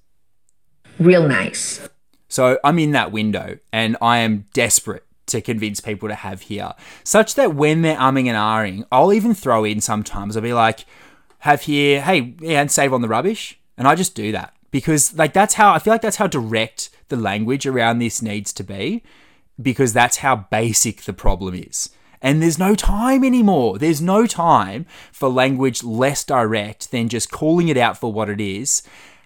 Real 0.99 1.27
nice. 1.27 1.89
So 2.27 2.59
I'm 2.63 2.77
in 2.77 2.91
that 2.91 3.11
window 3.11 3.57
and 3.73 3.97
I 3.99 4.19
am 4.19 4.45
desperate 4.53 5.05
to 5.27 5.41
convince 5.41 5.79
people 5.79 6.09
to 6.09 6.15
have 6.15 6.43
here, 6.43 6.73
such 7.03 7.35
that 7.35 7.55
when 7.55 7.81
they're 7.81 7.97
umming 7.97 8.27
and 8.27 8.37
ahhing, 8.37 8.85
I'll 8.91 9.13
even 9.13 9.33
throw 9.33 9.63
in 9.63 9.81
sometimes. 9.81 10.35
I'll 10.35 10.43
be 10.43 10.53
like, 10.53 10.85
have 11.39 11.63
here, 11.63 12.01
hey, 12.01 12.35
yeah, 12.39 12.61
and 12.61 12.71
save 12.71 12.93
on 12.93 13.01
the 13.01 13.07
rubbish. 13.07 13.59
And 13.77 13.87
I 13.87 13.95
just 13.95 14.15
do 14.15 14.31
that 14.31 14.53
because, 14.69 15.17
like, 15.17 15.33
that's 15.33 15.55
how 15.55 15.73
I 15.73 15.79
feel 15.79 15.93
like 15.93 16.01
that's 16.01 16.17
how 16.17 16.27
direct 16.27 16.89
the 17.09 17.15
language 17.17 17.65
around 17.65 17.99
this 17.99 18.21
needs 18.21 18.53
to 18.53 18.63
be 18.63 19.03
because 19.61 19.93
that's 19.93 20.17
how 20.17 20.47
basic 20.51 21.03
the 21.03 21.13
problem 21.13 21.55
is. 21.55 21.89
And 22.21 22.41
there's 22.41 22.59
no 22.59 22.75
time 22.75 23.23
anymore. 23.23 23.79
There's 23.79 24.01
no 24.01 24.27
time 24.27 24.85
for 25.11 25.27
language 25.29 25.83
less 25.83 26.23
direct 26.23 26.91
than 26.91 27.09
just 27.09 27.31
calling 27.31 27.67
it 27.67 27.77
out 27.77 27.97
for 27.97 28.13
what 28.13 28.29
it 28.29 28.39
is 28.39 28.83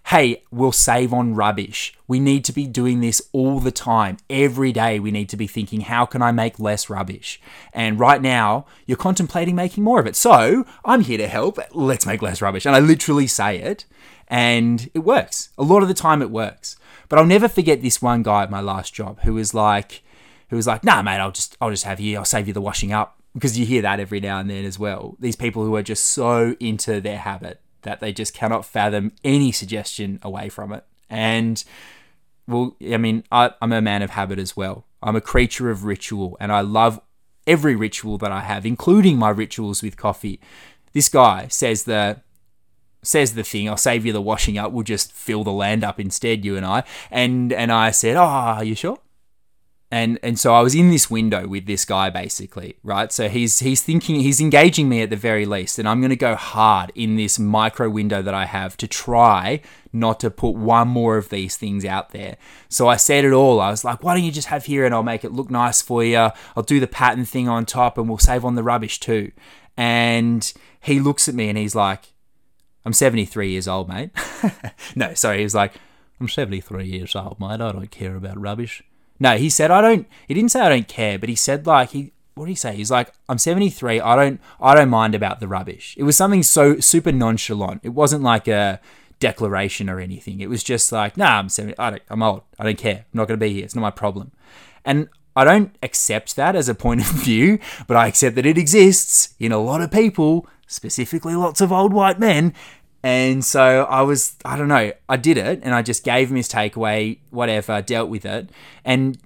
hey, 0.10 0.44
we'll 0.52 0.72
save 0.72 1.12
on 1.12 1.34
rubbish. 1.34 1.98
We 2.08 2.20
need 2.20 2.46
to 2.46 2.54
be 2.54 2.68
doing 2.68 3.02
this 3.02 3.24
all 3.32 3.60
the 3.60 3.72
time. 3.72 4.18
Every 4.30 4.72
day, 4.72 5.00
we 5.00 5.10
need 5.10 5.30
to 5.30 5.38
be 5.38 5.48
thinking, 5.48 5.82
how 5.82 6.06
can 6.06 6.22
I 6.22 6.32
make 6.32 6.60
less 6.60 6.92
rubbish? 6.92 7.42
And 7.74 8.00
right 8.00 8.22
now, 8.22 8.68
you're 8.86 8.98
contemplating 8.98 9.56
making 9.56 9.84
more 9.84 10.00
of 10.00 10.06
it. 10.06 10.16
So 10.16 10.64
I'm 10.84 11.02
here 11.02 11.18
to 11.18 11.28
help. 11.28 11.58
Let's 11.74 12.06
make 12.06 12.22
less 12.22 12.40
rubbish. 12.40 12.68
And 12.68 12.76
I 12.76 12.80
literally 12.80 13.26
say 13.26 13.58
it, 13.58 13.86
and 14.28 14.92
it 14.94 15.00
works. 15.00 15.50
A 15.58 15.64
lot 15.64 15.82
of 15.82 15.88
the 15.88 15.96
time, 15.96 16.22
it 16.22 16.30
works. 16.30 16.78
But 17.10 17.18
I'll 17.18 17.26
never 17.26 17.48
forget 17.48 17.82
this 17.82 18.00
one 18.00 18.22
guy 18.22 18.44
at 18.44 18.52
my 18.52 18.62
last 18.62 18.94
job 18.94 19.22
who 19.22 19.34
was 19.34 19.56
like, 19.56 20.04
who 20.50 20.56
was 20.56 20.68
like, 20.68 20.84
nah, 20.84 21.02
mate, 21.02 21.18
I'll 21.18 21.32
just, 21.32 21.58
I'll 21.60 21.72
just 21.72 21.84
have 21.86 22.00
you, 22.00 22.18
I'll 22.18 22.26
save 22.26 22.48
you 22.48 22.54
the 22.54 22.62
washing 22.62 22.94
up. 22.94 23.20
Because 23.34 23.58
you 23.58 23.66
hear 23.66 23.82
that 23.82 24.00
every 24.00 24.20
now 24.20 24.40
and 24.40 24.50
then 24.50 24.64
as 24.66 24.80
well. 24.80 25.18
These 25.20 25.36
people 25.36 25.66
who 25.66 25.76
are 25.76 25.84
just 25.84 26.06
so 26.06 26.56
into 26.60 27.02
their 27.02 27.18
habit 27.18 27.60
that 27.86 28.02
they 28.02 28.12
just 28.12 28.34
cannot 28.34 28.66
fathom 28.66 29.14
any 29.24 29.52
suggestion 29.52 30.20
away 30.22 30.50
from 30.50 30.74
it. 30.74 30.84
And 31.10 31.64
well, 32.48 32.76
I 32.92 32.98
mean, 32.98 33.24
I, 33.32 33.52
I'm 33.62 33.72
a 33.72 33.82
man 33.82 34.02
of 34.02 34.12
habit 34.12 34.38
as 34.38 34.56
well. 34.56 34.86
I'm 35.02 35.16
a 35.16 35.22
creature 35.22 35.70
of 35.70 35.86
ritual, 35.86 36.38
and 36.40 36.52
I 36.52 36.62
love 36.62 37.00
every 37.48 37.76
ritual 37.76 38.18
that 38.20 38.32
I 38.32 38.42
have, 38.42 38.66
including 38.66 39.18
my 39.18 39.30
rituals 39.30 39.82
with 39.82 39.98
coffee. 39.98 40.40
This 40.94 41.10
guy 41.10 41.48
says 41.48 41.84
the 41.84 42.22
says 43.04 43.36
the 43.36 43.44
thing, 43.44 43.70
I'll 43.70 43.78
save 43.78 44.06
you 44.06 44.14
the 44.14 44.22
washing 44.22 44.58
up. 44.58 44.72
We'll 44.72 44.84
just 44.84 45.14
fill 45.14 45.44
the 45.44 45.52
land 45.52 45.84
up 45.84 46.00
instead, 46.00 46.44
you 46.44 46.58
and 46.58 46.66
I. 46.66 46.84
And 47.12 47.54
and 47.54 47.72
I 47.72 47.92
said, 47.92 48.18
Oh, 48.18 48.22
are 48.22 48.64
you 48.64 48.76
sure? 48.76 49.00
And 49.92 50.20
and 50.24 50.38
so 50.40 50.54
I 50.54 50.62
was 50.62 50.74
in 50.74 50.90
this 50.90 51.12
window 51.12 51.48
with 51.48 51.68
this 51.68 51.86
guy 51.86 52.10
basically, 52.10 52.76
right? 52.84 53.12
So 53.12 53.30
he's 53.30 53.60
he's 53.60 53.84
thinking 53.84 54.16
he's 54.16 54.42
engaging 54.42 54.90
me 54.90 55.02
at 55.02 55.10
the 55.10 55.16
very 55.16 55.46
least, 55.46 55.78
and 55.78 55.88
I'm 55.88 56.02
gonna 56.02 56.16
go 56.16 56.36
hard 56.36 56.92
in 56.96 57.16
this 57.16 57.38
micro 57.38 57.88
window 57.90 58.22
that 58.22 58.34
I 58.34 58.46
have 58.46 58.78
to 58.78 58.88
try 58.88 59.62
not 59.94 60.20
to 60.20 60.30
put 60.30 60.56
one 60.56 60.88
more 60.88 61.18
of 61.18 61.30
these 61.30 61.56
things 61.56 61.86
out 61.86 62.10
there. 62.10 62.38
So 62.68 62.88
I 62.88 62.98
said 62.98 63.26
it 63.26 63.32
all. 63.32 63.62
I 63.62 63.70
was 63.70 63.86
like, 63.86 64.04
why 64.04 64.14
don't 64.14 64.24
you 64.24 64.32
just 64.32 64.50
have 64.50 64.66
here 64.66 64.86
and 64.86 64.94
I'll 64.94 65.04
make 65.04 65.24
it 65.24 65.32
look 65.32 65.50
nice 65.50 65.82
for 65.82 66.04
you. 66.04 66.30
I'll 66.56 66.64
do 66.64 66.80
the 66.80 66.88
pattern 66.88 67.24
thing 67.24 67.48
on 67.48 67.66
top 67.66 67.98
and 67.98 68.10
we'll 68.10 68.18
save 68.18 68.44
on 68.44 68.56
the 68.56 68.64
rubbish 68.64 69.00
too. 69.00 69.32
And 69.78 70.52
he 70.82 71.00
looks 71.00 71.30
at 71.30 71.36
me 71.36 71.48
and 71.48 71.58
he's 71.58 71.76
like, 71.76 72.14
I'm 72.86 72.94
73 72.94 73.50
years 73.50 73.68
old, 73.68 73.88
mate. 73.88 74.12
no, 74.96 75.14
sorry. 75.14 75.40
He 75.40 75.44
was 75.44 75.56
like, 75.56 75.74
I'm 76.20 76.28
73 76.28 76.86
years 76.86 77.16
old, 77.16 77.40
mate. 77.40 77.62
I 77.62 77.72
don't 77.72 77.90
care 77.90 78.16
about 78.16 78.40
rubbish. 78.40 78.84
No, 79.20 79.38
he 79.38 79.50
said, 79.50 79.72
I 79.72 79.82
don't, 79.82 80.08
he 80.28 80.34
didn't 80.34 80.52
say 80.52 80.60
I 80.62 80.70
don't 80.70 80.88
care, 80.88 81.18
but 81.18 81.30
he 81.30 81.36
said 81.36 81.66
like, 81.66 81.92
he, 81.92 82.12
what 82.36 82.46
did 82.46 82.52
he 82.52 82.56
say? 82.56 82.76
He's 82.76 82.92
like, 82.92 83.14
I'm 83.30 83.38
73. 83.38 84.02
I 84.02 84.16
don't, 84.16 84.42
I 84.60 84.76
don't 84.76 84.90
mind 84.90 85.16
about 85.16 85.40
the 85.40 85.48
rubbish. 85.48 85.96
It 85.98 86.04
was 86.04 86.18
something 86.18 86.44
so 86.44 86.80
super 86.80 87.12
nonchalant. 87.12 87.82
It 87.84 87.90
wasn't 87.90 88.24
like 88.24 88.48
a 88.48 88.82
declaration 89.20 89.90
or 89.90 90.00
anything. 90.00 90.42
It 90.42 90.50
was 90.50 90.64
just 90.64 90.92
like, 90.92 91.16
nah, 91.16 91.40
I'm 91.40 91.50
70. 91.50 91.78
I 91.80 91.90
don't, 91.92 92.04
I'm 92.10 92.24
old. 92.24 92.42
I 92.60 92.66
don't 92.66 92.78
care. 92.78 93.06
I'm 93.14 93.18
not 93.18 93.30
to 93.30 93.38
be 93.38 93.54
here. 93.54 93.64
It's 93.64 93.76
not 93.76 93.82
my 93.82 93.92
problem. 93.92 94.32
And 94.84 95.08
I 95.36 95.44
don't 95.44 95.76
accept 95.82 96.36
that 96.36 96.56
as 96.56 96.70
a 96.70 96.76
point 96.76 97.02
of 97.02 97.08
view, 97.08 97.60
but 97.88 97.98
I 97.98 98.08
accept 98.08 98.36
that 98.36 98.46
it 98.46 98.58
exists 98.58 99.34
in 99.40 99.52
a 99.52 99.58
lot 99.58 99.82
of 99.82 99.92
people, 99.92 100.48
specifically 100.68 101.36
lots 101.36 101.62
of 101.62 101.72
old 101.72 101.94
white 101.94 102.20
men. 102.20 102.54
And 103.06 103.46
so 103.46 103.84
I 103.84 104.02
was, 104.02 104.36
I 104.44 104.58
don't 104.58 104.68
know, 104.68 104.92
I 105.08 105.16
did 105.16 105.38
it 105.38 105.60
and 105.62 105.76
I 105.76 105.84
just 105.84 106.04
gave 106.04 106.32
him 106.32 106.38
his 106.38 106.50
takeaway, 106.50 107.20
whatever, 107.30 107.80
dealt 107.80 108.10
with 108.10 108.26
it. 108.26 108.50
And 108.84 109.20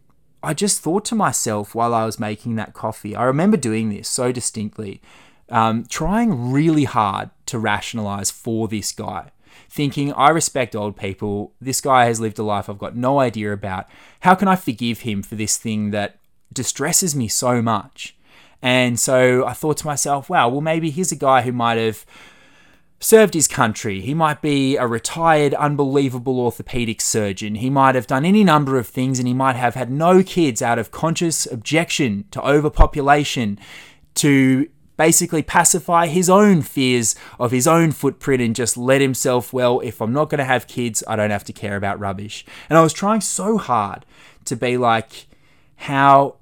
I 0.43 0.53
just 0.53 0.81
thought 0.81 1.05
to 1.05 1.15
myself 1.15 1.73
while 1.73 1.93
I 1.93 2.05
was 2.05 2.19
making 2.19 2.57
that 2.57 2.73
coffee, 2.73 3.15
I 3.15 3.23
remember 3.23 3.55
doing 3.55 3.87
this 3.87 4.09
so 4.09 4.33
distinctly, 4.33 5.01
um, 5.47 5.85
trying 5.85 6.51
really 6.51 6.83
hard 6.83 7.29
to 7.45 7.57
rationalize 7.57 8.29
for 8.29 8.67
this 8.67 8.91
guy 8.91 9.31
thinking, 9.69 10.11
I 10.11 10.29
respect 10.31 10.75
old 10.75 10.97
people. 10.97 11.53
This 11.61 11.79
guy 11.79 12.03
has 12.05 12.19
lived 12.19 12.37
a 12.37 12.43
life 12.43 12.69
I've 12.69 12.79
got 12.79 12.97
no 12.97 13.19
idea 13.19 13.53
about. 13.53 13.87
How 14.21 14.35
can 14.35 14.49
I 14.49 14.57
forgive 14.57 15.01
him 15.01 15.23
for 15.23 15.35
this 15.35 15.55
thing 15.55 15.91
that 15.91 16.17
distresses 16.51 17.15
me 17.15 17.29
so 17.29 17.61
much? 17.61 18.13
And 18.61 18.99
so 18.99 19.45
I 19.45 19.53
thought 19.53 19.77
to 19.77 19.85
myself, 19.85 20.29
wow, 20.29 20.49
well, 20.49 20.59
maybe 20.59 20.89
here's 20.89 21.13
a 21.13 21.15
guy 21.15 21.43
who 21.43 21.53
might 21.53 21.77
have 21.77 22.05
served 22.99 23.33
his 23.33 23.47
country. 23.47 24.01
He 24.01 24.13
might 24.13 24.41
be 24.41 24.75
a 24.75 24.85
retired, 24.85 25.53
unbelievable 25.53 26.39
orthopedic 26.39 26.99
surgeon. 27.01 27.55
He 27.55 27.69
might 27.69 27.95
have 27.95 28.07
done 28.07 28.25
any 28.25 28.43
number 28.43 28.77
of 28.77 28.87
things 28.87 29.19
and 29.19 29.27
he 29.27 29.33
might 29.33 29.55
have 29.55 29.75
had 29.75 29.89
no 29.89 30.21
kids 30.21 30.61
out 30.61 30.79
of 30.79 30.91
conscious 30.91 31.45
objection 31.49 32.25
to 32.31 32.45
overpopulation, 32.45 33.57
to 34.15 34.67
basically 34.97 35.41
pacify 35.41 36.07
his 36.07 36.29
own 36.29 36.61
fears 36.61 37.15
of 37.39 37.51
his 37.51 37.65
own 37.65 37.89
footprint 37.89 38.41
and 38.41 38.53
just 38.53 38.75
let 38.75 38.99
himself, 38.99 39.53
well, 39.53 39.79
if 39.79 40.01
I'm 40.01 40.11
not 40.11 40.29
going 40.29 40.39
to 40.39 40.43
have 40.43 40.67
kids, 40.67 41.01
I 41.07 41.15
don't 41.15 41.31
have 41.31 41.45
to 41.45 41.53
care 41.53 41.77
about 41.77 42.01
rubbish. 42.01 42.45
And 42.69 42.77
I 42.77 42.81
was 42.81 42.91
trying 42.91 43.21
so 43.21 43.57
hard 43.57 44.05
to 44.43 44.57
be 44.57 44.75
like, 44.75 45.27
how 45.77 46.35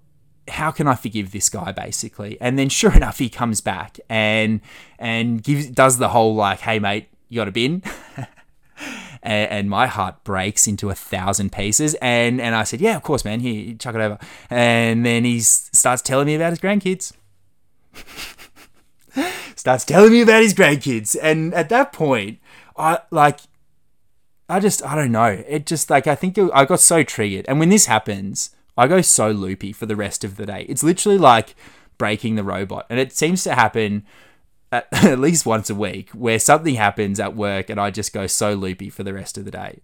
how 0.49 0.71
can 0.71 0.87
I 0.87 0.95
forgive 0.95 1.31
this 1.31 1.49
guy 1.49 1.71
basically? 1.71 2.37
And 2.39 2.57
then 2.57 2.69
sure 2.69 2.91
enough, 2.95 3.19
he 3.19 3.29
comes 3.29 3.61
back 3.61 3.99
and 4.09 4.61
and 4.99 5.43
gives 5.43 5.67
does 5.67 5.97
the 5.97 6.09
whole 6.09 6.35
like, 6.35 6.59
hey 6.59 6.79
mate, 6.79 7.07
you 7.29 7.39
got 7.39 7.47
a 7.47 7.51
bin? 7.51 7.83
and, 9.23 9.51
and, 9.51 9.69
my 9.69 9.87
heart 9.87 10.23
breaks 10.23 10.67
into 10.67 10.89
a 10.89 10.95
thousand 10.95 11.51
pieces. 11.51 11.95
And 11.95 12.39
and 12.39 12.55
I 12.55 12.63
said, 12.63 12.81
yeah, 12.81 12.95
of 12.95 13.03
course, 13.03 13.25
man. 13.25 13.39
Here, 13.39 13.75
chuck 13.75 13.95
it 13.95 14.01
over. 14.01 14.17
And 14.49 15.05
then 15.05 15.23
he 15.25 15.39
starts 15.41 16.01
telling 16.01 16.27
me 16.27 16.35
about 16.35 16.51
his 16.51 16.59
grandkids. 16.59 17.13
starts 19.55 19.85
telling 19.85 20.11
me 20.11 20.21
about 20.21 20.43
his 20.43 20.53
grandkids, 20.53 21.15
and 21.21 21.53
at 21.53 21.69
that 21.69 21.91
point, 21.93 22.39
I 22.75 22.99
like. 23.11 23.39
I 24.49 24.61
just, 24.61 24.81
I 24.85 24.95
don't 24.95 25.11
know. 25.11 25.43
It 25.45 25.65
just 25.65 25.89
like, 25.89 26.07
I 26.07 26.15
think 26.15 26.37
it, 26.37 26.49
I 26.53 26.63
got 26.63 26.79
so 26.79 27.03
triggered. 27.03 27.45
And 27.49 27.59
when 27.59 27.67
this 27.67 27.87
happens, 27.87 28.51
I 28.77 28.87
go 28.87 29.01
so 29.01 29.31
loopy 29.31 29.73
for 29.73 29.85
the 29.85 29.95
rest 29.95 30.23
of 30.23 30.37
the 30.37 30.45
day. 30.45 30.65
It's 30.69 30.83
literally 30.83 31.17
like 31.17 31.55
breaking 31.97 32.35
the 32.35 32.43
robot. 32.43 32.85
And 32.89 32.99
it 32.99 33.11
seems 33.11 33.43
to 33.43 33.55
happen 33.55 34.05
at, 34.71 34.87
at 34.91 35.19
least 35.19 35.45
once 35.45 35.69
a 35.69 35.75
week 35.75 36.11
where 36.11 36.39
something 36.39 36.75
happens 36.75 37.19
at 37.19 37.35
work 37.35 37.69
and 37.69 37.79
I 37.79 37.91
just 37.91 38.13
go 38.13 38.27
so 38.27 38.53
loopy 38.53 38.89
for 38.89 39.03
the 39.03 39.13
rest 39.13 39.37
of 39.37 39.45
the 39.45 39.51
day. 39.51 39.79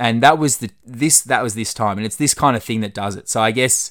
And 0.00 0.22
that 0.22 0.38
was 0.38 0.58
the 0.58 0.70
this 0.84 1.20
that 1.22 1.42
was 1.42 1.54
this 1.54 1.74
time 1.74 1.98
and 1.98 2.06
it's 2.06 2.16
this 2.16 2.32
kind 2.32 2.56
of 2.56 2.62
thing 2.62 2.80
that 2.80 2.94
does 2.94 3.16
it. 3.16 3.28
So 3.28 3.40
I 3.40 3.50
guess 3.50 3.90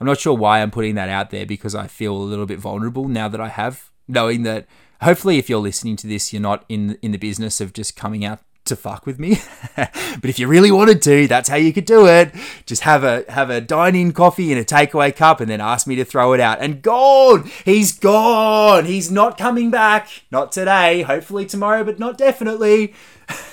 I'm 0.00 0.06
not 0.06 0.20
sure 0.20 0.34
why 0.34 0.62
I'm 0.62 0.70
putting 0.70 0.94
that 0.94 1.08
out 1.08 1.30
there 1.30 1.46
because 1.46 1.74
I 1.74 1.88
feel 1.88 2.16
a 2.16 2.18
little 2.18 2.46
bit 2.46 2.60
vulnerable 2.60 3.08
now 3.08 3.28
that 3.28 3.40
I 3.40 3.48
have 3.48 3.90
knowing 4.06 4.44
that 4.44 4.66
hopefully 5.02 5.38
if 5.38 5.48
you're 5.48 5.58
listening 5.58 5.96
to 5.96 6.06
this 6.06 6.32
you're 6.32 6.40
not 6.40 6.64
in 6.68 6.96
in 7.02 7.10
the 7.10 7.18
business 7.18 7.60
of 7.60 7.72
just 7.72 7.96
coming 7.96 8.24
out 8.24 8.40
to 8.68 8.76
fuck 8.76 9.06
with 9.06 9.18
me. 9.18 9.40
but 9.76 10.24
if 10.24 10.38
you 10.38 10.48
really 10.48 10.70
wanted 10.70 11.02
to, 11.02 11.26
that's 11.26 11.48
how 11.48 11.56
you 11.56 11.72
could 11.72 11.84
do 11.84 12.06
it. 12.06 12.32
Just 12.66 12.82
have 12.82 13.04
a 13.04 13.24
have 13.28 13.50
a 13.50 13.60
dine-in 13.60 14.12
coffee 14.12 14.52
in 14.52 14.58
a 14.58 14.64
takeaway 14.64 15.14
cup 15.14 15.40
and 15.40 15.50
then 15.50 15.60
ask 15.60 15.86
me 15.86 15.96
to 15.96 16.04
throw 16.04 16.32
it 16.32 16.40
out. 16.40 16.60
And 16.60 16.82
gone! 16.82 17.50
He's 17.64 17.92
gone! 17.92 18.84
He's 18.84 19.10
not 19.10 19.36
coming 19.36 19.70
back. 19.70 20.08
Not 20.30 20.52
today. 20.52 21.02
Hopefully 21.02 21.46
tomorrow, 21.46 21.84
but 21.84 21.98
not 21.98 22.16
definitely. 22.16 22.94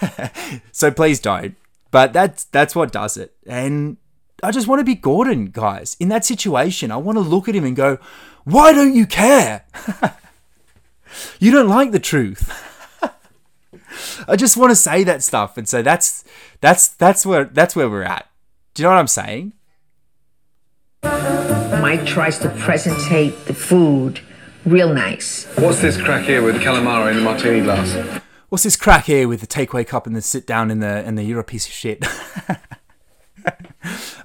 so 0.71 0.91
please 0.91 1.19
don't. 1.19 1.55
But 1.91 2.13
that's 2.13 2.45
that's 2.45 2.75
what 2.75 2.91
does 2.91 3.17
it. 3.17 3.33
And 3.45 3.97
I 4.43 4.51
just 4.51 4.67
want 4.67 4.79
to 4.79 4.85
be 4.85 4.95
Gordon, 4.95 5.47
guys. 5.47 5.95
In 5.99 6.09
that 6.09 6.25
situation, 6.25 6.91
I 6.91 6.97
want 6.97 7.17
to 7.17 7.21
look 7.21 7.47
at 7.47 7.55
him 7.55 7.65
and 7.65 7.75
go, 7.75 7.97
"Why 8.43 8.73
don't 8.73 8.93
you 8.93 9.05
care?" 9.05 9.65
you 11.39 11.51
don't 11.51 11.69
like 11.69 11.91
the 11.91 11.99
truth. 11.99 12.73
I 14.27 14.35
just 14.35 14.57
want 14.57 14.71
to 14.71 14.75
say 14.75 15.03
that 15.03 15.23
stuff, 15.23 15.57
and 15.57 15.67
so 15.67 15.81
that's 15.81 16.23
that's 16.61 16.87
that's 16.87 17.25
where 17.25 17.45
that's 17.45 17.75
where 17.75 17.89
we're 17.89 18.03
at. 18.03 18.29
Do 18.73 18.83
you 18.83 18.85
know 18.89 18.93
what 18.93 18.99
I'm 18.99 19.07
saying? 19.07 19.53
Mike 21.81 22.05
tries 22.05 22.39
to 22.39 22.49
presentate 22.49 23.45
the 23.45 23.53
food 23.53 24.21
real 24.65 24.93
nice. 24.93 25.45
What's 25.57 25.81
this 25.81 26.01
crack 26.01 26.25
here 26.25 26.41
with 26.41 26.55
the 26.55 26.61
calamari 26.61 27.11
in 27.11 27.17
the 27.17 27.23
martini 27.23 27.61
glass? 27.61 28.21
What's 28.49 28.63
this 28.63 28.75
crack 28.75 29.05
here 29.05 29.27
with 29.27 29.41
the 29.41 29.47
takeaway 29.47 29.85
cup 29.85 30.07
and 30.07 30.15
the 30.15 30.21
sit 30.21 30.47
down 30.47 30.71
in 30.71 30.79
the 30.79 30.87
and 30.87 31.17
the 31.17 31.23
you're 31.23 31.39
a 31.39 31.43
piece 31.43 31.67
of 31.67 31.73
shit. 31.73 32.05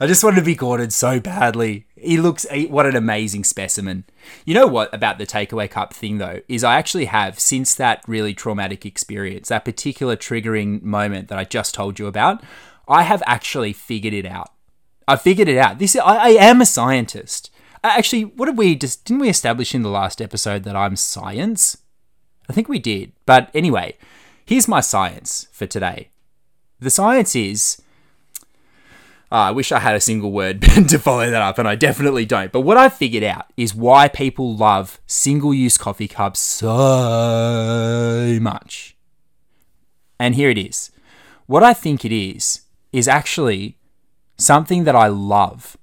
I 0.01 0.07
just 0.07 0.25
wanted 0.25 0.37
to 0.37 0.43
be 0.43 0.55
Gordon 0.55 0.91
so 0.91 1.21
badly. 1.21 1.87
He 2.03 2.19
looks 2.19 2.47
what 2.69 2.87
an 2.87 2.97
amazing 2.97 3.45
specimen. 3.45 4.05
You 4.45 4.55
know 4.55 4.67
what 4.67 4.93
about 4.95 5.19
the 5.19 5.27
takeaway 5.27 5.71
cup 5.71 5.93
thing 5.93 6.19
though 6.19 6.41
is 6.49 6.65
I 6.65 6.77
actually 6.77 7.07
have 7.07 7.39
since 7.39 7.75
that 7.75 8.03
really 8.07 8.35
traumatic 8.35 8.87
experience, 8.87 9.49
that 9.49 9.65
particular 9.65 10.17
triggering 10.17 10.83
moment 10.83 11.29
that 11.29 11.39
I 11.39 11.45
just 11.45 11.75
told 11.75 11.99
you 11.99 12.07
about, 12.07 12.43
I 12.89 13.03
have 13.03 13.23
actually 13.27 13.73
figured 13.73 14.15
it 14.15 14.27
out. 14.27 14.51
I 15.07 15.17
figured 15.17 15.49
it 15.49 15.59
out. 15.59 15.79
This 15.79 15.97
I, 15.97 16.17
I 16.17 16.29
am 16.31 16.61
a 16.61 16.67
scientist. 16.67 17.51
Uh, 17.83 17.93
actually, 17.97 18.25
what 18.25 18.47
did 18.47 18.59
we 18.59 18.75
just 18.75 19.05
didn't 19.05 19.23
we 19.23 19.29
establish 19.29 19.75
in 19.75 19.83
the 19.83 19.89
last 19.89 20.21
episode 20.21 20.65
that 20.65 20.77
I'm 20.77 20.97
science? 20.97 21.77
I 22.49 22.53
think 22.53 22.69
we 22.69 22.79
did. 22.79 23.13
But 23.27 23.51
anyway, 23.55 23.97
here's 24.45 24.69
my 24.69 24.81
science 24.81 25.49
for 25.53 25.67
today. 25.67 26.11
The 26.81 26.91
science 26.91 27.37
is 27.37 27.81
uh, 29.33 29.37
I 29.37 29.51
wish 29.53 29.71
I 29.71 29.79
had 29.79 29.95
a 29.95 30.01
single 30.01 30.33
word 30.33 30.63
to 30.89 30.99
follow 30.99 31.31
that 31.31 31.43
up, 31.43 31.59
and 31.59 31.69
I 31.69 31.77
definitely 31.77 32.27
don't. 32.27 32.51
But 32.51 32.63
what 32.63 32.77
I 32.77 32.89
figured 32.89 33.23
out 33.23 33.47
is 33.57 33.75
why 33.75 34.09
people 34.09 34.57
love 34.57 35.01
single 35.07 35.55
use 35.55 35.79
coffee 35.79 36.09
cups 36.09 36.41
so 36.41 38.39
much. 38.41 38.97
And 40.19 40.35
here 40.35 40.51
it 40.51 40.59
is. 40.59 40.91
What 41.47 41.63
I 41.63 41.73
think 41.73 42.05
it 42.05 42.13
is, 42.13 42.63
is 42.93 43.09
actually 43.09 43.79
something 44.37 44.85
that 44.85 44.97
I 44.97 45.07
love, 45.07 45.77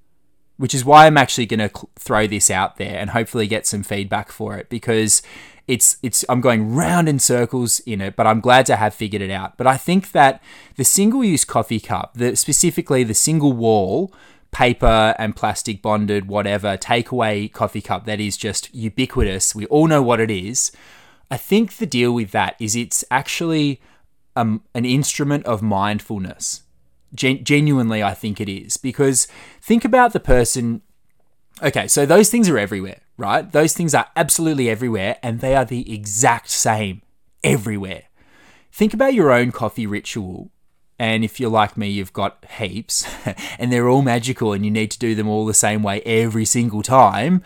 which 0.57 0.75
is 0.75 0.83
why 0.83 1.05
I'm 1.05 1.17
actually 1.17 1.45
going 1.45 1.59
to 1.59 1.69
cl- 1.69 1.89
throw 1.97 2.27
this 2.27 2.49
out 2.49 2.77
there 2.77 2.97
and 2.97 3.11
hopefully 3.11 3.47
get 3.47 3.65
some 3.65 3.83
feedback 3.83 4.31
for 4.31 4.57
it 4.57 4.69
because 4.69 5.21
it's 5.67 5.97
it's 6.01 6.23
I'm 6.29 6.41
going 6.41 6.73
round 6.73 7.09
in 7.09 7.19
circles 7.19 7.79
in 7.81 8.01
it, 8.01 8.15
but 8.15 8.27
I'm 8.27 8.39
glad 8.39 8.65
to 8.67 8.75
have 8.75 8.93
figured 8.93 9.21
it 9.21 9.31
out. 9.31 9.57
But 9.57 9.67
I 9.67 9.77
think 9.77 10.11
that 10.11 10.41
the 10.75 10.83
single-use 10.83 11.45
coffee 11.45 11.79
cup, 11.79 12.13
the, 12.15 12.35
specifically 12.35 13.03
the 13.03 13.13
single 13.13 13.53
wall 13.53 14.13
paper 14.51 15.13
and 15.19 15.35
plastic 15.35 15.81
bonded 15.81 16.27
whatever 16.27 16.77
takeaway 16.77 17.51
coffee 17.51 17.81
cup 17.81 18.05
that 18.05 18.19
is 18.19 18.37
just 18.37 18.73
ubiquitous. 18.73 19.53
We 19.53 19.65
all 19.67 19.87
know 19.87 20.01
what 20.01 20.21
it 20.21 20.31
is. 20.31 20.71
I 21.29 21.35
think 21.37 21.75
the 21.75 21.85
deal 21.85 22.13
with 22.13 22.31
that 22.31 22.55
is 22.57 22.75
it's 22.75 23.03
actually 23.11 23.81
um, 24.37 24.63
an 24.73 24.85
instrument 24.85 25.45
of 25.45 25.61
mindfulness. 25.61 26.63
Gen- 27.13 27.43
genuinely, 27.43 28.01
I 28.01 28.13
think 28.13 28.39
it 28.39 28.49
is 28.49 28.77
because 28.77 29.27
think 29.61 29.83
about 29.83 30.13
the 30.13 30.19
person 30.19 30.81
Okay, 31.61 31.87
so 31.87 32.05
those 32.05 32.29
things 32.29 32.49
are 32.49 32.57
everywhere, 32.57 33.01
right? 33.17 33.51
Those 33.51 33.73
things 33.73 33.93
are 33.93 34.07
absolutely 34.15 34.69
everywhere 34.69 35.17
and 35.23 35.41
they 35.41 35.55
are 35.55 35.65
the 35.65 35.93
exact 35.93 36.49
same 36.49 37.01
everywhere. 37.43 38.03
think 38.71 38.93
about 38.93 39.13
your 39.13 39.31
own 39.31 39.51
coffee 39.51 39.87
ritual. 39.87 40.51
And 40.99 41.23
if 41.23 41.39
you're 41.39 41.49
like 41.49 41.77
me, 41.77 41.87
you've 41.89 42.13
got 42.13 42.43
heaps 42.57 43.07
and 43.59 43.71
they're 43.71 43.89
all 43.89 44.01
magical 44.01 44.53
and 44.53 44.63
you 44.65 44.71
need 44.71 44.91
to 44.91 44.99
do 44.99 45.15
them 45.15 45.27
all 45.27 45.45
the 45.45 45.53
same 45.53 45.83
way 45.83 46.01
every 46.01 46.45
single 46.45 46.81
time. 46.81 47.43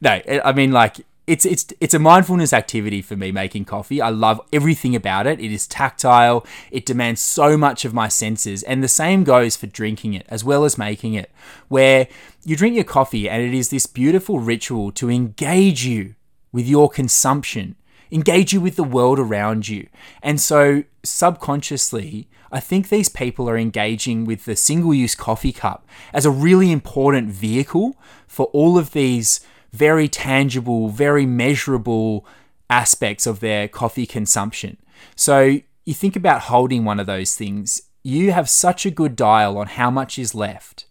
No, 0.00 0.20
I 0.26 0.52
mean, 0.52 0.72
like, 0.72 1.04
it's 1.26 1.44
it's 1.44 1.66
it's 1.80 1.94
a 1.94 1.98
mindfulness 1.98 2.52
activity 2.52 3.02
for 3.02 3.16
me 3.16 3.30
making 3.30 3.64
coffee. 3.64 4.00
I 4.00 4.08
love 4.08 4.40
everything 4.52 4.96
about 4.96 5.26
it. 5.26 5.40
It 5.40 5.52
is 5.52 5.66
tactile. 5.66 6.44
It 6.70 6.86
demands 6.86 7.20
so 7.20 7.56
much 7.56 7.84
of 7.84 7.94
my 7.94 8.08
senses, 8.08 8.62
and 8.62 8.82
the 8.82 8.88
same 8.88 9.24
goes 9.24 9.56
for 9.56 9.66
drinking 9.66 10.14
it 10.14 10.26
as 10.28 10.42
well 10.42 10.64
as 10.64 10.78
making 10.78 11.14
it. 11.14 11.30
Where 11.68 12.08
you 12.44 12.56
drink 12.56 12.74
your 12.74 12.84
coffee 12.84 13.28
and 13.28 13.42
it 13.42 13.54
is 13.54 13.68
this 13.68 13.86
beautiful 13.86 14.40
ritual 14.40 14.90
to 14.92 15.10
engage 15.10 15.84
you 15.84 16.14
with 16.52 16.66
your 16.66 16.88
consumption, 16.88 17.76
engage 18.10 18.52
you 18.52 18.60
with 18.60 18.76
the 18.76 18.84
world 18.84 19.18
around 19.18 19.68
you. 19.68 19.88
And 20.22 20.40
so 20.40 20.84
subconsciously, 21.04 22.28
I 22.50 22.58
think 22.60 22.88
these 22.88 23.08
people 23.08 23.48
are 23.48 23.56
engaging 23.56 24.24
with 24.24 24.44
the 24.44 24.56
single-use 24.56 25.14
coffee 25.14 25.52
cup 25.52 25.86
as 26.12 26.26
a 26.26 26.30
really 26.30 26.72
important 26.72 27.28
vehicle 27.30 27.96
for 28.26 28.46
all 28.46 28.76
of 28.76 28.92
these 28.92 29.40
very 29.72 30.08
tangible, 30.08 30.88
very 30.88 31.26
measurable 31.26 32.26
aspects 32.68 33.26
of 33.26 33.40
their 33.40 33.68
coffee 33.68 34.06
consumption. 34.06 34.76
So 35.16 35.60
you 35.84 35.94
think 35.94 36.16
about 36.16 36.42
holding 36.42 36.84
one 36.84 37.00
of 37.00 37.06
those 37.06 37.34
things, 37.34 37.82
you 38.02 38.32
have 38.32 38.48
such 38.48 38.86
a 38.86 38.90
good 38.90 39.16
dial 39.16 39.58
on 39.58 39.66
how 39.66 39.90
much 39.90 40.18
is 40.18 40.34
left, 40.34 40.86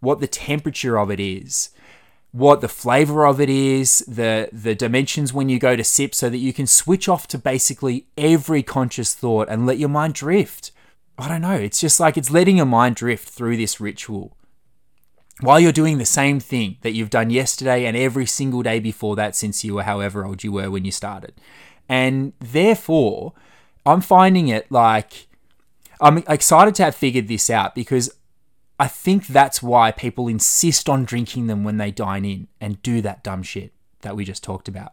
what 0.00 0.20
the 0.20 0.26
temperature 0.26 0.98
of 0.98 1.10
it 1.10 1.20
is, 1.20 1.70
what 2.32 2.60
the 2.60 2.68
flavor 2.68 3.26
of 3.26 3.40
it 3.40 3.48
is, 3.48 3.98
the 4.08 4.48
the 4.52 4.74
dimensions 4.74 5.32
when 5.32 5.48
you 5.48 5.58
go 5.58 5.76
to 5.76 5.84
sip 5.84 6.14
so 6.14 6.28
that 6.28 6.38
you 6.38 6.52
can 6.52 6.66
switch 6.66 7.08
off 7.08 7.28
to 7.28 7.38
basically 7.38 8.06
every 8.18 8.62
conscious 8.62 9.14
thought 9.14 9.48
and 9.48 9.66
let 9.66 9.78
your 9.78 9.88
mind 9.88 10.14
drift. 10.14 10.72
I 11.16 11.28
don't 11.28 11.42
know, 11.42 11.54
it's 11.54 11.80
just 11.80 12.00
like 12.00 12.16
it's 12.16 12.30
letting 12.30 12.56
your 12.56 12.66
mind 12.66 12.96
drift 12.96 13.28
through 13.28 13.56
this 13.56 13.80
ritual 13.80 14.36
while 15.40 15.58
you're 15.58 15.72
doing 15.72 15.98
the 15.98 16.04
same 16.04 16.40
thing 16.40 16.76
that 16.82 16.92
you've 16.92 17.10
done 17.10 17.30
yesterday 17.30 17.84
and 17.86 17.96
every 17.96 18.26
single 18.26 18.62
day 18.62 18.78
before 18.78 19.16
that 19.16 19.34
since 19.34 19.64
you 19.64 19.74
were 19.74 19.82
however 19.82 20.24
old 20.24 20.44
you 20.44 20.52
were 20.52 20.70
when 20.70 20.84
you 20.84 20.92
started. 20.92 21.34
And 21.88 22.32
therefore, 22.38 23.32
I'm 23.84 24.00
finding 24.00 24.48
it 24.48 24.70
like 24.70 25.26
I'm 26.00 26.18
excited 26.28 26.74
to 26.76 26.84
have 26.84 26.94
figured 26.94 27.28
this 27.28 27.50
out 27.50 27.74
because 27.74 28.10
I 28.78 28.88
think 28.88 29.26
that's 29.26 29.62
why 29.62 29.90
people 29.90 30.28
insist 30.28 30.88
on 30.88 31.04
drinking 31.04 31.46
them 31.46 31.64
when 31.64 31.76
they 31.76 31.90
dine 31.90 32.24
in 32.24 32.48
and 32.60 32.82
do 32.82 33.00
that 33.02 33.22
dumb 33.22 33.42
shit 33.42 33.72
that 34.00 34.16
we 34.16 34.24
just 34.24 34.42
talked 34.42 34.68
about. 34.68 34.92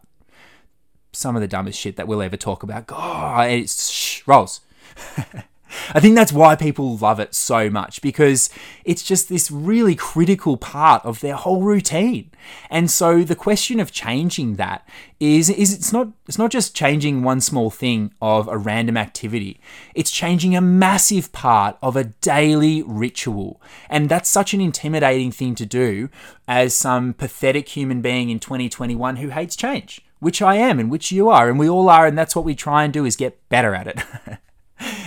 Some 1.12 1.36
of 1.36 1.42
the 1.42 1.48
dumbest 1.48 1.78
shit 1.78 1.96
that 1.96 2.08
we'll 2.08 2.22
ever 2.22 2.36
talk 2.36 2.62
about. 2.62 2.86
God, 2.86 3.50
it's 3.50 3.90
shh, 3.90 4.26
rolls. 4.26 4.60
I 5.90 6.00
think 6.00 6.14
that's 6.14 6.32
why 6.32 6.56
people 6.56 6.96
love 6.96 7.20
it 7.20 7.34
so 7.34 7.70
much 7.70 8.02
because 8.02 8.50
it's 8.84 9.02
just 9.02 9.28
this 9.28 9.50
really 9.50 9.94
critical 9.94 10.56
part 10.56 11.04
of 11.04 11.20
their 11.20 11.34
whole 11.34 11.62
routine. 11.62 12.30
And 12.70 12.90
so 12.90 13.22
the 13.22 13.36
question 13.36 13.80
of 13.80 13.92
changing 13.92 14.56
that 14.56 14.86
is 15.20 15.48
is 15.48 15.72
it's 15.72 15.92
not 15.92 16.08
it's 16.26 16.38
not 16.38 16.50
just 16.50 16.74
changing 16.74 17.22
one 17.22 17.40
small 17.40 17.70
thing 17.70 18.12
of 18.20 18.48
a 18.48 18.58
random 18.58 18.96
activity. 18.96 19.60
It's 19.94 20.10
changing 20.10 20.56
a 20.56 20.60
massive 20.60 21.32
part 21.32 21.78
of 21.82 21.96
a 21.96 22.04
daily 22.04 22.82
ritual. 22.82 23.60
And 23.88 24.08
that's 24.08 24.28
such 24.28 24.54
an 24.54 24.60
intimidating 24.60 25.30
thing 25.30 25.54
to 25.56 25.66
do 25.66 26.08
as 26.48 26.74
some 26.74 27.14
pathetic 27.14 27.68
human 27.68 28.02
being 28.02 28.30
in 28.30 28.40
2021 28.40 29.16
who 29.16 29.28
hates 29.28 29.56
change, 29.56 30.04
which 30.18 30.42
I 30.42 30.56
am 30.56 30.80
and 30.80 30.90
which 30.90 31.12
you 31.12 31.28
are 31.28 31.48
and 31.48 31.58
we 31.58 31.68
all 31.68 31.88
are 31.88 32.06
and 32.06 32.18
that's 32.18 32.34
what 32.36 32.44
we 32.44 32.54
try 32.54 32.84
and 32.84 32.92
do 32.92 33.04
is 33.04 33.16
get 33.16 33.48
better 33.48 33.74
at 33.74 33.86
it. 33.86 34.00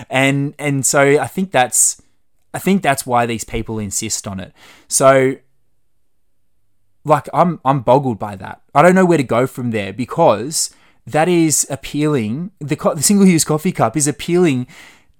and 0.09 0.53
and 0.59 0.85
so 0.85 1.19
I 1.19 1.27
think 1.27 1.51
that's 1.51 2.01
I 2.53 2.59
think 2.59 2.81
that's 2.81 3.05
why 3.05 3.25
these 3.25 3.43
people 3.43 3.79
insist 3.79 4.27
on 4.27 4.39
it. 4.39 4.53
So 4.87 5.37
like 7.03 7.27
I'm 7.33 7.59
I'm 7.63 7.81
boggled 7.81 8.19
by 8.19 8.35
that. 8.37 8.61
I 8.73 8.81
don't 8.81 8.95
know 8.95 9.05
where 9.05 9.17
to 9.17 9.23
go 9.23 9.47
from 9.47 9.71
there 9.71 9.93
because 9.93 10.73
that 11.05 11.29
is 11.29 11.67
appealing. 11.69 12.51
The, 12.59 12.75
co- 12.75 12.95
the 12.95 13.03
single 13.03 13.27
use 13.27 13.43
coffee 13.43 13.71
cup 13.71 13.95
is 13.95 14.07
appealing 14.07 14.67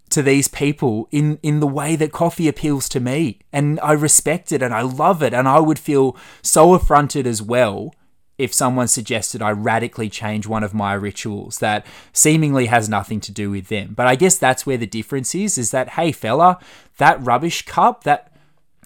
to 0.09 0.21
these 0.21 0.47
people 0.47 1.07
in 1.11 1.39
in 1.43 1.59
the 1.59 1.67
way 1.67 1.95
that 1.95 2.11
coffee 2.11 2.47
appeals 2.47 2.89
to 2.89 2.99
me, 2.99 3.39
and 3.53 3.79
I 3.81 3.93
respect 3.93 4.51
it 4.51 4.61
and 4.61 4.73
I 4.73 4.81
love 4.81 5.21
it, 5.21 5.33
and 5.33 5.47
I 5.47 5.59
would 5.59 5.79
feel 5.79 6.17
so 6.41 6.73
affronted 6.73 7.27
as 7.27 7.41
well 7.41 7.93
if 8.37 8.53
someone 8.53 8.87
suggested 8.87 9.41
I 9.41 9.51
radically 9.51 10.09
change 10.09 10.45
one 10.45 10.63
of 10.63 10.73
my 10.73 10.93
rituals 10.93 11.59
that 11.59 11.85
seemingly 12.11 12.65
has 12.65 12.89
nothing 12.89 13.19
to 13.21 13.31
do 13.31 13.49
with 13.49 13.67
them. 13.67 13.93
But 13.95 14.07
I 14.07 14.15
guess 14.15 14.37
that's 14.37 14.65
where 14.65 14.77
the 14.77 14.85
difference 14.85 15.33
is 15.33 15.57
is 15.57 15.71
that, 15.71 15.89
hey, 15.89 16.11
fella, 16.11 16.59
that 16.97 17.23
rubbish 17.23 17.61
cup, 17.63 18.03
that 18.03 18.31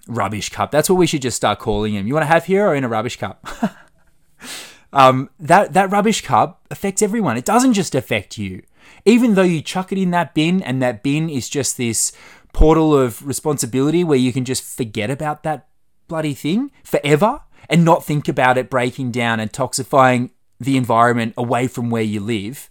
rubbish 0.08 0.50
cup, 0.50 0.72
that's 0.72 0.90
what 0.90 0.98
we 0.98 1.08
should 1.08 1.22
just 1.22 1.38
start 1.38 1.60
calling 1.60 1.96
him. 1.96 2.06
You 2.06 2.14
want 2.14 2.24
to 2.24 2.28
have 2.28 2.46
hero 2.46 2.74
in 2.76 2.84
a 2.84 2.90
rubbish 2.90 3.18
cup? 3.18 3.46
um, 4.94 5.30
that, 5.40 5.74
that 5.74 5.90
rubbish 5.90 6.22
cup 6.22 6.62
affects 6.70 7.02
everyone. 7.02 7.38
It 7.38 7.46
doesn't 7.46 7.74
just 7.74 7.96
affect 7.96 8.38
you. 8.38 8.62
Even 9.06 9.34
though 9.34 9.42
you 9.42 9.62
chuck 9.62 9.92
it 9.92 9.98
in 9.98 10.12
that 10.12 10.34
bin 10.34 10.62
and 10.62 10.82
that 10.82 11.04
bin 11.04 11.30
is 11.30 11.50
just 11.50 11.78
this 11.78 12.12
portal 12.54 12.96
of 12.96 13.26
responsibility 13.26 14.04
where 14.04 14.18
you 14.18 14.34
can 14.34 14.46
just 14.46 14.64
forget 14.64 15.10
about 15.10 15.44
that 15.44 15.68
bloody 16.08 16.34
thing 16.34 16.72
forever 16.84 17.42
and 17.70 17.86
not 17.86 18.04
think 18.04 18.28
about 18.28 18.58
it 18.58 18.70
breaking 18.70 19.12
down 19.12 19.40
and 19.40 19.52
toxifying 19.52 20.32
the 20.60 20.76
environment 20.76 21.34
away 21.38 21.68
from 21.68 21.90
where 21.90 22.04
you 22.04 22.20
live. 22.20 22.70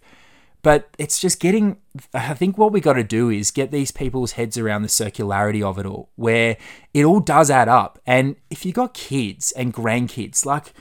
But 0.61 0.89
it's 0.97 1.21
just 1.21 1.39
getting, 1.39 1.77
I 2.13 2.33
think 2.33 2.57
what 2.57 2.73
we 2.73 2.81
got 2.81 2.93
to 2.93 3.03
do 3.03 3.29
is 3.29 3.49
get 3.49 3.71
these 3.71 3.91
people's 3.91 4.33
heads 4.33 4.57
around 4.57 4.81
the 4.81 4.89
circularity 4.89 5.63
of 5.63 5.79
it 5.79 5.85
all, 5.85 6.09
where 6.15 6.57
it 6.93 7.05
all 7.05 7.21
does 7.21 7.49
add 7.49 7.69
up. 7.69 7.97
And 8.05 8.35
if 8.49 8.65
you 8.65 8.73
got 8.73 8.93
kids 8.93 9.53
and 9.53 9.73
grandkids, 9.73 10.45
like, 10.45 10.73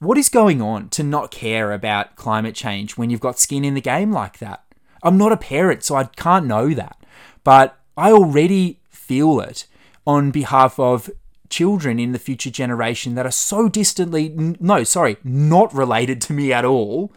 what 0.00 0.18
is 0.18 0.28
going 0.28 0.60
on 0.60 0.90
to 0.90 1.02
not 1.02 1.30
care 1.30 1.72
about 1.72 2.16
climate 2.16 2.54
change 2.54 2.98
when 2.98 3.08
you've 3.08 3.20
got 3.20 3.38
skin 3.38 3.64
in 3.64 3.74
the 3.74 3.80
game 3.80 4.12
like 4.12 4.38
that? 4.38 4.64
I'm 5.02 5.16
not 5.16 5.32
a 5.32 5.36
parent, 5.38 5.82
so 5.82 5.94
I 5.94 6.04
can't 6.04 6.46
know 6.46 6.74
that. 6.74 7.02
But 7.42 7.78
I 7.96 8.12
already 8.12 8.80
feel 8.90 9.40
it 9.40 9.66
on 10.06 10.30
behalf 10.30 10.78
of 10.78 11.10
children 11.52 12.00
in 12.00 12.10
the 12.10 12.18
future 12.18 12.50
generation 12.50 13.14
that 13.14 13.26
are 13.26 13.30
so 13.30 13.68
distantly, 13.68 14.30
no, 14.58 14.82
sorry, 14.82 15.18
not 15.22 15.72
related 15.72 16.20
to 16.22 16.32
me 16.32 16.52
at 16.52 16.64
all, 16.64 17.12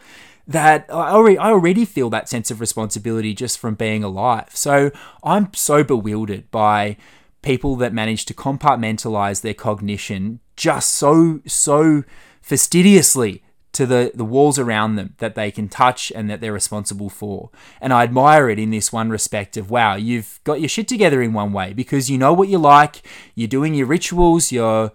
that 0.46 0.86
I 0.88 1.10
already, 1.10 1.38
I 1.38 1.50
already 1.50 1.84
feel 1.84 2.10
that 2.10 2.28
sense 2.28 2.52
of 2.52 2.60
responsibility 2.60 3.34
just 3.34 3.58
from 3.58 3.74
being 3.74 4.04
alive. 4.04 4.50
So 4.54 4.92
I'm 5.24 5.52
so 5.54 5.82
bewildered 5.82 6.50
by 6.52 6.96
people 7.42 7.74
that 7.76 7.92
manage 7.92 8.26
to 8.26 8.34
compartmentalize 8.34 9.40
their 9.40 9.54
cognition 9.54 10.40
just 10.54 10.94
so, 10.94 11.40
so 11.46 12.04
fastidiously 12.40 13.42
to 13.76 13.84
the, 13.84 14.10
the 14.14 14.24
walls 14.24 14.58
around 14.58 14.96
them 14.96 15.12
that 15.18 15.34
they 15.34 15.50
can 15.50 15.68
touch 15.68 16.10
and 16.14 16.30
that 16.30 16.40
they're 16.40 16.50
responsible 16.50 17.10
for. 17.10 17.50
And 17.78 17.92
I 17.92 18.04
admire 18.04 18.48
it 18.48 18.58
in 18.58 18.70
this 18.70 18.90
one 18.90 19.10
respect 19.10 19.58
of 19.58 19.70
wow, 19.70 19.96
you've 19.96 20.40
got 20.44 20.60
your 20.60 20.68
shit 20.70 20.88
together 20.88 21.20
in 21.20 21.34
one 21.34 21.52
way 21.52 21.74
because 21.74 22.08
you 22.08 22.16
know 22.16 22.32
what 22.32 22.48
you 22.48 22.56
like, 22.56 23.02
you're 23.34 23.48
doing 23.48 23.74
your 23.74 23.86
rituals, 23.86 24.50
you're 24.50 24.92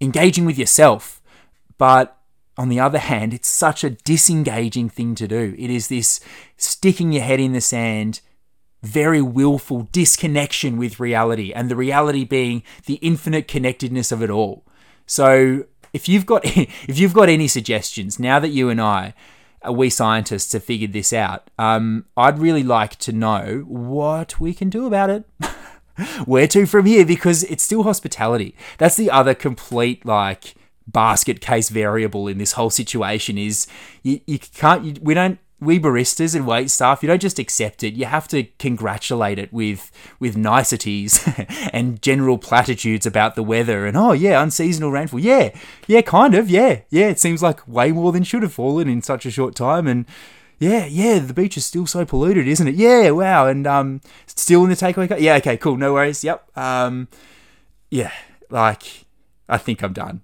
engaging 0.00 0.44
with 0.44 0.58
yourself. 0.58 1.22
But 1.78 2.18
on 2.58 2.70
the 2.70 2.80
other 2.80 2.98
hand, 2.98 3.32
it's 3.32 3.48
such 3.48 3.84
a 3.84 3.90
disengaging 3.90 4.88
thing 4.88 5.14
to 5.14 5.28
do. 5.28 5.54
It 5.56 5.70
is 5.70 5.86
this 5.86 6.18
sticking 6.56 7.12
your 7.12 7.22
head 7.22 7.38
in 7.38 7.52
the 7.52 7.60
sand, 7.60 8.20
very 8.82 9.22
willful 9.22 9.88
disconnection 9.92 10.76
with 10.76 10.98
reality, 10.98 11.52
and 11.52 11.70
the 11.70 11.76
reality 11.76 12.24
being 12.24 12.64
the 12.86 12.94
infinite 12.94 13.46
connectedness 13.46 14.10
of 14.10 14.24
it 14.24 14.30
all. 14.30 14.64
So 15.06 15.66
if 15.94 16.08
you've 16.08 16.26
got 16.26 16.42
if 16.44 16.98
you've 16.98 17.14
got 17.14 17.30
any 17.30 17.48
suggestions 17.48 18.18
now 18.18 18.38
that 18.38 18.48
you 18.48 18.68
and 18.68 18.80
I, 18.80 19.14
we 19.70 19.88
scientists, 19.88 20.52
have 20.52 20.64
figured 20.64 20.92
this 20.92 21.14
out, 21.14 21.48
um, 21.58 22.04
I'd 22.18 22.38
really 22.38 22.64
like 22.64 22.96
to 22.96 23.12
know 23.12 23.64
what 23.66 24.38
we 24.38 24.52
can 24.52 24.68
do 24.68 24.86
about 24.86 25.08
it. 25.08 25.24
Where 26.26 26.48
to 26.48 26.66
from 26.66 26.86
here? 26.86 27.06
Because 27.06 27.44
it's 27.44 27.62
still 27.62 27.84
hospitality. 27.84 28.54
That's 28.78 28.96
the 28.96 29.10
other 29.10 29.32
complete 29.32 30.04
like 30.04 30.54
basket 30.86 31.40
case 31.40 31.70
variable 31.70 32.28
in 32.28 32.36
this 32.36 32.52
whole 32.52 32.68
situation 32.68 33.38
is 33.38 33.66
you, 34.02 34.20
you 34.26 34.38
can't 34.38 34.84
you, 34.84 34.94
we 35.00 35.14
don't 35.14 35.38
we 35.64 35.80
baristas 35.80 36.34
and 36.34 36.46
wait 36.46 36.70
staff, 36.70 37.02
you 37.02 37.06
don't 37.06 37.22
just 37.22 37.38
accept 37.38 37.82
it. 37.82 37.94
You 37.94 38.06
have 38.06 38.28
to 38.28 38.44
congratulate 38.58 39.38
it 39.38 39.52
with 39.52 39.90
with 40.18 40.36
niceties 40.36 41.26
and 41.72 42.00
general 42.02 42.38
platitudes 42.38 43.06
about 43.06 43.34
the 43.34 43.42
weather. 43.42 43.86
And 43.86 43.96
oh 43.96 44.12
yeah, 44.12 44.42
unseasonal 44.42 44.92
rainfall. 44.92 45.20
Yeah, 45.20 45.56
yeah, 45.86 46.02
kind 46.02 46.34
of. 46.34 46.50
Yeah, 46.50 46.80
yeah. 46.90 47.08
It 47.08 47.18
seems 47.18 47.42
like 47.42 47.66
way 47.66 47.92
more 47.92 48.12
than 48.12 48.24
should 48.24 48.42
have 48.42 48.52
fallen 48.52 48.88
in 48.88 49.02
such 49.02 49.26
a 49.26 49.30
short 49.30 49.54
time. 49.54 49.86
And 49.86 50.06
yeah, 50.58 50.86
yeah, 50.86 51.18
the 51.18 51.34
beach 51.34 51.56
is 51.56 51.66
still 51.66 51.86
so 51.86 52.04
polluted, 52.04 52.46
isn't 52.46 52.68
it? 52.68 52.74
Yeah, 52.74 53.10
wow. 53.10 53.46
And 53.46 53.66
um, 53.66 54.00
still 54.26 54.64
in 54.64 54.70
the 54.70 54.76
takeaway. 54.76 55.18
Yeah, 55.20 55.36
okay, 55.36 55.56
cool. 55.56 55.76
No 55.76 55.92
worries. 55.92 56.24
Yep. 56.24 56.56
Um, 56.56 57.08
yeah, 57.90 58.12
like 58.50 59.04
I 59.48 59.58
think 59.58 59.82
I'm 59.82 59.92
done. 59.92 60.22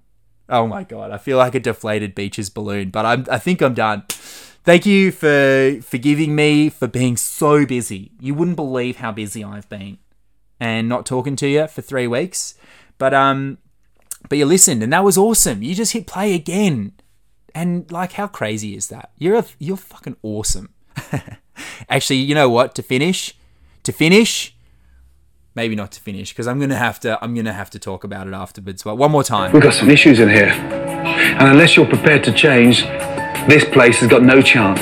Oh 0.49 0.67
my 0.67 0.83
god, 0.83 1.11
I 1.11 1.17
feel 1.17 1.37
like 1.37 1.55
a 1.55 1.59
deflated 1.61 2.13
beaches 2.13 2.49
balloon, 2.49 2.89
but 2.89 3.05
I'm 3.05 3.25
I 3.31 3.39
think 3.39 3.61
I'm 3.61 3.73
done. 3.73 4.03
Thank 4.63 4.85
you 4.85 5.11
for 5.11 5.79
forgiving 5.81 6.35
me 6.35 6.69
for 6.69 6.87
being 6.87 7.17
so 7.17 7.65
busy. 7.65 8.11
You 8.19 8.35
wouldn't 8.35 8.55
believe 8.55 8.97
how 8.97 9.11
busy 9.11 9.43
I've 9.43 9.67
been 9.69 9.97
and 10.59 10.87
not 10.87 11.07
talking 11.07 11.35
to 11.37 11.47
you 11.47 11.67
for 11.67 11.81
three 11.81 12.05
weeks. 12.05 12.53
But 12.99 13.13
um, 13.13 13.57
but 14.29 14.37
you 14.37 14.45
listened 14.45 14.83
and 14.83 14.93
that 14.93 15.03
was 15.03 15.17
awesome. 15.17 15.63
You 15.63 15.73
just 15.73 15.93
hit 15.93 16.05
play 16.05 16.35
again, 16.35 16.93
and 17.55 17.91
like 17.91 18.13
how 18.13 18.27
crazy 18.27 18.75
is 18.75 18.89
that? 18.89 19.11
You're 19.17 19.37
a, 19.37 19.45
you're 19.57 19.77
fucking 19.77 20.17
awesome. 20.21 20.69
Actually, 21.89 22.17
you 22.17 22.35
know 22.35 22.49
what? 22.49 22.75
To 22.75 22.83
finish, 22.83 23.35
to 23.81 23.91
finish, 23.91 24.55
maybe 25.55 25.75
not 25.75 25.91
to 25.93 25.99
finish 25.99 26.31
because 26.31 26.47
I'm 26.47 26.59
gonna 26.59 26.75
have 26.75 26.99
to 26.99 27.17
I'm 27.23 27.33
gonna 27.33 27.53
have 27.53 27.71
to 27.71 27.79
talk 27.79 28.03
about 28.03 28.27
it 28.27 28.35
afterwards. 28.35 28.83
But 28.83 28.97
one 28.97 29.09
more 29.09 29.23
time. 29.23 29.51
We've 29.51 29.63
got 29.63 29.73
some 29.73 29.89
issues 29.89 30.19
in 30.19 30.29
here. 30.29 30.49
And 30.49 31.49
unless 31.49 31.75
you're 31.75 31.87
prepared 31.87 32.23
to 32.25 32.31
change, 32.31 32.85
this 33.47 33.65
place 33.65 33.99
has 33.99 34.09
got 34.09 34.23
no 34.23 34.41
chance. 34.41 34.81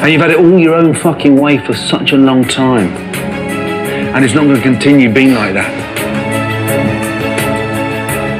And 0.00 0.12
you've 0.12 0.20
had 0.20 0.30
it 0.30 0.38
all 0.38 0.58
your 0.58 0.74
own 0.74 0.94
fucking 0.94 1.36
way 1.36 1.58
for 1.58 1.72
such 1.74 2.12
a 2.12 2.16
long 2.16 2.44
time. 2.44 2.88
And 4.14 4.24
it's 4.24 4.34
not 4.34 4.44
going 4.44 4.56
to 4.56 4.62
continue 4.62 5.12
being 5.12 5.34
like 5.34 5.54
that. 5.54 5.94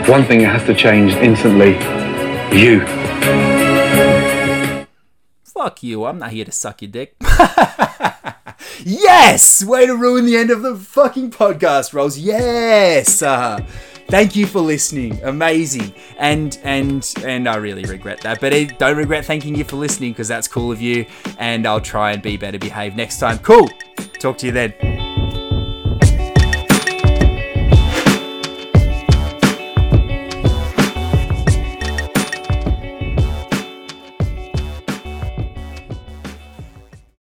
One 0.09 0.25
thing 0.25 0.41
that 0.41 0.59
has 0.59 0.67
to 0.67 0.75
change 0.75 1.13
instantly 1.15 1.73
you. 2.57 2.81
Fuck 5.45 5.83
you. 5.83 6.05
I'm 6.05 6.19
not 6.19 6.31
here 6.33 6.45
to 6.45 6.53
suck 6.53 6.83
your 6.83 6.91
dick. 6.91 7.17
yes! 8.85 9.65
Way 9.65 9.87
to 9.87 9.97
ruin 9.97 10.27
the 10.27 10.37
end 10.37 10.51
of 10.51 10.63
the 10.63 10.77
fucking 10.77 11.31
podcast, 11.31 11.95
Rolls. 11.95 12.19
Yes! 12.19 13.23
Uh, 13.23 13.65
thank 14.09 14.37
you 14.37 14.47
for 14.47 14.61
listening. 14.61 15.23
Amazing. 15.23 15.95
And 16.19 16.59
and 16.63 17.13
and 17.25 17.49
I 17.49 17.57
really 17.57 17.85
regret 17.85 18.21
that. 18.23 18.41
But 18.41 18.55
I 18.55 18.65
don't 18.65 18.97
regret 18.97 19.25
thanking 19.25 19.55
you 19.55 19.65
for 19.65 19.77
listening 19.77 20.13
because 20.13 20.29
that's 20.29 20.49
cool 20.49 20.73
of 20.73 20.81
you. 20.81 21.07
And 21.39 21.67
I'll 21.67 21.81
try 21.81 22.13
and 22.13 22.23
be 22.23 22.37
better 22.37 22.59
behaved 22.59 22.97
next 22.97 23.19
time. 23.19 23.39
Cool. 23.39 23.69
Talk 24.19 24.39
to 24.39 24.47
you 24.47 24.53
then. 24.53 25.14